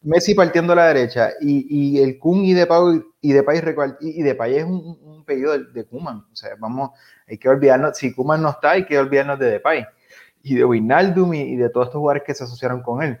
Messi 0.01 0.35
partiendo 0.35 0.73
a 0.73 0.75
la 0.77 0.87
derecha 0.87 1.31
y, 1.41 1.65
y 1.69 2.01
el 2.01 2.17
Kun 2.17 2.45
y 2.45 2.53
Depay, 2.53 3.03
y 3.19 3.33
Depay, 3.33 3.61
y 3.99 4.23
Depay 4.23 4.55
es 4.55 4.63
un, 4.63 4.97
un 5.01 5.25
pedido 5.25 5.57
de, 5.57 5.65
de, 5.73 5.83
Kuman. 5.85 6.25
O 6.31 6.35
sea, 6.35 6.51
vamos, 6.57 6.91
hay 7.27 7.37
que 7.37 7.49
olvidarnos, 7.49 7.97
si 7.97 8.13
Kuman 8.13 8.41
no 8.41 8.51
está, 8.51 8.71
hay 8.71 8.85
que 8.85 8.97
olvidarnos 8.97 9.37
de 9.37 9.51
Depay 9.51 9.85
y 10.43 10.55
de 10.55 10.63
Wijnaldum 10.63 11.33
y, 11.33 11.41
y 11.41 11.55
de 11.57 11.69
todos 11.69 11.87
estos 11.87 11.99
jugadores 11.99 12.23
que 12.25 12.33
se 12.33 12.45
asociaron 12.45 12.81
con 12.81 13.03
él. 13.03 13.19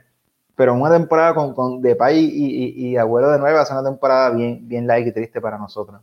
Pero 0.55 0.73
una 0.73 0.91
temporada 0.91 1.33
con, 1.33 1.53
con 1.53 1.81
Depay 1.81 2.17
y, 2.17 2.45
y, 2.45 2.89
y 2.89 2.97
Agüero 2.97 3.31
de 3.31 3.39
nuevo 3.39 3.61
es 3.61 3.71
una 3.71 3.83
temporada 3.83 4.29
bien, 4.31 4.65
bien 4.67 4.87
like 4.87 5.09
y 5.09 5.13
triste 5.13 5.41
para 5.41 5.57
nosotros. 5.57 6.01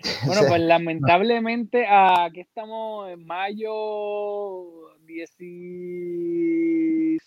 Bueno, 0.26 0.42
pues 0.48 0.60
lamentablemente 0.60 1.86
aquí 1.88 2.40
estamos 2.40 3.08
en 3.08 3.24
mayo 3.24 3.72
16 5.06 7.22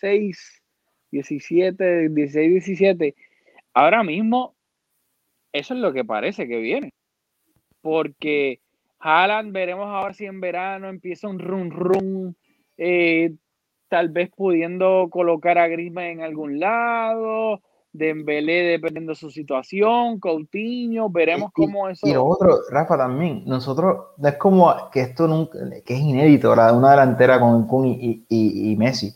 17, 1.12 2.10
16, 2.10 2.66
17. 2.66 3.16
Ahora 3.74 4.03
mismo, 4.03 4.55
eso 5.53 5.74
es 5.74 5.80
lo 5.80 5.93
que 5.93 6.05
parece 6.05 6.47
que 6.47 6.58
viene. 6.58 6.93
Porque 7.82 8.60
Haaland, 8.99 9.51
veremos 9.51 9.88
ahora 9.88 10.14
si 10.14 10.26
en 10.26 10.41
verano 10.41 10.89
empieza 10.89 11.28
un 11.28 11.39
run 11.39 11.72
run, 11.72 12.36
eh, 12.78 13.34
tal 13.88 14.10
vez 14.10 14.30
pudiendo 14.36 15.08
colocar 15.10 15.58
a 15.58 15.68
Griezmann 15.68 16.05
en 16.05 16.22
algún 16.22 16.60
lado, 16.60 17.62
Dembélé 17.93 18.64
dependiendo 18.64 19.14
de 19.14 19.16
su 19.16 19.32
situación, 19.32 20.20
Coutinho, 20.20 21.10
veremos 21.10 21.51
cómo 21.53 21.88
eso. 21.89 22.05
Y 22.05 22.14
lo 22.14 22.26
otro, 22.26 22.60
Rafa, 22.70 22.97
también, 22.97 23.43
nosotros, 23.45 24.08
es 24.24 24.36
como 24.36 24.89
que 24.91 25.01
esto 25.01 25.28
nunca, 25.28 25.58
que 25.84 25.93
es 25.93 25.99
inédito, 25.99 26.49
¿verdad? 26.49 26.78
Una 26.78 26.91
delantera 26.91 27.39
con 27.39 27.66
Kun 27.66 27.88
y, 27.88 28.26
y, 28.30 28.72
y 28.72 28.76
Messi 28.76 29.16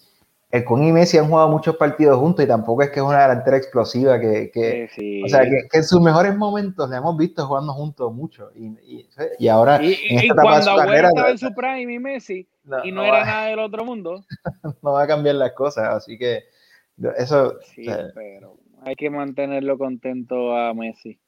el 0.52 0.66
Kun 0.66 0.84
y 0.84 0.92
Messi 0.92 1.18
han 1.18 1.28
jugado 1.28 1.50
muchos 1.50 1.78
partidos 1.78 2.20
juntos 2.20 2.44
y 2.44 2.48
tampoco 2.48 2.84
es 2.84 2.90
que 2.90 3.00
es 3.00 3.06
una 3.06 3.22
delantera 3.22 3.58
explosiva 3.58 4.20
que, 4.20 4.52
que 4.52 4.90
o 5.24 5.28
sea, 5.30 5.42
que, 5.42 5.78
en 5.78 5.84
sus 5.84 6.02
mejores 6.02 6.36
momentos 6.36 6.90
le 6.90 6.98
hemos 6.98 7.18
visto 7.18 7.46
jugando 7.48 7.74
juntos 7.74 8.14
mucho 8.14 8.52
y, 8.54 8.66
y, 8.66 9.10
y 9.40 9.48
ahora 9.48 9.82
y, 9.82 9.98
en 10.10 10.20
esta 10.20 10.42
cuando 10.42 10.72
Agüero 10.72 11.08
estaba 11.08 11.30
en 11.32 11.38
su 11.38 11.54
prime 11.54 11.94
y 11.94 12.00
Messi 12.00 12.48
y 12.84 12.92
no, 12.92 13.04
era 13.04 13.26
nada 13.26 13.46
del 13.48 13.60
otro 13.60 13.86
mundo. 13.86 14.24
No 14.84 14.94
va 14.94 15.04
a 15.04 15.08
cambiar 15.08 15.36
las 15.36 15.54
cosas 15.54 15.88
así 15.90 16.18
que 16.18 16.44
eso 17.18 17.60
sí, 17.62 17.86
pero 18.14 18.58
hay 18.84 18.96
que 18.96 19.10
mantenerlo 19.10 19.78
contento 19.78 20.56
a 20.56 20.74
Messi. 20.74 21.20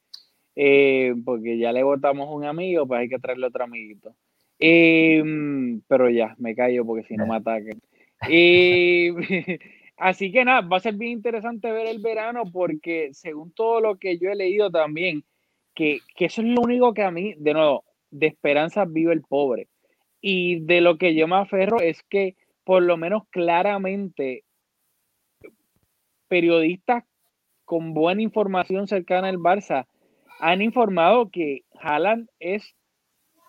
Eh, 0.56 1.14
porque 1.24 1.58
ya 1.58 1.72
le 1.72 1.82
votamos 1.82 2.28
un 2.30 2.44
amigo 2.44 2.86
pues 2.86 3.00
hay 3.00 3.08
que 3.08 3.18
traerle 3.18 3.46
otro 3.46 3.64
amiguito. 3.64 4.14
Em, 4.58 5.80
pero 5.88 6.08
ya, 6.10 6.34
me 6.38 6.54
callo 6.54 6.84
porque 6.84 7.04
si 7.04 7.16
no 7.16 7.26
me 7.26 7.36
atacan. 7.36 7.80
Eh, 8.28 9.12
así 9.96 10.32
que 10.32 10.44
nada, 10.44 10.60
va 10.62 10.78
a 10.78 10.80
ser 10.80 10.94
bien 10.94 11.12
interesante 11.12 11.70
ver 11.70 11.86
el 11.86 12.00
verano 12.00 12.44
porque 12.52 13.10
según 13.12 13.52
todo 13.52 13.80
lo 13.80 13.96
que 13.96 14.18
yo 14.18 14.30
he 14.30 14.34
leído 14.34 14.70
también, 14.70 15.24
que, 15.74 16.00
que 16.16 16.26
eso 16.26 16.40
es 16.40 16.48
lo 16.48 16.60
único 16.60 16.94
que 16.94 17.02
a 17.02 17.10
mí, 17.10 17.34
de 17.36 17.54
nuevo, 17.54 17.84
de 18.10 18.28
esperanza 18.28 18.84
vive 18.84 19.12
el 19.12 19.22
pobre. 19.22 19.68
Y 20.20 20.60
de 20.60 20.80
lo 20.80 20.96
que 20.96 21.14
yo 21.14 21.28
me 21.28 21.36
aferro 21.36 21.80
es 21.80 22.02
que 22.04 22.36
por 22.64 22.82
lo 22.82 22.96
menos 22.96 23.24
claramente 23.30 24.44
periodistas 26.28 27.04
con 27.64 27.94
buena 27.94 28.22
información 28.22 28.88
cercana 28.88 29.28
al 29.28 29.38
Barça 29.38 29.86
han 30.40 30.62
informado 30.62 31.30
que 31.30 31.64
Haaland 31.80 32.28
es 32.38 32.74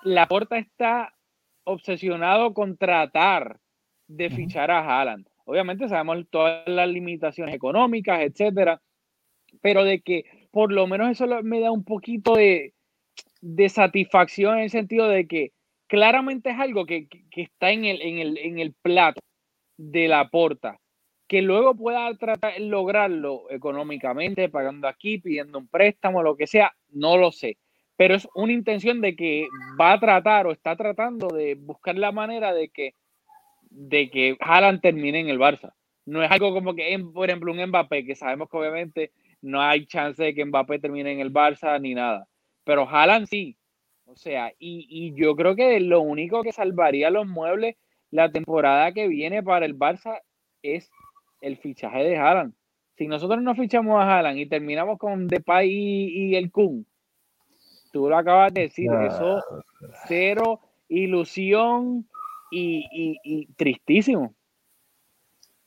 la 0.03 0.27
porta 0.27 0.57
está 0.57 1.13
obsesionado 1.63 2.53
con 2.53 2.77
tratar 2.77 3.59
de 4.07 4.29
fichar 4.29 4.71
a 4.71 4.79
Haaland. 4.79 5.27
Obviamente 5.45 5.87
sabemos 5.87 6.25
todas 6.29 6.67
las 6.67 6.87
limitaciones 6.87 7.53
económicas, 7.53 8.21
etcétera, 8.21 8.81
pero 9.61 9.83
de 9.83 10.01
que 10.01 10.25
por 10.51 10.71
lo 10.71 10.87
menos 10.87 11.09
eso 11.09 11.27
me 11.43 11.59
da 11.59 11.71
un 11.71 11.83
poquito 11.83 12.35
de, 12.35 12.73
de 13.41 13.69
satisfacción 13.69 14.57
en 14.57 14.63
el 14.63 14.69
sentido 14.69 15.07
de 15.07 15.27
que 15.27 15.51
claramente 15.87 16.49
es 16.49 16.59
algo 16.59 16.85
que, 16.85 17.07
está 17.35 17.71
en 17.71 17.85
el, 17.85 18.01
en, 18.01 18.17
el, 18.17 18.37
en 18.37 18.59
el 18.59 18.73
plato 18.73 19.21
de 19.77 20.07
la 20.07 20.29
porta. 20.29 20.79
Que 21.27 21.41
luego 21.41 21.75
pueda 21.75 22.15
tratar 22.17 22.59
lograrlo 22.61 23.49
económicamente, 23.49 24.49
pagando 24.49 24.87
aquí, 24.87 25.17
pidiendo 25.17 25.57
un 25.57 25.67
préstamo, 25.67 26.21
lo 26.21 26.35
que 26.35 26.47
sea, 26.47 26.73
no 26.89 27.17
lo 27.17 27.31
sé. 27.31 27.57
Pero 27.97 28.15
es 28.15 28.27
una 28.35 28.53
intención 28.53 29.01
de 29.01 29.15
que 29.15 29.47
va 29.79 29.93
a 29.93 29.99
tratar 29.99 30.45
o 30.45 30.51
está 30.51 30.75
tratando 30.75 31.27
de 31.27 31.55
buscar 31.55 31.97
la 31.97 32.11
manera 32.11 32.53
de 32.53 32.69
que, 32.69 32.93
de 33.75 34.09
que 34.09 34.37
Haaland 34.39 34.81
termine 34.81 35.19
en 35.19 35.29
el 35.29 35.39
Barça. 35.39 35.73
No 36.05 36.23
es 36.23 36.31
algo 36.31 36.53
como 36.53 36.75
que, 36.75 36.97
por 37.13 37.29
ejemplo, 37.29 37.51
un 37.51 37.63
Mbappé, 37.65 38.05
que 38.05 38.15
sabemos 38.15 38.49
que 38.49 38.57
obviamente 38.57 39.11
no 39.41 39.61
hay 39.61 39.85
chance 39.85 40.23
de 40.23 40.33
que 40.33 40.45
Mbappé 40.45 40.79
termine 40.79 41.11
en 41.11 41.19
el 41.19 41.33
Barça 41.33 41.79
ni 41.79 41.93
nada. 41.93 42.27
Pero 42.63 42.87
Haaland 42.87 43.27
sí. 43.27 43.57
O 44.05 44.15
sea, 44.15 44.51
y, 44.59 44.87
y 44.89 45.19
yo 45.19 45.35
creo 45.35 45.55
que 45.55 45.79
lo 45.79 46.01
único 46.01 46.43
que 46.43 46.51
salvaría 46.51 47.09
los 47.09 47.27
muebles 47.27 47.75
la 48.11 48.31
temporada 48.31 48.91
que 48.93 49.07
viene 49.07 49.43
para 49.43 49.65
el 49.65 49.77
Barça 49.77 50.21
es 50.61 50.89
el 51.41 51.57
fichaje 51.57 52.03
de 52.03 52.17
Haaland. 52.17 52.53
Si 52.97 53.07
nosotros 53.07 53.41
no 53.41 53.55
fichamos 53.55 53.99
a 53.99 54.17
Haaland 54.17 54.37
y 54.37 54.45
terminamos 54.45 54.97
con 54.97 55.27
Depay 55.27 55.69
y, 55.69 56.29
y 56.29 56.35
el 56.35 56.49
Kun, 56.51 56.85
tú 57.91 58.09
lo 58.09 58.17
acabas 58.17 58.53
de 58.53 58.61
decir, 58.61 58.89
eso 58.91 59.43
cero 60.07 60.61
ilusión 60.87 62.07
y, 62.51 63.17
y, 63.23 63.47
tristísimo. 63.53 64.33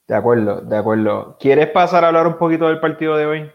De 0.06 0.14
acuerdo, 0.14 0.60
de 0.62 0.76
acuerdo. 0.76 1.36
¿Quieres 1.38 1.68
pasar 1.68 2.04
a 2.04 2.08
hablar 2.08 2.26
un 2.26 2.38
poquito 2.38 2.66
del 2.66 2.80
partido 2.80 3.16
de 3.16 3.26
hoy? 3.26 3.50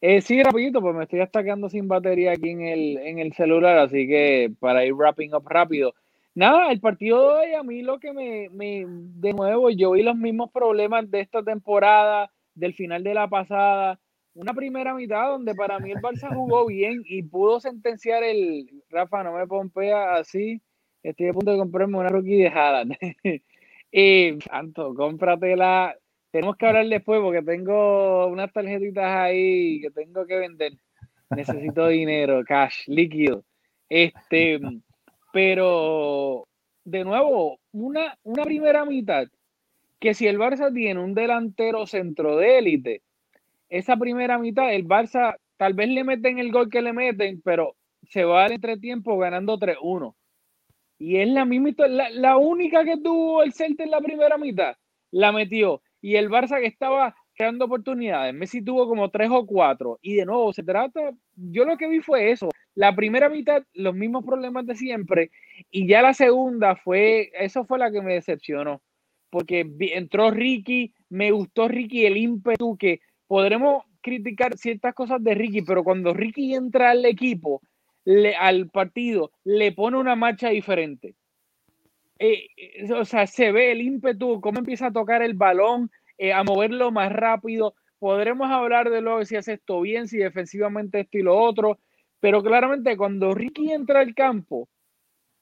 Eh, 0.00 0.20
sí, 0.20 0.42
rapidito, 0.42 0.80
pues 0.80 0.94
me 0.94 1.04
estoy 1.04 1.20
hasta 1.20 1.42
quedando 1.42 1.68
sin 1.68 1.86
batería 1.86 2.32
aquí 2.32 2.50
en 2.50 2.62
el, 2.62 2.98
en 2.98 3.18
el 3.18 3.32
celular, 3.34 3.78
así 3.78 4.08
que 4.08 4.52
para 4.58 4.84
ir 4.84 4.94
wrapping 4.94 5.34
up 5.34 5.46
rápido. 5.46 5.94
Nada, 6.34 6.72
el 6.72 6.80
partido 6.80 7.34
de 7.34 7.40
hoy 7.40 7.54
a 7.54 7.62
mí 7.62 7.82
lo 7.82 7.98
que 7.98 8.12
me, 8.12 8.48
me, 8.50 8.86
de 8.86 9.32
nuevo, 9.32 9.68
yo 9.70 9.92
vi 9.92 10.02
los 10.02 10.16
mismos 10.16 10.50
problemas 10.50 11.10
de 11.10 11.20
esta 11.20 11.42
temporada, 11.42 12.30
del 12.54 12.72
final 12.74 13.02
de 13.04 13.14
la 13.14 13.28
pasada, 13.28 14.00
una 14.34 14.54
primera 14.54 14.94
mitad 14.94 15.28
donde 15.28 15.54
para 15.54 15.78
mí 15.78 15.90
el 15.90 15.98
Barça 15.98 16.32
jugó 16.34 16.66
bien 16.68 17.02
y 17.04 17.22
pudo 17.22 17.60
sentenciar 17.60 18.22
el, 18.22 18.70
Rafa, 18.88 19.22
no 19.22 19.32
me 19.34 19.46
pompea 19.46 20.14
así, 20.14 20.62
estoy 21.02 21.28
a 21.28 21.32
punto 21.32 21.52
de 21.52 21.58
comprarme 21.58 21.98
una 21.98 22.08
rookie 22.08 22.36
de 22.36 22.48
Haaland. 22.48 22.96
eh, 23.92 24.38
Santo, 24.44 24.94
cómpratela, 24.94 25.96
tenemos 26.30 26.56
que 26.56 26.66
hablar 26.66 26.86
después 26.86 27.20
porque 27.20 27.42
tengo 27.42 28.26
unas 28.28 28.52
tarjetitas 28.52 29.04
ahí 29.04 29.80
que 29.80 29.90
tengo 29.90 30.26
que 30.26 30.36
vender. 30.36 30.72
Necesito 31.30 31.86
dinero, 31.88 32.42
cash, 32.44 32.86
líquido. 32.86 33.44
Este, 33.88 34.60
pero 35.32 36.46
de 36.84 37.04
nuevo, 37.04 37.58
una, 37.72 38.16
una 38.22 38.44
primera 38.44 38.84
mitad 38.84 39.26
que 39.98 40.14
si 40.14 40.26
el 40.26 40.38
Barça 40.38 40.72
tiene 40.72 41.00
un 41.00 41.14
delantero 41.14 41.86
centro 41.86 42.36
de 42.36 42.58
élite, 42.58 43.02
esa 43.68 43.96
primera 43.96 44.38
mitad, 44.38 44.72
el 44.72 44.86
Barça 44.86 45.36
tal 45.56 45.74
vez 45.74 45.88
le 45.90 46.04
meten 46.04 46.38
el 46.38 46.50
gol 46.50 46.70
que 46.70 46.80
le 46.80 46.92
meten, 46.92 47.42
pero 47.44 47.76
se 48.08 48.24
va 48.24 48.44
al 48.44 48.52
entretiempo 48.52 49.18
ganando 49.18 49.58
3-1. 49.58 50.14
Y 51.00 51.16
es 51.16 51.28
la 51.28 51.44
misma, 51.44 51.70
la, 51.88 52.10
la 52.10 52.36
única 52.36 52.84
que 52.84 52.98
tuvo 52.98 53.42
el 53.42 53.54
Celta 53.54 53.82
en 53.82 53.90
la 53.90 54.00
primera 54.00 54.38
mitad, 54.38 54.76
la 55.10 55.32
metió 55.32 55.82
y 56.00 56.16
el 56.16 56.28
Barça 56.28 56.60
que 56.60 56.66
estaba 56.66 57.16
creando 57.34 57.64
oportunidades. 57.64 58.34
Messi 58.34 58.62
tuvo 58.62 58.86
como 58.86 59.10
tres 59.10 59.30
o 59.32 59.46
cuatro. 59.46 59.98
Y 60.02 60.14
de 60.16 60.26
nuevo, 60.26 60.52
se 60.52 60.62
trata, 60.62 61.00
yo 61.34 61.64
lo 61.64 61.78
que 61.78 61.88
vi 61.88 62.00
fue 62.00 62.30
eso. 62.30 62.50
La 62.74 62.94
primera 62.94 63.30
mitad, 63.30 63.62
los 63.72 63.94
mismos 63.94 64.26
problemas 64.26 64.66
de 64.66 64.74
siempre. 64.74 65.30
Y 65.70 65.88
ya 65.88 66.02
la 66.02 66.12
segunda 66.12 66.76
fue, 66.76 67.30
eso 67.40 67.64
fue 67.64 67.78
la 67.78 67.90
que 67.90 68.02
me 68.02 68.12
decepcionó. 68.12 68.82
Porque 69.30 69.66
entró 69.94 70.30
Ricky, 70.30 70.92
me 71.08 71.30
gustó 71.30 71.66
Ricky 71.66 72.04
el 72.04 72.18
ímpetu 72.18 72.76
que 72.76 73.00
podremos 73.26 73.84
criticar 74.02 74.58
ciertas 74.58 74.92
cosas 74.94 75.24
de 75.24 75.34
Ricky, 75.34 75.62
pero 75.62 75.82
cuando 75.82 76.12
Ricky 76.12 76.54
entra 76.54 76.90
al 76.90 77.06
equipo, 77.06 77.62
le, 78.04 78.34
al 78.34 78.68
partido, 78.70 79.32
le 79.44 79.72
pone 79.72 79.98
una 79.98 80.16
marcha 80.16 80.48
diferente. 80.48 81.14
Eh, 82.18 82.48
eh, 82.56 82.92
o 82.92 83.04
sea, 83.04 83.26
se 83.26 83.50
ve 83.50 83.72
el 83.72 83.80
ímpetu, 83.80 84.40
cómo 84.40 84.58
empieza 84.58 84.88
a 84.88 84.92
tocar 84.92 85.22
el 85.22 85.34
balón, 85.34 85.90
eh, 86.18 86.32
a 86.32 86.44
moverlo 86.44 86.90
más 86.90 87.12
rápido. 87.12 87.74
Podremos 87.98 88.50
hablar 88.50 88.90
de 88.90 89.00
lo 89.00 89.24
si 89.24 89.36
hace 89.36 89.54
esto 89.54 89.80
bien, 89.80 90.06
si 90.06 90.18
defensivamente 90.18 91.00
esto 91.00 91.18
y 91.18 91.22
lo 91.22 91.38
otro, 91.38 91.78
pero 92.20 92.42
claramente 92.42 92.96
cuando 92.96 93.34
Ricky 93.34 93.72
entra 93.72 94.00
al 94.00 94.14
campo, 94.14 94.68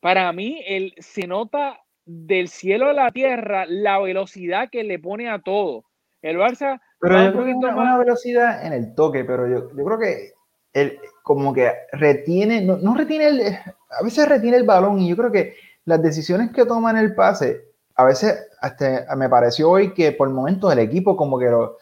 para 0.01 0.33
mí 0.33 0.63
él 0.67 0.95
se 0.99 1.27
nota 1.27 1.81
del 2.05 2.49
cielo 2.49 2.87
a 2.87 2.93
la 2.93 3.11
tierra 3.11 3.67
la 3.67 3.99
velocidad 3.99 4.71
que 4.71 4.85
le 4.85 4.99
pone 4.99 5.29
a 5.29 5.41
todo. 5.41 5.85
El 6.23 6.37
Barça. 6.37 6.81
Pero 7.01 7.25
yo 7.25 7.33
creo 7.33 7.45
que 7.45 7.55
una, 7.55 7.77
una, 7.77 7.99
velocidad 7.99 8.67
en 8.67 8.73
el 8.73 8.95
toque, 8.95 9.25
pero 9.25 9.47
yo, 9.49 9.71
yo 9.77 9.85
creo 9.85 9.99
que 9.99 10.33
él 10.73 10.99
como 11.23 11.53
que 11.53 11.71
retiene, 11.93 12.63
no, 12.63 12.77
no 12.79 12.95
retiene 12.95 13.27
el, 13.27 13.41
a 13.43 14.03
veces 14.03 14.29
retiene 14.29 14.57
el 14.57 14.65
balón 14.65 15.01
y 15.01 15.09
yo 15.09 15.17
creo 15.17 15.33
que 15.33 15.55
las 15.85 16.03
decisiones 16.03 16.51
que 16.53 16.65
toma 16.65 16.91
en 16.91 16.99
el 16.99 17.15
pase, 17.15 17.65
a 17.95 18.05
veces 18.05 18.49
hasta 18.61 19.07
me 19.17 19.29
pareció 19.29 19.71
hoy 19.71 19.93
que 19.93 20.13
por 20.13 20.29
momentos 20.31 20.73
el 20.73 20.79
equipo 20.79 21.17
como 21.17 21.39
que 21.39 21.47
lo, 21.47 21.79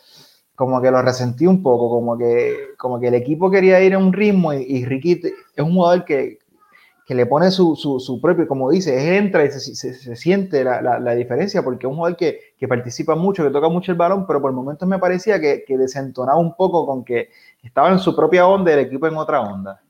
como 0.54 0.80
que 0.80 0.90
lo 0.90 1.02
resentí 1.02 1.46
un 1.46 1.62
poco, 1.62 1.90
como 1.90 2.16
que, 2.16 2.70
como 2.78 2.98
que 2.98 3.08
el 3.08 3.14
equipo 3.14 3.50
quería 3.50 3.80
ir 3.82 3.94
a 3.94 3.98
un 3.98 4.12
ritmo 4.12 4.52
y, 4.52 4.84
Ricky 4.84 5.20
es 5.22 5.62
un 5.64 5.74
jugador 5.74 6.04
que, 6.04 6.38
que 7.06 7.14
le 7.14 7.24
pone 7.24 7.50
su, 7.50 7.76
su, 7.76 8.00
su, 8.00 8.20
propio, 8.20 8.48
como 8.48 8.70
dice, 8.70 9.16
entra 9.16 9.44
y 9.44 9.50
se, 9.50 9.60
se, 9.60 9.94
se 9.94 10.16
siente 10.16 10.64
la, 10.64 10.82
la, 10.82 10.98
la, 10.98 11.14
diferencia 11.14 11.62
porque 11.62 11.86
es 11.86 11.90
un 11.90 11.96
jugador 11.96 12.16
que, 12.16 12.40
que, 12.58 12.66
participa 12.66 13.14
mucho, 13.14 13.44
que 13.44 13.50
toca 13.50 13.68
mucho 13.68 13.92
el 13.92 13.98
balón, 13.98 14.26
pero 14.26 14.42
por 14.42 14.52
momentos 14.52 14.88
me 14.88 14.98
parecía 14.98 15.40
que, 15.40 15.64
que 15.64 15.78
desentonaba 15.78 16.38
un 16.38 16.56
poco 16.56 16.84
con 16.84 17.04
que 17.04 17.30
estaba 17.62 17.90
en 17.90 18.00
su 18.00 18.14
propia 18.16 18.46
onda 18.46 18.72
y 18.72 18.74
el 18.74 18.80
equipo 18.80 19.06
en 19.06 19.16
otra 19.16 19.40
onda 19.40 19.80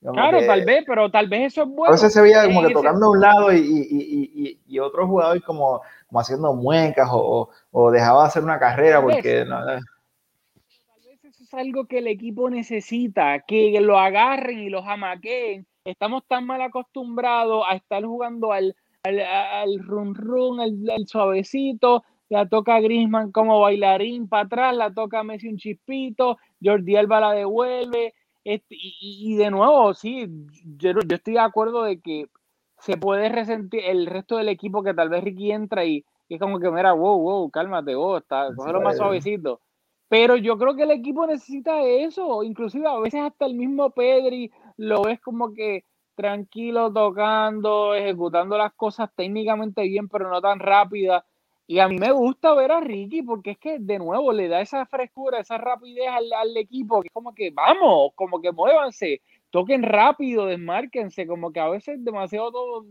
claro, 0.00 0.44
tal 0.46 0.64
vez, 0.64 0.84
pero 0.86 1.10
tal 1.10 1.28
vez 1.28 1.52
eso 1.52 1.62
es 1.62 1.68
bueno. 1.68 1.88
A 1.88 1.92
veces 1.92 2.12
se 2.12 2.20
veía 2.20 2.44
como 2.44 2.66
que 2.66 2.72
tocando 2.72 3.06
a 3.06 3.10
un 3.10 3.20
lado 3.20 3.52
y, 3.52 3.58
y, 3.58 4.28
y, 4.34 4.60
y, 4.66 4.78
otro 4.78 5.06
jugador 5.06 5.42
como, 5.42 5.80
como 6.06 6.20
haciendo 6.20 6.54
muecas 6.54 7.08
o, 7.10 7.50
o, 7.70 7.90
dejaba 7.90 8.22
de 8.22 8.28
hacer 8.28 8.44
una 8.44 8.58
carrera 8.58 9.02
porque... 9.02 9.44
No, 9.44 9.64
Tal 9.64 9.80
vez 11.04 11.24
eso 11.24 11.42
es 11.42 11.54
algo 11.54 11.86
que 11.86 11.98
el 11.98 12.06
equipo 12.06 12.48
necesita, 12.50 13.40
que 13.40 13.78
lo 13.80 13.98
agarren 13.98 14.60
y 14.60 14.70
los 14.70 14.86
amaquen. 14.86 15.66
Estamos 15.88 16.22
tan 16.26 16.44
mal 16.44 16.60
acostumbrados 16.60 17.64
a 17.66 17.74
estar 17.74 18.04
jugando 18.04 18.52
al, 18.52 18.76
al, 19.02 19.20
al 19.20 19.78
run 19.78 20.14
run, 20.14 20.60
al, 20.60 20.74
al 20.90 21.06
suavecito, 21.06 22.04
la 22.28 22.46
toca 22.46 22.78
Grisman 22.80 23.32
como 23.32 23.60
bailarín 23.60 24.28
para 24.28 24.42
atrás, 24.44 24.76
la 24.76 24.92
toca 24.92 25.22
Messi 25.22 25.48
un 25.48 25.56
chispito, 25.56 26.36
Jordi 26.62 26.96
Alba 26.96 27.20
la 27.20 27.32
devuelve, 27.32 28.12
este, 28.44 28.76
y, 28.78 29.36
de 29.36 29.50
nuevo, 29.50 29.94
sí, 29.94 30.26
yo, 30.76 30.92
yo, 30.92 31.16
estoy 31.16 31.34
de 31.34 31.40
acuerdo 31.40 31.82
de 31.82 32.00
que 32.00 32.26
se 32.78 32.98
puede 32.98 33.30
resentir 33.30 33.80
el 33.84 34.06
resto 34.06 34.36
del 34.36 34.50
equipo 34.50 34.82
que 34.82 34.92
tal 34.92 35.08
vez 35.08 35.24
Ricky 35.24 35.52
entra 35.52 35.86
y, 35.86 36.04
es 36.28 36.38
como 36.38 36.60
que, 36.60 36.70
mira, 36.70 36.92
wow, 36.92 37.18
wow, 37.18 37.50
cálmate, 37.50 37.94
vos, 37.94 38.20
está, 38.20 38.54
cógelo 38.54 38.82
más 38.82 38.98
suavecito. 38.98 39.62
Pero 40.10 40.36
yo 40.36 40.56
creo 40.58 40.74
que 40.74 40.82
el 40.82 40.90
equipo 40.90 41.26
necesita 41.26 41.82
eso, 41.82 42.42
inclusive 42.42 42.86
a 42.86 42.98
veces 42.98 43.20
hasta 43.20 43.46
el 43.46 43.54
mismo 43.54 43.90
Pedri 43.90 44.50
lo 44.78 45.02
ves 45.02 45.20
como 45.20 45.52
que 45.52 45.84
tranquilo 46.14 46.92
tocando, 46.92 47.94
ejecutando 47.94 48.56
las 48.56 48.72
cosas 48.72 49.10
técnicamente 49.14 49.82
bien, 49.82 50.08
pero 50.08 50.30
no 50.30 50.40
tan 50.40 50.58
rápida. 50.58 51.24
Y 51.66 51.80
a 51.80 51.88
mí 51.88 51.98
me 51.98 52.10
gusta 52.12 52.54
ver 52.54 52.72
a 52.72 52.80
Ricky 52.80 53.22
porque 53.22 53.50
es 53.52 53.58
que 53.58 53.78
de 53.78 53.98
nuevo 53.98 54.32
le 54.32 54.48
da 54.48 54.60
esa 54.60 54.86
frescura, 54.86 55.38
esa 55.38 55.58
rapidez 55.58 56.08
al, 56.08 56.32
al, 56.32 56.56
equipo, 56.56 57.02
que 57.02 57.08
es 57.08 57.12
como 57.12 57.34
que 57.34 57.50
vamos, 57.50 58.12
como 58.14 58.40
que 58.40 58.50
muévanse, 58.52 59.20
toquen 59.50 59.82
rápido, 59.82 60.46
desmárquense, 60.46 61.26
como 61.26 61.52
que 61.52 61.60
a 61.60 61.68
veces 61.68 62.02
demasiado 62.02 62.50
todo. 62.50 62.86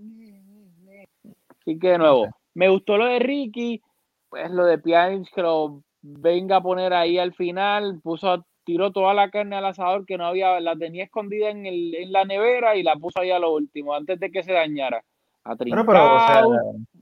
Así 1.50 1.80
que 1.80 1.90
de 1.90 1.98
nuevo, 1.98 2.28
me 2.54 2.70
gustó 2.70 2.98
lo 2.98 3.06
de 3.06 3.20
Ricky, 3.20 3.82
pues 4.30 4.52
lo 4.52 4.66
de 4.66 4.78
Pjanic 4.78 5.34
que 5.34 5.42
lo 5.42 5.82
venga 6.02 6.58
a 6.58 6.62
poner 6.62 6.94
ahí 6.94 7.18
al 7.18 7.34
final, 7.34 8.00
puso 8.02 8.46
tiró 8.68 8.91
toda 8.91 9.13
la 9.13 9.30
carne 9.30 9.55
al 9.55 9.65
asador 9.65 10.05
que 10.05 10.18
no 10.18 10.26
había, 10.26 10.59
la 10.59 10.76
tenía 10.76 11.05
escondida 11.05 11.49
en, 11.49 11.65
el, 11.65 11.95
en 11.95 12.11
la 12.11 12.26
nevera 12.26 12.76
y 12.76 12.84
la 12.84 12.97
puso 12.97 13.22
ahí 13.22 13.32
a 13.32 13.39
lo 13.39 13.53
último, 13.53 13.95
antes 13.95 14.20
de 14.20 14.30
que 14.30 14.43
se 14.43 14.51
dañara. 14.51 15.01
A 15.45 15.55
Trincao, 15.55 16.53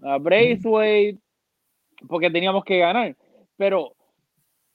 a 0.03 0.17
Braithwaite, 0.19 1.19
porque 2.07 2.29
teníamos 2.29 2.63
que 2.63 2.77
ganar. 2.77 3.15
Pero, 3.57 3.93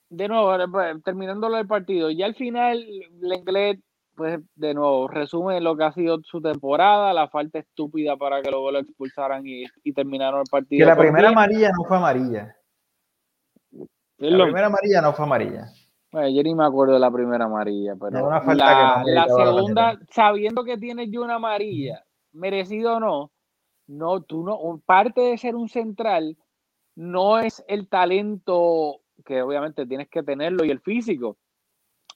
de 0.09 0.27
nuevo, 0.27 0.53
pues, 0.73 1.01
terminando 1.05 1.57
el 1.57 1.69
partido, 1.69 2.11
ya 2.11 2.27
al 2.27 2.35
final, 2.35 2.85
Lenglet, 3.21 3.79
pues, 4.17 4.41
de 4.57 4.75
nuevo, 4.75 5.07
resume 5.07 5.61
lo 5.61 5.77
que 5.77 5.85
ha 5.85 5.93
sido 5.93 6.19
su 6.25 6.43
temporada, 6.43 7.13
la 7.13 7.29
falta 7.29 7.61
estúpida 7.61 8.17
para 8.17 8.43
que 8.43 8.51
luego 8.51 8.73
lo 8.73 8.81
expulsaran 8.81 9.47
y, 9.47 9.63
y 9.85 9.93
terminaron 9.93 10.41
el 10.41 10.51
partido. 10.51 10.85
Que 10.85 10.91
la 10.93 10.99
primera 10.99 11.29
amarilla 11.29 11.71
no 11.71 11.85
fue 11.85 11.99
amarilla. 11.99 12.57
La 14.19 14.45
primera 14.45 14.67
amarilla 14.67 15.01
no 15.01 15.13
fue 15.13 15.25
amarilla. 15.25 15.67
Bueno, 16.13 16.29
yo 16.29 16.43
ni 16.43 16.55
me 16.55 16.65
acuerdo 16.65 16.95
de 16.95 17.01
la 17.01 17.11
primera 17.11 17.45
amarilla, 17.45 17.95
pero 17.95 18.31
la, 18.31 19.03
la 19.05 19.29
segunda, 19.29 19.99
sabiendo 20.11 20.65
que 20.65 20.77
tienes 20.77 21.09
yo 21.11 21.23
una 21.23 21.37
amarilla, 21.37 22.05
merecido 22.33 22.97
o 22.97 23.01
no, 23.01 23.33
no, 23.87 24.21
tú 24.23 24.43
no, 24.43 24.83
parte 24.85 25.21
de 25.21 25.39
ser 25.39 25.55
un 25.55 25.69
central 25.69 26.37
no 26.97 27.39
es 27.39 27.65
el 27.69 27.89
talento 27.89 29.01
que 29.25 29.43
obviamente 29.43 29.87
tienes 29.87 30.09
que 30.09 30.23
tenerlo 30.23 30.65
y 30.65 30.71
el 30.71 30.81
físico, 30.81 31.37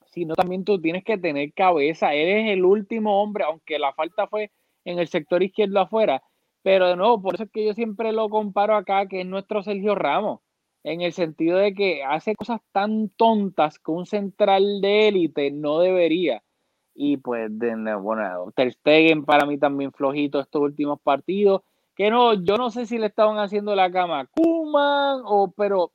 sino 0.07 0.35
también 0.35 0.65
tú 0.65 0.81
tienes 0.81 1.05
que 1.05 1.19
tener 1.19 1.53
cabeza. 1.53 2.15
Eres 2.15 2.51
el 2.51 2.65
último 2.65 3.23
hombre, 3.23 3.45
aunque 3.45 3.79
la 3.79 3.93
falta 3.93 4.27
fue 4.27 4.51
en 4.85 4.99
el 4.99 5.09
sector 5.09 5.43
izquierdo 5.43 5.81
afuera, 5.81 6.23
pero 6.63 6.89
de 6.89 6.97
nuevo, 6.97 7.21
por 7.21 7.35
eso 7.35 7.45
es 7.45 7.51
que 7.51 7.67
yo 7.67 7.75
siempre 7.75 8.13
lo 8.13 8.29
comparo 8.29 8.75
acá, 8.75 9.07
que 9.07 9.21
es 9.21 9.27
nuestro 9.27 9.63
Sergio 9.63 9.95
Ramos 9.95 10.41
en 10.85 11.01
el 11.01 11.13
sentido 11.13 11.59
de 11.59 11.75
que 11.75 12.05
hace 12.05 12.37
cosas 12.37 12.61
tan 12.71 13.09
tontas 13.09 13.79
que 13.79 13.91
un 13.91 14.07
central 14.07 14.81
de 14.83 15.09
élite 15.09 15.51
no 15.51 15.81
debería. 15.81 16.43
Y 16.95 17.17
pues, 17.17 17.49
de, 17.59 17.95
bueno, 17.97 18.53
Ter 18.55 18.73
Stegen 18.73 19.25
para 19.25 19.47
mí 19.47 19.59
también 19.59 19.93
flojito 19.93 20.39
estos 20.39 20.63
últimos 20.63 21.01
partidos. 21.01 21.63
Que 21.97 22.11
no, 22.11 22.35
yo 22.35 22.57
no 22.57 22.71
sé 22.71 22.87
si 22.87 22.99
le 22.99 23.07
estaban 23.07 23.39
haciendo 23.39 23.75
la 23.75 23.91
cama 23.91 24.21
a 24.21 24.27
Kuman 24.27 25.23
o, 25.25 25.53
pero 25.57 25.93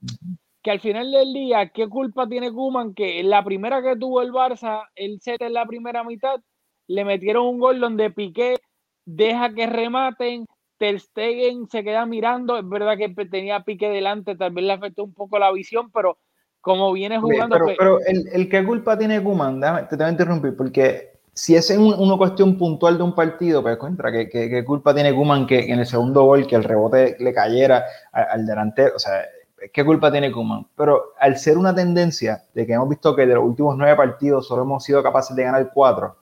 que 0.61 0.71
al 0.71 0.79
final 0.79 1.11
del 1.11 1.33
día, 1.33 1.69
¿qué 1.69 1.87
culpa 1.87 2.27
tiene 2.27 2.51
Kuman? 2.51 2.93
Que 2.93 3.19
en 3.19 3.29
la 3.29 3.43
primera 3.43 3.81
que 3.81 3.95
tuvo 3.95 4.21
el 4.21 4.31
Barça, 4.31 4.87
el 4.95 5.21
set 5.21 5.41
en 5.41 5.53
la 5.53 5.65
primera 5.65 6.03
mitad, 6.03 6.41
le 6.87 7.05
metieron 7.05 7.45
un 7.45 7.59
gol 7.59 7.79
donde 7.79 8.09
Piqué 8.09 8.55
deja 9.05 9.53
que 9.53 9.67
rematen, 9.67 10.45
Ter 10.79 10.99
Stegen 10.99 11.67
se 11.67 11.83
queda 11.83 12.05
mirando, 12.05 12.57
es 12.57 12.67
verdad 12.67 12.97
que 12.97 13.09
tenía 13.25 13.63
pique 13.63 13.89
delante, 13.89 14.35
tal 14.35 14.51
vez 14.51 14.65
le 14.65 14.73
afectó 14.73 15.03
un 15.03 15.13
poco 15.13 15.37
la 15.37 15.51
visión, 15.51 15.91
pero 15.91 16.17
como 16.61 16.91
viene 16.93 17.19
jugando... 17.19 17.57
Pero, 17.57 17.75
pero 17.77 17.99
el, 18.05 18.27
el 18.31 18.49
qué 18.49 18.65
culpa 18.65 18.97
tiene 18.97 19.21
Kuman, 19.21 19.59
te 19.89 19.95
voy 19.95 20.05
a 20.05 20.09
interrumpir, 20.09 20.55
porque 20.55 21.19
si 21.33 21.55
es 21.55 21.69
una 21.69 22.17
cuestión 22.17 22.57
puntual 22.57 22.97
de 22.97 23.03
un 23.03 23.15
partido, 23.15 23.61
pues 23.61 23.77
contra, 23.77 24.11
¿qué, 24.11 24.29
qué, 24.29 24.65
culpa 24.65 24.93
tiene 24.93 25.13
Kuman 25.13 25.47
que 25.47 25.71
en 25.71 25.79
el 25.79 25.85
segundo 25.85 26.23
gol, 26.23 26.45
que 26.47 26.55
el 26.55 26.63
rebote 26.63 27.15
le 27.19 27.33
cayera 27.33 27.85
al, 28.11 28.45
delantero? 28.45 28.95
O 28.95 28.99
sea, 28.99 29.21
¿qué 29.71 29.85
culpa 29.85 30.11
tiene 30.11 30.31
Kuman? 30.31 30.67
Pero 30.75 31.13
al 31.17 31.37
ser 31.37 31.57
una 31.57 31.73
tendencia 31.73 32.43
de 32.53 32.65
que 32.65 32.73
hemos 32.73 32.89
visto 32.89 33.15
que 33.15 33.25
de 33.25 33.35
los 33.35 33.43
últimos 33.45 33.77
nueve 33.77 33.95
partidos 33.95 34.47
solo 34.47 34.63
hemos 34.63 34.83
sido 34.83 35.01
capaces 35.01 35.33
de 35.35 35.43
ganar 35.43 35.71
cuatro, 35.73 36.17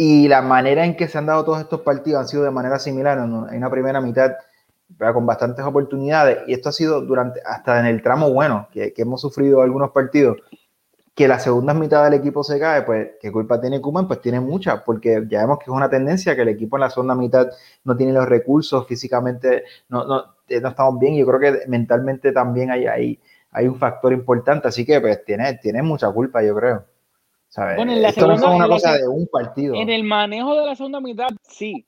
y 0.00 0.28
la 0.28 0.42
manera 0.42 0.84
en 0.84 0.96
que 0.96 1.08
se 1.08 1.18
han 1.18 1.26
dado 1.26 1.44
todos 1.44 1.60
estos 1.60 1.80
partidos 1.80 2.20
han 2.20 2.28
sido 2.28 2.44
de 2.44 2.52
manera 2.52 2.78
similar, 2.78 3.18
en 3.18 3.32
una 3.32 3.68
primera 3.68 4.00
mitad 4.00 4.36
con 5.12 5.26
bastantes 5.26 5.64
oportunidades, 5.64 6.38
y 6.46 6.54
esto 6.54 6.68
ha 6.68 6.72
sido 6.72 7.02
durante, 7.02 7.42
hasta 7.44 7.80
en 7.80 7.86
el 7.86 8.00
tramo 8.00 8.32
bueno, 8.32 8.68
que, 8.72 8.94
hemos 8.96 9.20
sufrido 9.20 9.60
algunos 9.60 9.90
partidos, 9.90 10.38
que 11.16 11.26
la 11.26 11.40
segunda 11.40 11.74
mitad 11.74 12.04
del 12.04 12.14
equipo 12.14 12.44
se 12.44 12.60
cae, 12.60 12.82
pues, 12.82 13.08
¿qué 13.20 13.32
culpa 13.32 13.60
tiene 13.60 13.80
Kuman? 13.80 14.06
Pues 14.06 14.20
tiene 14.20 14.38
mucha, 14.38 14.84
porque 14.84 15.24
ya 15.28 15.40
vemos 15.40 15.58
que 15.58 15.64
es 15.64 15.76
una 15.76 15.90
tendencia 15.90 16.36
que 16.36 16.42
el 16.42 16.48
equipo 16.48 16.76
en 16.76 16.82
la 16.82 16.90
segunda 16.90 17.16
mitad 17.16 17.48
no 17.82 17.96
tiene 17.96 18.12
los 18.12 18.26
recursos, 18.28 18.86
físicamente 18.86 19.64
no, 19.88 20.06
no, 20.06 20.36
eh, 20.48 20.60
no 20.60 20.68
estamos 20.68 21.00
bien, 21.00 21.16
yo 21.16 21.26
creo 21.26 21.40
que 21.40 21.66
mentalmente 21.66 22.30
también 22.30 22.70
hay, 22.70 22.86
hay, 22.86 23.20
hay 23.50 23.66
un 23.66 23.76
factor 23.76 24.12
importante, 24.12 24.68
así 24.68 24.86
que 24.86 25.00
pues 25.00 25.24
tiene, 25.24 25.54
tiene 25.54 25.82
mucha 25.82 26.08
culpa, 26.12 26.40
yo 26.40 26.54
creo. 26.54 26.84
Bueno, 27.56 27.92
en 27.92 28.02
la 28.02 28.12
segunda, 28.12 28.50
una 28.50 28.68
cosa 28.68 28.96
de 28.98 29.08
un 29.08 29.26
partido. 29.26 29.74
En 29.74 29.88
el 29.88 30.04
manejo 30.04 30.54
de 30.54 30.66
la 30.66 30.74
segunda 30.76 31.00
mitad, 31.00 31.28
sí. 31.42 31.86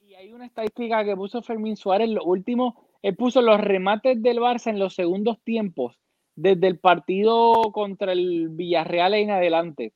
Y 0.00 0.14
hay 0.14 0.32
una 0.32 0.46
estadística 0.46 1.04
que 1.04 1.16
puso 1.16 1.42
Fermín 1.42 1.76
Suárez, 1.76 2.08
lo 2.08 2.22
último, 2.24 2.86
él 3.02 3.16
puso 3.16 3.42
los 3.42 3.60
remates 3.60 4.22
del 4.22 4.38
Barça 4.38 4.70
en 4.70 4.78
los 4.78 4.94
segundos 4.94 5.38
tiempos, 5.42 5.98
desde 6.36 6.68
el 6.68 6.78
partido 6.78 7.72
contra 7.72 8.12
el 8.12 8.48
Villarreal 8.50 9.14
en 9.14 9.30
adelante. 9.32 9.92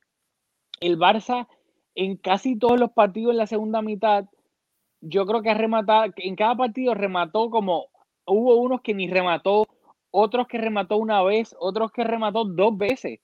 El 0.81 0.99
Barça, 0.99 1.47
en 1.95 2.17
casi 2.17 2.57
todos 2.57 2.79
los 2.79 2.91
partidos 2.91 3.31
en 3.31 3.37
la 3.37 3.47
segunda 3.47 3.81
mitad, 3.81 4.25
yo 4.99 5.25
creo 5.25 5.41
que 5.41 5.49
ha 5.49 5.55
rematado, 5.55 6.11
en 6.17 6.35
cada 6.35 6.55
partido 6.55 6.93
remató 6.93 7.49
como, 7.49 7.87
hubo 8.25 8.55
unos 8.55 8.81
que 8.81 8.93
ni 8.93 9.09
remató, 9.09 9.65
otros 10.11 10.47
que 10.47 10.57
remató 10.57 10.97
una 10.97 11.23
vez, 11.23 11.55
otros 11.59 11.91
que 11.91 12.03
remató 12.03 12.43
dos 12.43 12.77
veces 12.77 13.19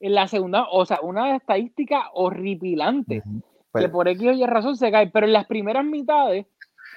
en 0.00 0.14
la 0.14 0.28
segunda, 0.28 0.66
o 0.70 0.84
sea, 0.86 1.00
una 1.02 1.36
estadística 1.36 2.10
horripilante, 2.12 3.22
que 3.22 3.42
pues 3.72 3.90
por 3.90 4.08
X 4.08 4.28
o 4.28 4.32
Y 4.32 4.46
razón 4.46 4.76
se 4.76 4.90
cae, 4.90 5.08
pero 5.08 5.26
en 5.26 5.32
las 5.32 5.46
primeras 5.46 5.84
mitades, 5.84 6.46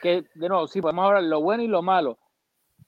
que 0.01 0.23
de 0.35 0.49
nuevo, 0.49 0.67
sí, 0.67 0.81
podemos 0.81 1.05
hablar 1.05 1.23
lo 1.23 1.41
bueno 1.41 1.63
y 1.63 1.67
lo 1.67 1.81
malo, 1.81 2.17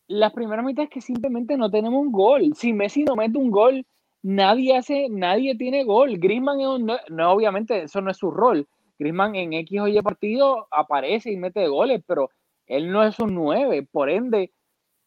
las 0.07 0.33
primeras 0.33 0.65
mitades 0.65 0.89
que 0.89 1.01
simplemente 1.01 1.57
no 1.57 1.71
tenemos 1.71 1.99
un 1.99 2.11
gol. 2.11 2.53
Si 2.55 2.73
Messi 2.73 3.03
no 3.03 3.15
mete 3.15 3.37
un 3.37 3.49
gol, 3.49 3.85
nadie 4.21 4.75
hace, 4.77 5.07
nadie 5.09 5.55
tiene 5.55 5.83
gol. 5.83 6.17
Griezmann 6.17 6.59
no, 6.85 6.97
no, 7.09 7.31
obviamente 7.31 7.83
eso 7.83 8.01
no 8.01 8.11
es 8.11 8.17
su 8.17 8.29
rol. 8.29 8.67
Griezmann 8.99 9.35
en 9.35 9.53
X 9.53 9.81
o 9.81 9.87
Y 9.87 10.01
partido 10.01 10.67
aparece 10.71 11.31
y 11.31 11.37
mete 11.37 11.67
goles, 11.67 12.03
pero 12.05 12.29
él 12.67 12.91
no 12.91 13.03
es 13.03 13.17
un 13.19 13.33
9. 13.33 13.87
Por 13.91 14.09
ende, 14.09 14.51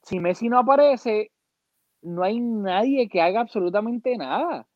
si 0.03 0.19
Messi 0.19 0.49
no 0.49 0.59
aparece, 0.59 1.31
no 2.03 2.23
hay 2.23 2.41
nadie 2.41 3.09
que 3.09 3.21
haga 3.21 3.41
absolutamente 3.41 4.17
nada 4.17 4.67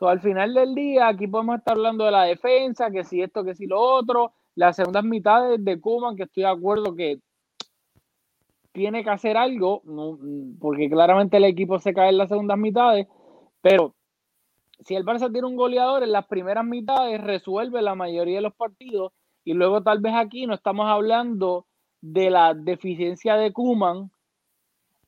al 0.00 0.20
final 0.20 0.52
del 0.52 0.74
día, 0.74 1.08
aquí 1.08 1.26
podemos 1.26 1.58
estar 1.58 1.74
hablando 1.74 2.04
de 2.04 2.10
la 2.10 2.24
defensa, 2.24 2.90
que 2.90 3.04
si 3.04 3.22
esto, 3.22 3.42
que 3.44 3.54
si 3.54 3.66
lo 3.66 3.80
otro. 3.80 4.32
Las 4.54 4.76
segundas 4.76 5.04
mitades 5.04 5.62
de 5.64 5.80
Kuman, 5.80 6.16
que 6.16 6.24
estoy 6.24 6.42
de 6.42 6.48
acuerdo 6.48 6.94
que 6.94 7.18
tiene 8.72 9.02
que 9.02 9.10
hacer 9.10 9.36
algo, 9.38 9.82
porque 10.60 10.90
claramente 10.90 11.38
el 11.38 11.44
equipo 11.44 11.78
se 11.78 11.94
cae 11.94 12.10
en 12.10 12.18
las 12.18 12.28
segundas 12.28 12.58
mitades, 12.58 13.06
pero 13.62 13.94
si 14.80 14.94
el 14.94 15.04
Barça 15.04 15.32
tiene 15.32 15.46
un 15.46 15.56
goleador 15.56 16.02
en 16.02 16.12
las 16.12 16.26
primeras 16.26 16.64
mitades, 16.64 17.18
resuelve 17.22 17.80
la 17.80 17.94
mayoría 17.94 18.36
de 18.36 18.42
los 18.42 18.54
partidos, 18.54 19.12
y 19.44 19.54
luego 19.54 19.82
tal 19.82 20.00
vez 20.00 20.12
aquí 20.14 20.46
no 20.46 20.54
estamos 20.54 20.86
hablando 20.88 21.66
de 22.02 22.28
la 22.28 22.52
deficiencia 22.52 23.36
de 23.36 23.52
Kuman 23.52 24.10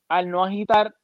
al 0.07 0.31
no 0.31 0.43
agitar 0.43 0.95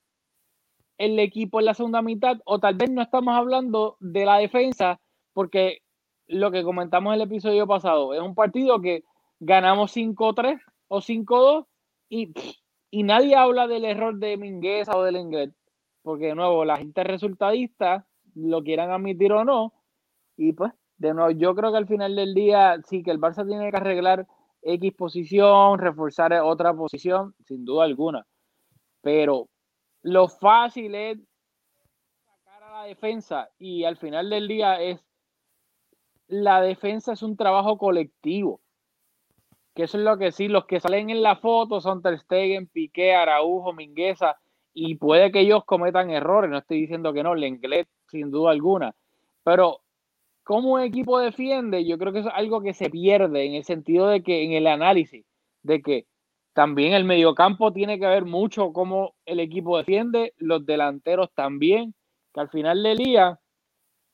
el 0.97 1.19
equipo 1.19 1.59
en 1.59 1.65
la 1.65 1.73
segunda 1.73 2.01
mitad, 2.01 2.37
o 2.45 2.59
tal 2.59 2.75
vez 2.75 2.89
no 2.89 3.01
estamos 3.01 3.35
hablando 3.35 3.97
de 3.99 4.25
la 4.25 4.37
defensa, 4.37 4.99
porque 5.33 5.79
lo 6.27 6.51
que 6.51 6.63
comentamos 6.63 7.13
en 7.13 7.21
el 7.21 7.27
episodio 7.27 7.67
pasado, 7.67 8.13
es 8.13 8.21
un 8.21 8.35
partido 8.35 8.81
que 8.81 9.03
ganamos 9.39 9.95
5-3 9.95 10.59
o 10.87 11.01
5-2 11.01 11.65
y, 12.09 12.33
y 12.89 13.03
nadie 13.03 13.35
habla 13.35 13.67
del 13.67 13.85
error 13.85 14.17
de 14.17 14.37
Mingueza 14.37 14.95
o 14.95 15.03
del 15.03 15.17
Inglés, 15.17 15.51
porque 16.01 16.27
de 16.27 16.35
nuevo 16.35 16.65
la 16.65 16.77
gente 16.77 17.03
resultadista, 17.03 18.07
lo 18.33 18.63
quieran 18.63 18.91
admitir 18.91 19.31
o 19.33 19.43
no, 19.43 19.73
y 20.37 20.53
pues 20.53 20.71
de 20.97 21.13
nuevo 21.13 21.31
yo 21.31 21.55
creo 21.55 21.71
que 21.71 21.77
al 21.77 21.87
final 21.87 22.15
del 22.15 22.33
día 22.33 22.79
sí 22.87 23.03
que 23.03 23.11
el 23.11 23.19
Barça 23.19 23.45
tiene 23.45 23.69
que 23.69 23.77
arreglar 23.77 24.27
X 24.61 24.93
posición, 24.93 25.77
reforzar 25.79 26.33
otra 26.33 26.73
posición, 26.73 27.35
sin 27.45 27.65
duda 27.65 27.83
alguna, 27.83 28.25
pero 29.01 29.49
lo 30.05 30.27
fácil 30.27 30.93
es 30.93 31.17
sacar 32.23 32.61
a 32.61 32.71
la 32.71 32.83
defensa 32.83 33.49
y 33.57 33.85
al 33.85 33.97
final 33.97 34.29
del 34.29 34.47
día 34.47 34.79
es 34.79 35.03
la 36.27 36.61
defensa 36.61 37.13
es 37.13 37.23
un 37.23 37.35
trabajo 37.35 37.79
colectivo. 37.79 38.61
Que 39.73 39.83
eso 39.83 39.97
es 39.97 40.03
lo 40.03 40.19
que 40.19 40.31
sí, 40.31 40.47
los 40.47 40.65
que 40.65 40.79
salen 40.79 41.09
en 41.09 41.23
la 41.23 41.37
foto 41.37 41.81
son 41.81 42.03
Ter 42.03 42.19
Stegen, 42.19 42.67
Piqué, 42.67 43.15
Araujo, 43.15 43.73
Mingueza 43.73 44.37
y 44.75 44.93
puede 44.93 45.31
que 45.31 45.39
ellos 45.39 45.65
cometan 45.65 46.11
errores, 46.11 46.51
no 46.51 46.59
estoy 46.59 46.81
diciendo 46.81 47.11
que 47.11 47.23
no, 47.23 47.33
Lenglet 47.33 47.87
sin 48.07 48.29
duda 48.29 48.51
alguna, 48.51 48.93
pero 49.43 49.81
cómo 50.43 50.73
un 50.73 50.81
equipo 50.81 51.17
defiende, 51.17 51.83
yo 51.83 51.97
creo 51.97 52.13
que 52.13 52.19
es 52.19 52.27
algo 52.27 52.61
que 52.61 52.75
se 52.75 52.91
pierde 52.91 53.45
en 53.45 53.55
el 53.55 53.63
sentido 53.63 54.07
de 54.07 54.21
que 54.21 54.43
en 54.43 54.51
el 54.53 54.67
análisis 54.67 55.25
de 55.63 55.81
que 55.81 56.05
también 56.55 56.93
el 56.93 57.03
mediocampo 57.03 57.73
tiene 57.73 57.99
que 57.99 58.07
ver 58.07 58.23
mucho 58.23 58.71
cómo 58.71 59.13
el 59.25 59.41
equipo 59.41 59.77
defiende, 59.77 60.33
los 60.37 60.65
delanteros 60.65 61.29
también, 61.35 61.93
que 62.33 62.39
al 62.39 62.49
final 62.49 62.81
del 62.81 62.97
día 62.97 63.37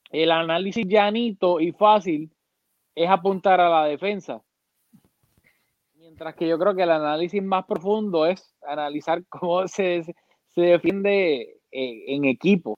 el 0.09 0.31
análisis 0.31 0.87
llanito 0.87 1.59
y 1.59 1.71
fácil 1.71 2.35
es 2.95 3.07
apuntar 3.07 3.61
a 3.61 3.69
la 3.69 3.85
defensa. 3.85 4.41
Mientras 5.93 6.33
que 6.33 6.47
yo 6.47 6.57
creo 6.57 6.73
que 6.75 6.81
el 6.81 6.89
análisis 6.89 7.43
más 7.43 7.63
profundo 7.65 8.25
es 8.25 8.55
analizar 8.67 9.23
cómo 9.29 9.67
se, 9.67 10.03
se 10.47 10.61
defiende 10.61 11.59
eh, 11.71 12.03
en 12.07 12.25
equipo. 12.25 12.75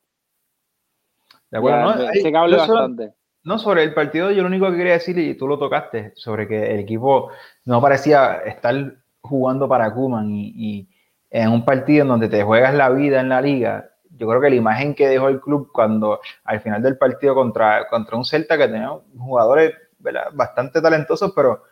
De 1.49 1.57
acuerdo, 1.59 1.77
Ya, 1.77 1.83
¿no? 1.85 2.47
Yo 2.49 2.65
solo- 2.65 2.79
bastante. 2.79 3.13
No, 3.45 3.57
sobre 3.59 3.83
el 3.83 3.93
partido, 3.93 4.29
yo 4.31 4.41
lo 4.41 4.47
único 4.49 4.69
que 4.69 4.77
quería 4.77 4.93
decir, 4.93 5.17
y 5.17 5.35
tú 5.37 5.47
lo 5.47 5.57
tocaste, 5.57 6.11
sobre 6.15 6.47
que 6.49 6.63
el 6.73 6.79
equipo 6.81 7.29
no 7.65 7.81
parecía 7.81 8.35
estar 8.45 9.02
jugando 9.23 9.67
para 9.67 9.93
Kuman 9.93 10.29
y, 10.31 10.53
y 10.55 10.89
en 11.31 11.49
un 11.49 11.65
partido 11.65 12.03
en 12.03 12.09
donde 12.09 12.29
te 12.29 12.43
juegas 12.43 12.73
la 12.75 12.89
vida 12.89 13.19
en 13.21 13.29
la 13.29 13.41
liga, 13.41 13.89
yo 14.11 14.27
creo 14.27 14.41
que 14.41 14.49
la 14.49 14.55
imagen 14.55 14.93
que 14.93 15.07
dejó 15.07 15.29
el 15.29 15.41
club 15.41 15.69
cuando 15.73 16.19
al 16.43 16.61
final 16.61 16.83
del 16.83 16.97
partido 16.97 17.33
contra, 17.35 17.87
contra 17.89 18.17
un 18.17 18.25
Celta 18.25 18.57
que 18.57 18.67
tenía 18.67 18.91
jugadores 19.17 19.73
¿verdad? 19.99 20.25
bastante 20.33 20.81
talentosos, 20.81 21.33
pero 21.35 21.63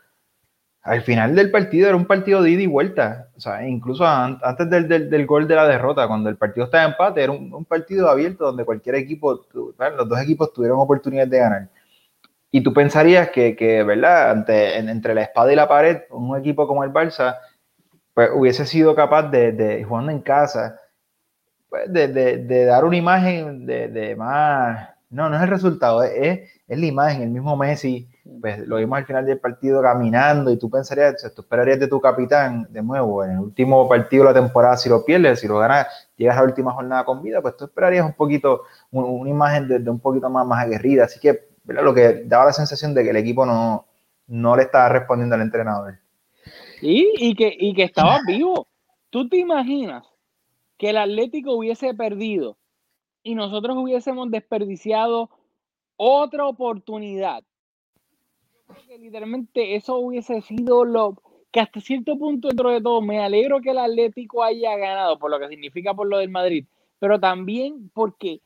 al 0.84 1.02
final 1.04 1.36
del 1.36 1.52
partido 1.52 1.88
era 1.88 1.96
un 1.98 2.06
partido 2.06 2.42
de 2.42 2.52
ida 2.52 2.62
y 2.64 2.68
vuelta. 2.68 3.30
O 3.38 3.40
sea, 3.40 3.68
incluso 3.68 4.06
an- 4.06 4.40
antes 4.44 4.70
del, 4.70 4.88
del- 4.88 5.10
del 5.10 5.26
gol 5.28 5.48
de 5.48 5.56
la 5.56 5.68
derrota, 5.68 6.08
cuando 6.08 6.30
el 6.30 6.38
partido 6.38 6.66
estaba 6.66 6.84
en 6.86 6.92
empate, 6.92 7.24
era 7.24 7.32
un, 7.32 7.54
un 7.54 7.66
partido 7.66 8.10
abierto 8.10 8.46
donde 8.46 8.66
cualquier 8.66 8.96
equipo, 8.96 9.42
¿verdad? 9.78 9.98
los 9.98 10.10
dos 10.10 10.20
equipos 10.22 10.54
tuvieron 10.54 10.80
oportunidad 10.80 11.28
de 11.28 11.38
ganar. 11.40 11.70
Y 12.52 12.62
tú 12.64 12.74
pensarías 12.74 13.30
que, 13.32 13.56
que, 13.56 13.84
¿verdad? 13.84 14.32
Ante- 14.32 14.78
en- 14.78 14.90
entre 14.90 15.16
la 15.16 15.24
espada 15.24 15.52
y 15.54 15.56
la 15.56 15.68
pared, 15.68 16.02
un 16.12 16.38
equipo 16.38 16.68
como 16.68 16.84
el 16.84 16.92
Barça, 16.92 17.38
pues 18.14 18.30
hubiese 18.36 18.66
sido 18.66 18.96
capaz 18.96 19.24
de, 19.32 19.52
de 19.54 19.84
jugando 19.84 20.12
en 20.12 20.22
casa, 20.22 20.80
pues, 21.70 21.92
de, 21.92 22.08
de- 22.10 22.38
de 22.40 22.66
dar 22.66 22.86
una 22.86 22.98
imagen 22.98 23.66
de, 23.66 24.16
más. 24.18 24.90
No, 25.10 25.30
no 25.30 25.36
es 25.38 25.44
el 25.44 25.50
resultado, 25.50 26.04
es, 26.04 26.14
es- 26.68 26.80
la 26.80 26.86
imagen, 26.86 27.24
el 27.24 27.30
mismo 27.32 27.58
Messi, 27.58 28.08
pues 28.42 28.60
lo 28.60 28.78
vimos 28.78 28.98
al 29.00 29.06
final 29.06 29.26
del 29.26 29.40
partido 29.40 29.82
caminando 29.82 30.52
y 30.52 30.58
tú 30.58 30.70
pensarías, 30.70 31.24
o 31.26 31.32
tú 31.32 31.42
esperarías 31.42 31.80
de 31.80 31.88
tu 31.88 32.00
capitán 32.00 32.68
de 32.72 32.82
nuevo 32.82 33.24
en 33.26 33.32
el 33.32 33.40
último 33.40 33.88
partido 33.90 34.24
de 34.26 34.34
la 34.34 34.42
temporada, 34.42 34.78
si 34.78 34.88
lo 34.90 35.04
pierdes, 35.06 35.40
si 35.42 35.48
lo 35.48 35.58
ganas, 35.60 35.88
llegas 36.16 36.38
a 36.38 36.42
la 36.42 36.46
última 36.48 36.72
jornada 36.74 37.04
con 37.06 37.22
vida, 37.22 37.42
pues 37.42 37.58
tú 37.58 37.66
esperarías 37.66 38.06
un 38.06 38.14
poquito, 38.14 38.64
un- 38.92 39.06
una 39.06 39.30
imagen 39.30 39.68
de, 39.68 39.80
de 39.80 39.90
un 39.90 40.00
poquito 40.00 40.30
más, 40.30 40.46
más 40.48 40.64
aguerrida. 40.66 41.06
Así 41.06 41.20
que, 41.20 41.51
Lo 41.66 41.94
que 41.94 42.24
daba 42.26 42.46
la 42.46 42.54
sensación 42.54 42.94
de 42.94 43.04
que 43.04 43.12
el 43.12 43.18
equipo 43.18 43.46
no, 43.46 43.86
no 44.28 44.56
le 44.56 44.64
estaba 44.64 44.90
respondiendo 44.90 45.36
al 45.36 45.42
entrenador. 45.42 46.00
Y, 46.82 47.14
y 47.18 47.36
que, 47.36 47.56
y 47.58 47.74
que 47.74 47.84
estaba 47.84 48.20
vivo. 48.26 48.68
¿Tú 49.10 49.28
te 49.28 49.38
imaginas 49.38 50.08
que 50.78 50.90
el 50.90 50.98
Atlético 50.98 51.54
hubiese 51.54 51.94
perdido 51.94 52.58
y 53.24 53.36
nosotros 53.36 53.78
hubiésemos 53.78 54.32
desperdiciado 54.32 55.30
otra 55.98 56.48
oportunidad? 56.48 57.44
Que 58.88 58.98
literalmente 58.98 59.76
eso 59.76 59.98
hubiese 59.98 60.42
sido 60.42 60.86
lo 60.86 61.22
que 61.52 61.60
hasta 61.60 61.82
cierto 61.82 62.18
punto 62.18 62.48
dentro 62.48 62.70
de 62.72 62.82
todo 62.82 63.02
me 63.02 63.20
alegro 63.20 63.60
que 63.60 63.72
el 63.72 63.78
Atlético 63.78 64.44
haya 64.44 64.78
ganado 64.78 65.20
por 65.20 65.30
lo 65.30 65.40
que 65.40 65.50
significa 65.50 65.94
por 65.94 66.08
lo 66.08 66.18
del 66.18 66.30
Madrid, 66.30 66.66
pero 67.00 67.20
también 67.20 67.92
porque 67.94 68.40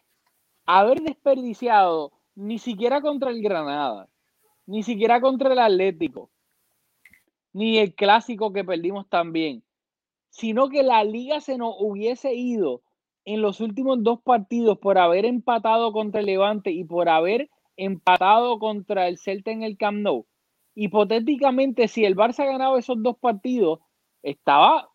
haber 0.66 1.02
desperdiciado 1.02 2.12
ni 2.36 2.60
siquiera 2.60 3.02
contra 3.02 3.32
el 3.32 3.42
Granada, 3.42 4.10
ni 4.66 4.84
siquiera 4.84 5.22
contra 5.22 5.54
el 5.54 5.60
Atlético, 5.60 6.30
ni 7.54 7.78
el 7.78 7.96
clásico 7.96 8.52
que 8.52 8.64
perdimos 8.64 9.08
también, 9.10 9.64
sino 10.30 10.70
que 10.70 10.84
la 10.84 11.04
liga 11.04 11.40
se 11.40 11.58
nos 11.58 11.76
hubiese 11.80 12.36
ido 12.36 12.82
en 13.24 13.42
los 13.42 13.62
últimos 13.62 14.04
dos 14.04 14.22
partidos 14.22 14.78
por 14.78 14.98
haber 14.98 15.26
empatado 15.26 15.92
contra 15.92 16.20
el 16.20 16.28
Levante 16.28 16.72
y 16.72 16.84
por 16.84 17.10
haber 17.10 17.50
empatado 17.78 18.60
contra 18.60 19.08
el 19.08 19.18
Celta 19.18 19.52
en 19.52 19.64
el 19.64 19.78
Camp 19.78 20.00
Nou. 20.00 20.28
Hipotéticamente, 20.76 21.88
si 21.88 22.04
el 22.06 22.16
Barça 22.16 22.46
ganaba 22.46 22.78
esos 22.78 23.02
dos 23.02 23.18
partidos, 23.18 23.80
estaba 24.22 24.90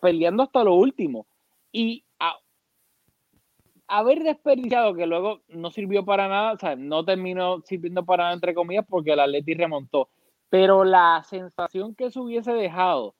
peleando 0.00 0.42
hasta 0.42 0.64
lo 0.64 0.74
último. 0.74 1.26
Y 1.70 2.04
haber 3.88 4.22
desperdiciado, 4.22 4.94
que 4.94 5.06
luego 5.06 5.40
no 5.48 5.70
sirvió 5.70 6.04
para 6.04 6.28
nada, 6.28 6.52
o 6.52 6.58
sea, 6.58 6.76
no 6.76 7.04
terminó 7.04 7.62
sirviendo 7.62 8.04
para 8.04 8.24
nada, 8.24 8.34
entre 8.34 8.54
comillas, 8.54 8.84
porque 8.88 9.12
el 9.12 9.20
Atleti 9.20 9.54
remontó. 9.54 10.08
Pero 10.50 10.84
la 10.84 11.24
sensación 11.24 11.94
que 11.94 12.10
se 12.10 12.20
hubiese 12.20 12.52
dejado 12.52 13.14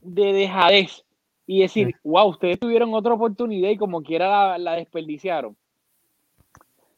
de 0.00 0.32
dejadez 0.32 1.04
y 1.46 1.60
decir, 1.60 1.94
wow, 2.04 2.28
ustedes 2.28 2.58
tuvieron 2.58 2.94
otra 2.94 3.14
oportunidad 3.14 3.70
y 3.70 3.76
como 3.76 4.02
quiera 4.02 4.28
la, 4.28 4.58
la 4.58 4.72
desperdiciaron. 4.76 5.56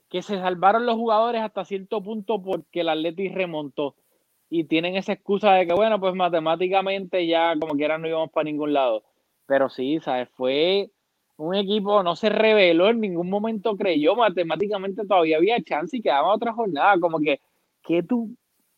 Que 0.08 0.22
se 0.22 0.38
salvaron 0.38 0.86
los 0.86 0.94
jugadores 0.94 1.42
hasta 1.42 1.64
cierto 1.64 2.02
punto 2.02 2.40
porque 2.42 2.80
el 2.80 2.88
Atleti 2.88 3.28
remontó. 3.28 3.96
Y 4.48 4.64
tienen 4.64 4.96
esa 4.96 5.12
excusa 5.12 5.52
de 5.54 5.66
que, 5.66 5.74
bueno, 5.74 5.98
pues 5.98 6.14
matemáticamente 6.14 7.26
ya 7.26 7.54
como 7.58 7.74
quiera 7.74 7.98
no 7.98 8.06
íbamos 8.06 8.30
para 8.30 8.44
ningún 8.44 8.72
lado. 8.72 9.02
Pero 9.46 9.68
sí, 9.68 9.98
¿sabes? 10.00 10.28
Fue 10.30 10.90
un 11.38 11.54
equipo, 11.54 12.02
no 12.02 12.16
se 12.16 12.28
reveló 12.28 12.88
en 12.88 13.00
ningún 13.00 13.28
momento, 13.30 13.76
creyó 13.76 14.16
matemáticamente 14.16 15.06
todavía 15.06 15.36
había 15.36 15.62
chance 15.62 15.96
y 15.96 16.02
quedaba 16.02 16.34
otra 16.34 16.52
jornada. 16.52 16.98
Como 17.00 17.18
que, 17.20 17.40
que 17.82 18.02
tú, 18.02 18.30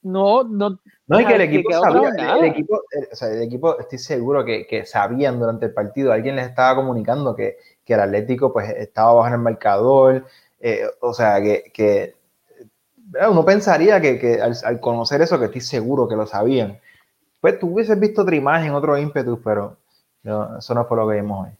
no, 0.02 0.42
no, 0.44 0.78
No, 1.06 1.20
y 1.20 1.26
que 1.26 1.34
el 1.34 1.40
equipo 1.42 1.72
sabía, 1.72 2.08
el, 2.18 2.20
el 2.38 2.44
equipo, 2.52 2.82
el- 2.90 3.08
o 3.12 3.16
sea, 3.16 3.28
el 3.28 3.42
equipo, 3.42 3.78
estoy 3.78 3.98
seguro 3.98 4.44
que, 4.44 4.66
que 4.66 4.84
sabían 4.86 5.38
durante 5.38 5.66
el 5.66 5.72
partido, 5.72 6.12
alguien 6.12 6.36
les 6.36 6.46
estaba 6.48 6.76
comunicando 6.76 7.34
que, 7.34 7.56
que 7.84 7.94
el 7.94 8.00
Atlético 8.00 8.52
pues 8.52 8.68
estaba 8.70 9.12
bajo 9.12 9.28
en 9.28 9.34
el 9.34 9.40
marcador, 9.40 10.26
eh, 10.60 10.82
o 11.00 11.14
sea, 11.14 11.40
que, 11.40 11.70
que 11.72 12.14
¿verdad? 12.96 13.30
uno 13.30 13.44
pensaría 13.44 14.00
que, 14.00 14.18
que 14.18 14.40
al, 14.40 14.54
al 14.64 14.80
conocer 14.80 15.22
eso, 15.22 15.38
que 15.38 15.46
estoy 15.46 15.60
seguro 15.60 16.08
que 16.08 16.16
lo 16.16 16.26
sabían, 16.26 16.78
pues 17.40 17.58
tú 17.58 17.68
hubieses 17.74 17.98
visto 18.00 18.22
otra 18.22 18.36
imagen, 18.36 18.72
otro 18.74 18.98
ímpetu, 18.98 19.40
pero 19.42 19.76
no, 20.24 20.58
eso 20.58 20.74
no 20.74 20.84
fue 20.86 20.96
lo 20.98 21.08
que 21.08 21.16
vimos 21.16 21.46
hoy. 21.48 21.52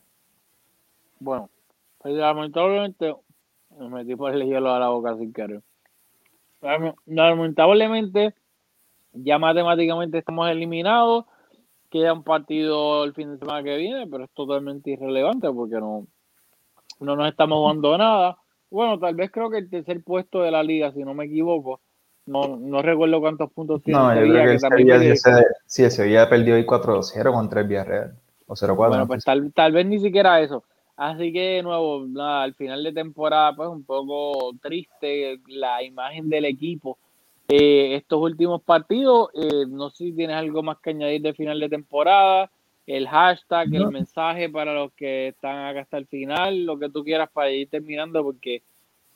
Bueno, 1.20 1.50
pues 1.98 2.14
lamentablemente 2.14 3.14
me 3.78 3.88
metí 3.88 4.16
por 4.16 4.32
el 4.34 4.44
hielo 4.44 4.72
a 4.72 4.78
la 4.78 4.88
boca 4.88 5.16
sin 5.16 5.32
querer. 5.32 5.62
Lame- 6.60 6.94
Lamentablemente, 7.06 8.34
ya 9.12 9.38
matemáticamente 9.38 10.18
estamos 10.18 10.48
eliminados. 10.50 11.24
Queda 11.90 12.12
un 12.12 12.22
partido 12.22 13.04
el 13.04 13.14
fin 13.14 13.32
de 13.32 13.38
semana 13.38 13.62
que 13.62 13.76
viene, 13.76 14.06
pero 14.06 14.24
es 14.24 14.30
totalmente 14.32 14.90
irrelevante 14.90 15.50
porque 15.50 15.76
no, 15.76 16.06
no 17.00 17.16
nos 17.16 17.28
estamos 17.28 17.58
jugando 17.58 17.96
nada. 17.96 18.38
Bueno, 18.70 18.98
tal 18.98 19.14
vez 19.14 19.30
creo 19.30 19.48
que 19.50 19.58
el 19.58 19.70
tercer 19.70 20.02
puesto 20.04 20.42
de 20.42 20.50
la 20.50 20.62
liga, 20.62 20.92
si 20.92 21.02
no 21.02 21.14
me 21.14 21.24
equivoco. 21.24 21.80
No, 22.26 22.58
no 22.58 22.82
recuerdo 22.82 23.20
cuántos 23.20 23.50
puntos 23.52 23.82
tiene 23.82 23.98
No, 23.98 24.14
yo 24.14 24.20
Sevilla, 24.20 24.34
creo 24.42 24.44
que 24.44 24.52
que 24.52 24.58
Sevilla, 24.58 24.98
sí, 25.00 25.08
ese- 25.08 25.84
el 25.86 25.90
Sevilla 25.90 26.28
perdió 26.28 26.54
hoy 26.56 26.66
4-0 26.66 27.32
contra 27.32 27.62
el 27.62 27.68
Villarreal, 27.68 28.18
o 28.46 28.54
0-4. 28.54 28.76
Bueno, 28.90 29.04
no 29.04 29.06
pues 29.08 29.24
tal, 29.24 29.50
tal 29.54 29.72
vez 29.72 29.86
ni 29.86 29.98
siquiera 29.98 30.38
eso. 30.42 30.62
Así 30.98 31.32
que, 31.32 31.40
de 31.40 31.62
nuevo, 31.62 32.04
nada, 32.08 32.42
al 32.42 32.54
final 32.54 32.82
de 32.82 32.92
temporada, 32.92 33.54
pues 33.54 33.68
un 33.68 33.84
poco 33.84 34.50
triste 34.60 35.38
la 35.46 35.80
imagen 35.80 36.28
del 36.28 36.44
equipo. 36.44 36.98
Eh, 37.48 37.94
estos 37.94 38.20
últimos 38.20 38.60
partidos, 38.62 39.30
eh, 39.32 39.64
no 39.68 39.90
sé 39.90 40.06
si 40.06 40.12
tienes 40.12 40.34
algo 40.34 40.60
más 40.64 40.78
que 40.78 40.90
añadir 40.90 41.22
de 41.22 41.34
final 41.34 41.60
de 41.60 41.68
temporada, 41.68 42.50
el 42.84 43.06
hashtag, 43.06 43.72
el 43.76 43.92
mensaje 43.92 44.48
para 44.48 44.74
los 44.74 44.92
que 44.94 45.28
están 45.28 45.66
acá 45.66 45.82
hasta 45.82 45.98
el 45.98 46.08
final, 46.08 46.64
lo 46.64 46.76
que 46.80 46.88
tú 46.88 47.04
quieras 47.04 47.30
para 47.32 47.52
ir 47.52 47.70
terminando, 47.70 48.24
porque 48.24 48.62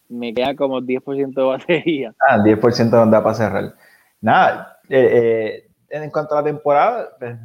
me 0.08 0.32
queda 0.32 0.54
como 0.54 0.80
10% 0.80 1.34
de 1.34 1.42
batería. 1.42 2.14
Ah, 2.20 2.38
10% 2.38 2.90
nos 2.92 3.10
da 3.10 3.24
para 3.24 3.34
cerrar. 3.34 3.74
Nada, 4.20 4.78
eh, 4.88 5.08
eh, 5.12 5.68
en 5.92 6.10
cuanto 6.10 6.34
a 6.34 6.38
la 6.38 6.44
temporada, 6.44 7.08
pues, 7.18 7.36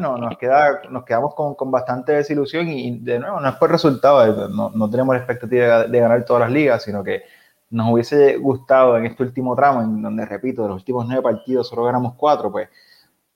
no, 0.00 0.16
nos, 0.16 0.38
queda, 0.38 0.80
nos 0.90 1.04
quedamos 1.04 1.34
con, 1.34 1.54
con 1.56 1.70
bastante 1.70 2.12
desilusión 2.12 2.68
y, 2.68 3.00
de 3.00 3.18
nuevo, 3.18 3.40
no 3.40 3.48
es 3.48 3.56
por 3.56 3.70
resultado, 3.70 4.24
eh, 4.24 4.48
no, 4.54 4.70
no 4.70 4.88
tenemos 4.90 5.14
la 5.14 5.18
expectativa 5.22 5.82
de, 5.82 5.88
de 5.88 6.00
ganar 6.00 6.24
todas 6.24 6.42
las 6.42 6.50
ligas, 6.52 6.82
sino 6.84 7.02
que 7.02 7.22
nos 7.70 7.92
hubiese 7.92 8.36
gustado 8.36 8.96
en 8.96 9.06
este 9.06 9.24
último 9.24 9.56
tramo, 9.56 9.82
en 9.82 10.00
donde, 10.00 10.24
repito, 10.24 10.62
de 10.62 10.68
los 10.68 10.76
últimos 10.78 11.04
nueve 11.06 11.22
partidos 11.22 11.68
solo 11.68 11.84
ganamos 11.84 12.14
cuatro, 12.14 12.50
pues. 12.52 12.68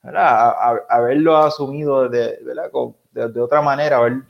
A- 0.02 0.50
a- 0.70 0.80
haberlo 0.88 1.36
asumido 1.36 2.08
de, 2.08 2.38
de, 3.12 3.28
de 3.28 3.40
otra 3.40 3.60
manera, 3.60 3.98
haber 3.98 4.22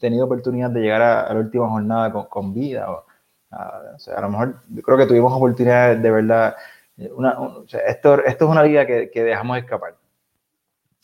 tenido 0.00 0.24
oportunidad 0.26 0.70
de 0.70 0.80
llegar 0.80 1.02
a, 1.02 1.22
a 1.26 1.34
la 1.34 1.40
última 1.40 1.68
jornada 1.68 2.12
con, 2.12 2.26
con 2.26 2.54
vida. 2.54 2.90
o- 2.90 3.04
a, 3.50 3.82
o 3.96 3.98
sea, 3.98 4.16
a 4.16 4.20
lo 4.22 4.30
mejor 4.30 4.54
creo 4.82 4.96
que 4.96 5.06
tuvimos 5.06 5.32
oportunidades 5.32 6.00
de 6.02 6.10
verdad. 6.10 6.54
Eh, 6.96 7.10
Una, 7.14 7.38
un- 7.40 7.56
o 7.64 7.68
sea, 7.68 7.80
esto, 7.80 8.14
esto 8.24 8.44
es 8.44 8.50
una 8.50 8.62
liga 8.62 8.86
que, 8.86 9.10
que 9.10 9.24
dejamos 9.24 9.58
escapar. 9.58 9.96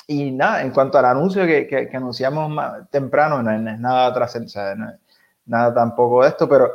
Y 0.07 0.31
nada, 0.33 0.63
en 0.63 0.71
cuanto 0.71 0.99
al 0.99 1.05
anuncio 1.05 1.45
que, 1.47 1.67
que, 1.67 1.89
que 1.89 1.97
anunciamos 1.97 2.49
más 2.51 2.89
temprano, 2.91 3.43
no, 3.43 3.51
es- 3.53 3.61
no 3.61 3.71
es 3.71 3.79
nada 3.79 4.13
trascendente, 4.15 4.77
no 4.77 4.93
nada 5.47 5.75
tampoco 5.75 6.23
de 6.23 6.29
esto, 6.31 6.49
pero 6.49 6.73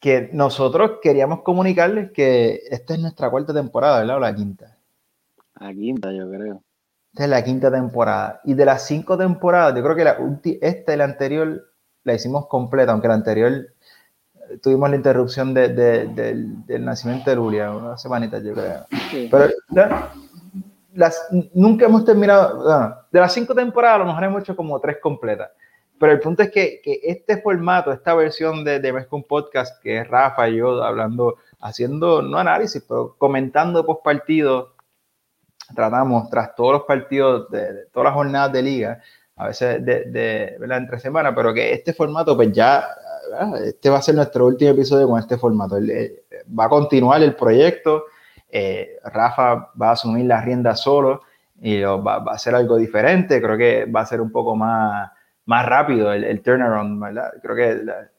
que 0.00 0.30
nosotros 0.32 0.92
queríamos 1.02 1.42
comunicarles 1.42 2.12
que 2.12 2.62
esta 2.70 2.94
es 2.94 3.00
nuestra 3.00 3.30
cuarta 3.30 3.52
temporada, 3.54 4.00
¿verdad? 4.00 4.16
O 4.16 4.20
la 4.20 4.34
quinta. 4.34 4.76
A 5.54 5.72
quinta, 5.72 6.12
yo 6.12 6.30
creo. 6.30 6.62
Esta 7.12 7.24
es 7.24 7.30
la 7.30 7.44
quinta 7.44 7.70
temporada. 7.70 8.40
Y 8.44 8.54
de 8.54 8.64
las 8.64 8.86
cinco 8.86 9.18
temporadas, 9.18 9.74
yo 9.74 9.82
creo 9.82 9.96
que 9.96 10.04
la 10.04 10.16
esta 10.60 10.94
y 10.94 10.96
la 10.96 11.04
anterior 11.04 11.64
la 12.04 12.14
hicimos 12.14 12.46
completa, 12.46 12.92
aunque 12.92 13.08
la 13.08 13.14
anterior 13.14 13.74
tuvimos 14.62 14.90
la 14.90 14.96
interrupción 14.96 15.54
de, 15.54 15.68
de, 15.68 16.06
del, 16.06 16.66
del, 16.66 16.84
nacimiento 16.84 17.30
de 17.30 17.36
Lulia, 17.36 17.70
una 17.70 17.96
semanita 17.96 18.38
yo 18.38 18.54
creo. 18.54 18.86
Sí. 19.10 19.28
Pero 19.30 19.52
las, 20.94 21.28
nunca 21.54 21.86
hemos 21.86 22.04
terminado, 22.04 22.96
de 23.10 23.20
las 23.20 23.32
cinco 23.32 23.54
temporadas 23.54 23.96
a 23.96 23.98
lo 24.00 24.06
mejor 24.06 24.24
hemos 24.24 24.42
hecho 24.42 24.56
como 24.56 24.80
tres 24.80 24.98
completas. 25.00 25.50
Pero 25.98 26.12
el 26.12 26.20
punto 26.20 26.42
es 26.42 26.50
que, 26.50 26.80
que 26.82 27.00
este 27.02 27.38
formato, 27.38 27.92
esta 27.92 28.14
versión 28.14 28.64
de, 28.64 28.78
de 28.78 28.92
Mezcum 28.92 29.24
Podcast, 29.24 29.82
que 29.82 29.98
es 29.98 30.08
Rafa 30.08 30.48
y 30.48 30.56
yo 30.56 30.82
hablando, 30.82 31.36
haciendo, 31.60 32.22
no 32.22 32.38
análisis, 32.38 32.84
pero 32.88 33.16
comentando 33.18 33.84
post 33.84 34.04
partido, 34.04 34.74
tratamos 35.74 36.30
tras 36.30 36.54
todos 36.54 36.72
los 36.72 36.82
partidos 36.82 37.50
de, 37.50 37.72
de, 37.72 37.86
todas 37.86 38.06
las 38.06 38.14
jornadas 38.14 38.52
de 38.52 38.62
liga, 38.62 39.02
a 39.36 39.48
veces 39.48 39.84
de, 39.84 40.04
de 40.04 40.56
¿verdad? 40.58 40.78
entre 40.78 41.00
semanas, 41.00 41.32
pero 41.34 41.52
que 41.52 41.72
este 41.72 41.92
formato, 41.92 42.36
pues 42.36 42.52
ya, 42.52 42.84
este 43.64 43.90
va 43.90 43.98
a 43.98 44.02
ser 44.02 44.14
nuestro 44.14 44.46
último 44.46 44.70
episodio 44.70 45.08
con 45.08 45.18
este 45.18 45.36
formato. 45.36 45.76
Va 46.58 46.64
a 46.64 46.68
continuar 46.68 47.22
el 47.22 47.34
proyecto, 47.34 48.04
eh, 48.50 48.98
Rafa 49.04 49.70
va 49.80 49.90
a 49.90 49.92
asumir 49.92 50.26
las 50.26 50.44
riendas 50.44 50.80
solo 50.80 51.22
y 51.60 51.82
va, 51.82 52.16
a 52.16 52.32
hacer 52.32 52.54
algo 52.54 52.76
diferente, 52.76 53.42
creo 53.42 53.56
que 53.56 53.84
va 53.84 54.00
a 54.00 54.06
ser 54.06 54.20
un 54.20 54.30
poco 54.30 54.56
más 54.56 55.10
más 55.48 55.64
rápido 55.64 56.12
el, 56.12 56.24
el 56.24 56.42
turnaround. 56.42 57.02
Creo 57.42 57.56
que 57.56 57.74
la, 57.82 58.10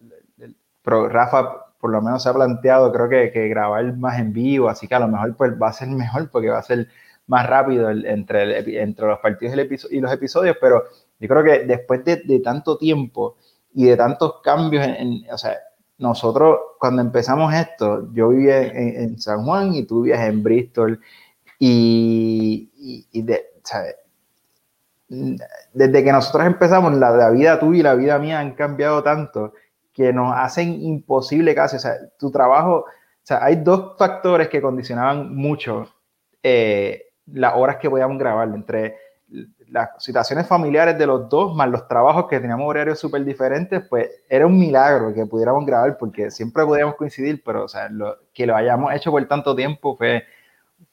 Rafa 0.84 1.68
por 1.80 1.92
lo 1.92 2.02
menos 2.02 2.24
se 2.24 2.30
ha 2.30 2.34
planteado, 2.34 2.92
creo 2.92 3.08
que, 3.08 3.32
que, 3.32 3.48
grabar 3.48 3.96
más 3.96 4.20
en 4.20 4.34
vivo, 4.34 4.68
así 4.68 4.88
que 4.88 4.96
a 4.96 5.00
lo 5.00 5.08
mejor 5.08 5.36
pues, 5.38 5.52
va 5.62 5.70
a 5.70 5.74
ser 5.74 5.88
mejor 5.90 6.30
porque 6.30 6.50
va 6.50 6.58
a 6.58 6.64
ser 6.64 6.88
más 7.28 7.48
rápido 7.48 7.92
entre, 7.92 8.64
los 8.98 9.20
partidos 9.20 9.56
y, 9.92 10.00
los 10.00 10.12
episodios, 10.12 10.58
pero 10.60 10.84
yo 11.20 11.28
creo 11.28 11.44
que 11.44 11.66
después 11.66 12.04
de, 12.04 12.18
de 12.18 12.40
tanto 12.40 12.78
tiempo 12.78 13.38
y 13.74 13.86
de 13.86 13.98
tantos 13.98 14.42
cambios, 14.42 14.86
en, 14.86 15.26
o 15.32 15.38
sea, 15.38 15.58
nosotros 15.98 16.58
cuando 16.80 17.02
empezamos 17.02 17.54
esto, 17.54 18.12
yo 18.14 18.30
vivía 18.30 18.62
en, 18.62 19.20
San 19.20 19.44
Juan 19.44 19.74
y 19.74 19.84
tú 19.84 20.04
vivías 20.04 20.22
en 20.22 20.42
Bristol 20.42 21.00
y, 21.60 22.70
y, 22.78 23.08
y 23.12 23.22
de, 23.22 23.46
¿sabes? 23.64 23.96
desde 25.10 26.04
que 26.04 26.12
nosotros 26.12 26.46
empezamos, 26.46 26.94
la, 26.94 27.10
la, 27.12 27.30
vida 27.32 27.60
tuya 27.60 27.80
y 27.80 27.84
la 27.84 27.96
vida 27.96 28.20
mía 28.20 28.40
han 28.40 28.54
cambiado 28.54 29.02
tanto 29.02 29.54
que 29.92 30.14
nos 30.14 30.34
hacen 30.36 30.82
imposible 30.82 31.56
casi. 31.56 31.78
O 31.78 31.80
sea, 31.80 31.96
tu 32.18 32.32
trabajo, 32.32 32.86
o 32.86 32.86
sea, 33.24 33.44
hay 33.44 33.58
dos 33.58 33.98
factores 33.98 34.50
que 34.50 34.62
condicionaban 34.62 35.36
mucho 35.36 35.88
eh, 36.44 37.08
las 37.26 37.54
horas 37.56 37.78
que 37.78 37.90
podíamos 37.90 38.18
grabar, 38.18 38.48
entre 38.50 38.98
las 39.72 40.04
situaciones 40.04 40.48
familiares 40.48 40.98
de 40.98 41.06
los 41.06 41.30
dos, 41.30 41.56
más 41.56 41.70
los 41.70 41.88
trabajos 41.88 42.28
que 42.28 42.40
teníamos 42.40 42.68
horarios 42.68 43.00
súper 43.00 43.24
diferentes, 43.24 43.82
pues 43.88 44.10
era 44.28 44.48
un 44.48 44.58
milagro 44.58 45.14
que 45.14 45.26
pudiéramos 45.26 45.66
grabar 45.66 45.98
porque 45.98 46.32
siempre 46.32 46.66
podíamos 46.66 46.96
coincidir, 46.96 47.44
pero 47.44 47.66
o 47.66 47.68
sea, 47.68 47.90
lo, 47.90 48.18
que 48.34 48.46
lo 48.46 48.56
hayamos 48.56 48.94
hecho 48.94 49.12
por 49.12 49.26
tanto 49.28 49.56
tiempo 49.56 49.96
fue 49.96 50.24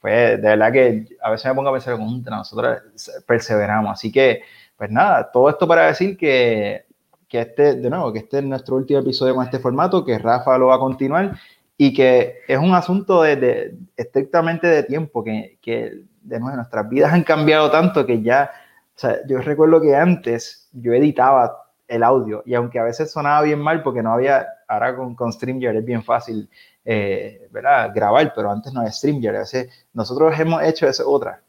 pues 0.01 0.41
de 0.43 0.49
verdad 0.49 0.73
que 0.73 1.09
a 1.23 1.31
veces 1.31 1.47
me 1.47 1.55
pongo 1.55 1.69
a 1.71 1.73
pensar 1.73 1.97
como 1.97 2.19
nosotros 2.19 2.79
perseveramos. 3.27 3.93
Así 3.93 4.11
que, 4.13 4.43
pues 4.77 4.91
nada, 4.91 5.31
todo 5.31 5.49
esto 5.49 5.67
para 5.67 5.87
decir 5.87 6.17
que, 6.17 6.87
que 7.29 7.41
este, 7.41 7.75
de 7.75 7.91
nuevo, 7.91 8.13
que 8.13 8.21
este 8.21 8.39
es 8.39 8.45
nuestro 8.45 8.77
último 8.77 9.01
episodio 9.01 9.35
con 9.35 9.45
este 9.45 9.59
formato, 9.59 10.05
que 10.05 10.19
Rafa 10.19 10.59
lo 10.59 10.67
va 10.67 10.77
a 10.77 10.81
continuar 10.81 11.39
y 11.79 11.93
que 11.93 12.39
es 12.49 12.59
un 12.59 12.75
asunto 12.75 13.23
de, 13.23 13.37
de 13.37 13.79
estrictamente 13.97 14.67
de 14.67 14.83
tiempo, 14.83 15.23
que, 15.23 15.59
que, 15.61 16.03
de 16.23 16.41
nuevo 16.41 16.57
nuestras 16.57 16.89
vidas 16.89 17.13
han 17.13 17.23
cambiado 17.23 17.71
tanto 17.71 18.05
que 18.05 18.23
ya, 18.23 18.51
o 18.97 18.99
sea, 18.99 19.19
yo 19.27 19.39
recuerdo 19.39 19.81
que 19.81 19.95
antes 19.95 20.71
yo 20.73 20.95
editaba 20.95 21.65
el 21.87 22.03
audio 22.03 22.43
y 22.47 22.55
aunque 22.55 22.79
a 22.79 22.85
veces 22.85 23.13
sonaba 23.13 23.43
bien 23.43 23.61
mal 23.61 23.83
porque 23.83 24.03
no 24.03 24.13
había, 24.13 24.47
ahora 24.67 24.97
con, 24.97 25.15
con 25.15 25.33
StreamYard 25.33 25.77
es 25.77 25.85
bien 25.85 26.03
fácil 26.03 26.49
eh, 26.83 27.47
¿verdad? 27.51 27.93
grabar, 27.95 28.33
pero 28.35 28.51
antes 28.51 28.73
no 28.73 28.81
había 28.81 28.93
StreamYard. 28.93 29.45
nosotros 29.93 30.39
hemos 30.41 30.63
hecho 30.63 30.89
eso 30.89 31.11
otra. 31.11 31.43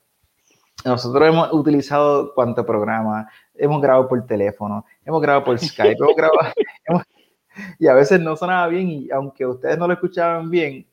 Nosotros 0.84 1.28
hemos 1.28 1.54
utilizado 1.54 2.34
cuánto 2.36 2.66
programa, 2.66 3.30
hemos 3.56 3.82
grabado 3.82 4.08
por 4.08 4.26
teléfono, 4.26 4.86
hemos 5.06 5.22
grabado 5.22 5.46
por 5.46 5.58
Skype, 5.58 5.98
hemos 6.00 6.16
grabado, 6.16 6.54
hemos, 6.86 7.04
y 7.80 7.88
a 7.88 7.94
veces 7.94 8.20
no 8.20 8.36
sonaba 8.36 8.68
bien 8.68 8.90
y 8.90 9.10
aunque 9.10 9.46
ustedes 9.46 9.78
no 9.78 9.88
lo 9.88 9.94
escuchaban 9.94 10.50
bien, 10.50 10.86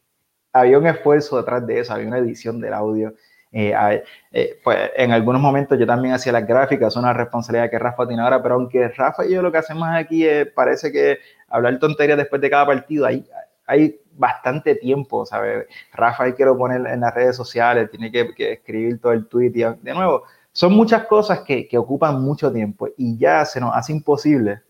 había 0.53 0.79
un 0.79 0.87
esfuerzo 0.87 1.37
detrás 1.37 1.67
de 1.67 1.81
eso, 1.81 1.93
había 1.93 2.07
una 2.07 2.19
edición 2.19 2.61
del 2.61 2.75
audio. 2.75 3.13
Eh, 3.57 4.03
eh, 4.33 4.59
pues 4.65 4.91
en 4.97 5.13
algunos 5.13 5.41
momentos 5.41 5.79
yo 5.79 5.87
también 5.87 6.13
hacía 6.13 6.33
las 6.33 6.45
gráficas, 6.45 6.97
una 6.97 7.13
responsabilidad 7.13 7.71
que 7.71 7.79
Rafa 7.79 8.05
tiene 8.05 8.21
ahora, 8.21 8.43
pero 8.43 8.57
aunque 8.57 8.89
Rafa 8.89 9.25
y 9.25 9.33
yo 9.33 9.43
lo 9.43 9.53
que 9.53 9.59
hacemos 9.59 9.89
aquí 9.93 10.27
es, 10.27 10.49
parece 10.49 10.91
que 10.91 11.19
hablar 11.49 11.79
tonterías 11.79 12.19
después 12.19 12.43
de 12.43 12.51
cada 12.51 12.67
partido, 12.67 13.07
hay, 13.07 13.25
hay 13.65 14.01
bastante 14.15 14.75
tiempo, 14.75 15.25
¿sabes? 15.25 15.67
Rafa 15.93 16.25
hay 16.25 16.33
que 16.35 16.45
lo 16.45 16.59
poner 16.59 16.85
en 16.85 16.99
las 16.99 17.15
redes 17.15 17.37
sociales, 17.37 17.89
tiene 17.93 18.11
que, 18.11 18.35
que 18.35 18.55
escribir 18.55 19.01
todo 19.01 19.13
el 19.13 19.29
tweet 19.29 19.53
y 19.55 19.63
de 19.63 19.95
nuevo, 19.95 20.25
son 20.51 20.73
muchas 20.73 21.07
cosas 21.07 21.43
que, 21.43 21.69
que, 21.69 21.79
ocupan 21.79 22.21
mucho 22.21 22.53
tiempo 22.53 22.89
y 22.97 23.17
ya 23.19 23.45
se 23.45 23.61
nos 23.61 23.73
hace 23.73 23.93
imposible 23.93 24.63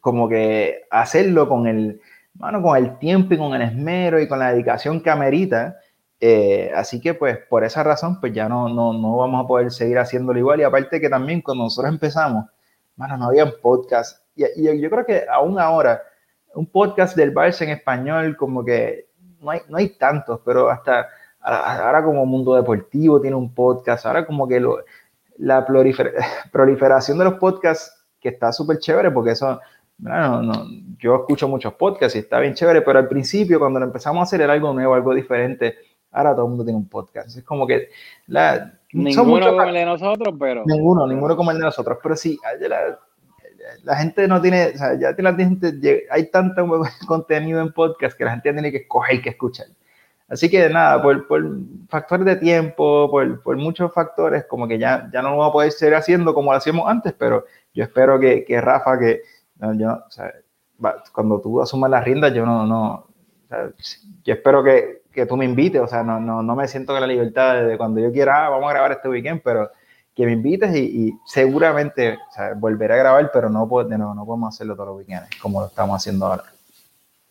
como 0.00 0.28
que 0.28 0.82
hacerlo 0.88 1.48
con 1.48 1.66
el, 1.66 2.00
bueno, 2.34 2.62
con 2.62 2.76
el 2.76 2.96
tiempo 2.98 3.34
y 3.34 3.38
con 3.38 3.54
el 3.54 3.62
esmero 3.62 4.20
y 4.20 4.28
con 4.28 4.38
la 4.38 4.52
dedicación 4.52 5.00
que 5.00 5.10
amerita. 5.10 5.78
Eh, 6.24 6.70
así 6.76 7.00
que 7.00 7.14
pues 7.14 7.36
por 7.48 7.64
esa 7.64 7.82
razón 7.82 8.20
pues 8.20 8.32
ya 8.32 8.48
no, 8.48 8.68
no, 8.68 8.92
no 8.92 9.16
vamos 9.16 9.44
a 9.44 9.48
poder 9.48 9.72
seguir 9.72 9.98
haciéndolo 9.98 10.38
igual. 10.38 10.60
Y 10.60 10.62
aparte 10.62 11.00
que 11.00 11.08
también 11.08 11.42
cuando 11.42 11.64
nosotros 11.64 11.92
empezamos, 11.92 12.46
bueno, 12.94 13.16
no 13.16 13.26
había 13.26 13.50
podcast 13.60 14.22
y, 14.36 14.44
y 14.44 14.80
yo 14.80 14.88
creo 14.88 15.04
que 15.04 15.24
aún 15.28 15.58
ahora 15.58 16.00
un 16.54 16.66
podcast 16.66 17.16
del 17.16 17.34
Barça 17.34 17.62
en 17.62 17.70
español, 17.70 18.36
como 18.36 18.64
que 18.64 19.08
no 19.40 19.50
hay, 19.50 19.60
no 19.68 19.78
hay 19.78 19.88
tantos, 19.90 20.40
pero 20.44 20.70
hasta 20.70 21.08
ahora 21.40 22.04
como 22.04 22.24
Mundo 22.24 22.54
Deportivo 22.54 23.20
tiene 23.20 23.36
un 23.36 23.52
podcast, 23.52 24.06
ahora 24.06 24.24
como 24.24 24.46
que 24.46 24.60
lo, 24.60 24.78
la 25.38 25.66
prolifer 25.66 26.14
proliferación 26.52 27.18
de 27.18 27.24
los 27.24 27.34
podcasts, 27.34 28.06
que 28.20 28.28
está 28.28 28.52
súper 28.52 28.78
chévere, 28.78 29.10
porque 29.10 29.32
eso, 29.32 29.60
no, 29.98 30.42
no, 30.42 30.66
yo 30.98 31.16
escucho 31.16 31.48
muchos 31.48 31.74
podcasts 31.74 32.14
y 32.14 32.20
está 32.20 32.38
bien 32.38 32.54
chévere, 32.54 32.82
pero 32.82 33.00
al 33.00 33.08
principio 33.08 33.58
cuando 33.58 33.82
empezamos 33.82 34.20
a 34.20 34.22
hacer 34.22 34.40
era 34.40 34.52
algo 34.52 34.72
nuevo, 34.72 34.94
algo 34.94 35.14
diferente, 35.14 35.76
ahora 36.12 36.34
todo 36.34 36.44
el 36.44 36.50
mundo 36.50 36.64
tiene 36.64 36.78
un 36.78 36.88
podcast, 36.88 37.36
es 37.36 37.44
como 37.44 37.66
que 37.66 37.88
la... 38.26 38.72
Ninguno 38.92 39.50
como 39.50 39.62
el 39.62 39.74
de 39.74 39.84
nosotros, 39.86 40.34
pero... 40.38 40.62
Ninguno, 40.66 41.06
ninguno 41.06 41.36
como 41.36 41.50
el 41.50 41.58
de 41.58 41.64
nosotros, 41.64 41.98
pero 42.02 42.14
sí, 42.14 42.38
la, 42.60 42.98
la 43.84 43.96
gente 43.96 44.28
no 44.28 44.40
tiene, 44.40 44.68
o 44.74 44.78
sea, 44.78 44.94
ya 44.98 45.14
la 45.16 45.34
gente, 45.34 46.06
hay 46.10 46.30
tanto 46.30 46.66
contenido 47.06 47.60
en 47.60 47.72
podcast 47.72 48.16
que 48.16 48.24
la 48.24 48.32
gente 48.32 48.52
tiene 48.52 48.70
que 48.70 48.78
escoger 48.78 49.22
que 49.22 49.30
escuchar. 49.30 49.66
Así 50.28 50.48
que 50.48 50.68
nada, 50.70 51.02
por, 51.02 51.26
por 51.26 51.44
factores 51.88 52.24
de 52.24 52.36
tiempo, 52.36 53.10
por, 53.10 53.42
por, 53.42 53.56
muchos 53.56 53.92
factores, 53.92 54.46
como 54.46 54.66
que 54.66 54.78
ya, 54.78 55.10
ya 55.12 55.20
no 55.20 55.30
lo 55.30 55.36
vamos 55.36 55.50
a 55.50 55.52
poder 55.52 55.72
seguir 55.72 55.94
haciendo 55.94 56.32
como 56.32 56.52
lo 56.52 56.56
hacíamos 56.56 56.88
antes, 56.88 57.12
pero 57.12 57.44
yo 57.74 57.84
espero 57.84 58.18
que, 58.18 58.42
que 58.44 58.58
Rafa, 58.60 58.98
que 58.98 59.20
yo, 59.76 59.92
o 59.92 60.10
sea, 60.10 60.32
cuando 61.12 61.40
tú 61.40 61.60
asumas 61.60 61.90
las 61.90 62.04
riendas, 62.04 62.32
yo 62.32 62.46
no, 62.46 62.66
no, 62.66 62.92
o 62.94 63.46
sea, 63.48 63.70
yo 64.24 64.34
espero 64.34 64.64
que, 64.64 65.01
que, 65.12 65.26
tú 65.26 65.36
me 65.36 65.44
invites, 65.44 65.80
o 65.80 65.86
sea, 65.86 66.02
no, 66.02 66.18
no, 66.18 66.42
no 66.42 66.56
me 66.56 66.68
siento 66.68 66.92
con 66.92 67.00
la 67.00 67.06
libertad 67.06 67.62
de 67.64 67.76
cuando 67.76 68.00
yo 68.00 68.12
quiera, 68.12 68.46
ah, 68.46 68.48
vamos 68.50 68.68
a 68.68 68.72
grabar 68.72 68.92
este 68.92 69.08
weekend, 69.08 69.42
pero 69.42 69.70
que 70.14 70.26
me 70.26 70.32
invites 70.32 70.74
y, 70.76 71.08
y 71.08 71.12
seguramente 71.24 72.14
o 72.14 72.32
sea, 72.32 72.54
volveré 72.54 72.94
a 72.94 72.98
grabar, 72.98 73.30
pero 73.32 73.48
no, 73.48 73.66
no, 73.66 74.14
no 74.14 74.26
podemos 74.26 74.54
hacerlo 74.54 74.74
todos 74.74 74.88
los 74.88 74.96
weekends 74.98 75.28
como 75.40 75.60
lo 75.60 75.66
estamos 75.66 75.96
haciendo 75.96 76.26
ahora. 76.26 76.44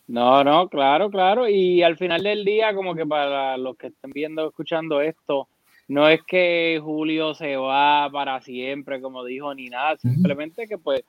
No, 0.07 0.43
no, 0.43 0.67
claro, 0.67 1.09
claro. 1.09 1.47
Y 1.47 1.83
al 1.83 1.95
final 1.95 2.23
del 2.23 2.43
día, 2.43 2.73
como 2.75 2.95
que 2.95 3.05
para 3.05 3.55
los 3.57 3.77
que 3.77 3.87
estén 3.87 4.11
viendo, 4.11 4.47
escuchando 4.47 4.99
esto, 4.99 5.47
no 5.87 6.07
es 6.09 6.21
que 6.23 6.79
Julio 6.83 7.33
se 7.33 7.55
va 7.55 8.09
para 8.11 8.41
siempre, 8.41 8.99
como 9.01 9.23
dijo, 9.23 9.53
ni 9.53 9.69
nada, 9.69 9.97
simplemente 9.97 10.67
que 10.67 10.77
pues 10.77 11.03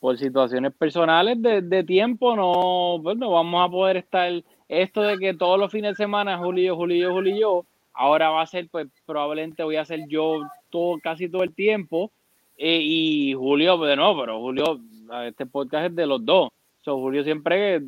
por 0.00 0.18
situaciones 0.18 0.72
personales 0.72 1.40
de, 1.42 1.60
de 1.62 1.84
tiempo 1.84 2.34
no, 2.34 3.00
pues 3.02 3.16
no 3.18 3.30
vamos 3.30 3.68
a 3.68 3.70
poder 3.70 3.98
estar, 3.98 4.30
esto 4.70 5.02
de 5.02 5.18
que 5.18 5.34
todos 5.34 5.58
los 5.58 5.72
fines 5.72 5.92
de 5.92 6.04
semana 6.04 6.38
Julio, 6.38 6.76
Julio, 6.76 7.12
Julio, 7.12 7.66
ahora 7.92 8.30
va 8.30 8.42
a 8.42 8.46
ser, 8.46 8.68
pues 8.70 8.86
probablemente 9.04 9.64
voy 9.64 9.74
a 9.74 9.84
ser 9.84 10.06
yo 10.08 10.42
todo, 10.70 10.98
casi 11.00 11.28
todo 11.28 11.42
el 11.42 11.52
tiempo. 11.52 12.12
Eh, 12.56 12.78
y 12.80 13.34
Julio, 13.34 13.76
de 13.78 13.96
nuevo, 13.96 14.20
pero 14.20 14.38
Julio, 14.38 14.78
este 15.24 15.46
podcast 15.46 15.86
es 15.86 15.96
de 15.96 16.06
los 16.06 16.24
dos. 16.24 16.50
So, 16.82 16.98
Julio 16.98 17.24
siempre 17.24 17.80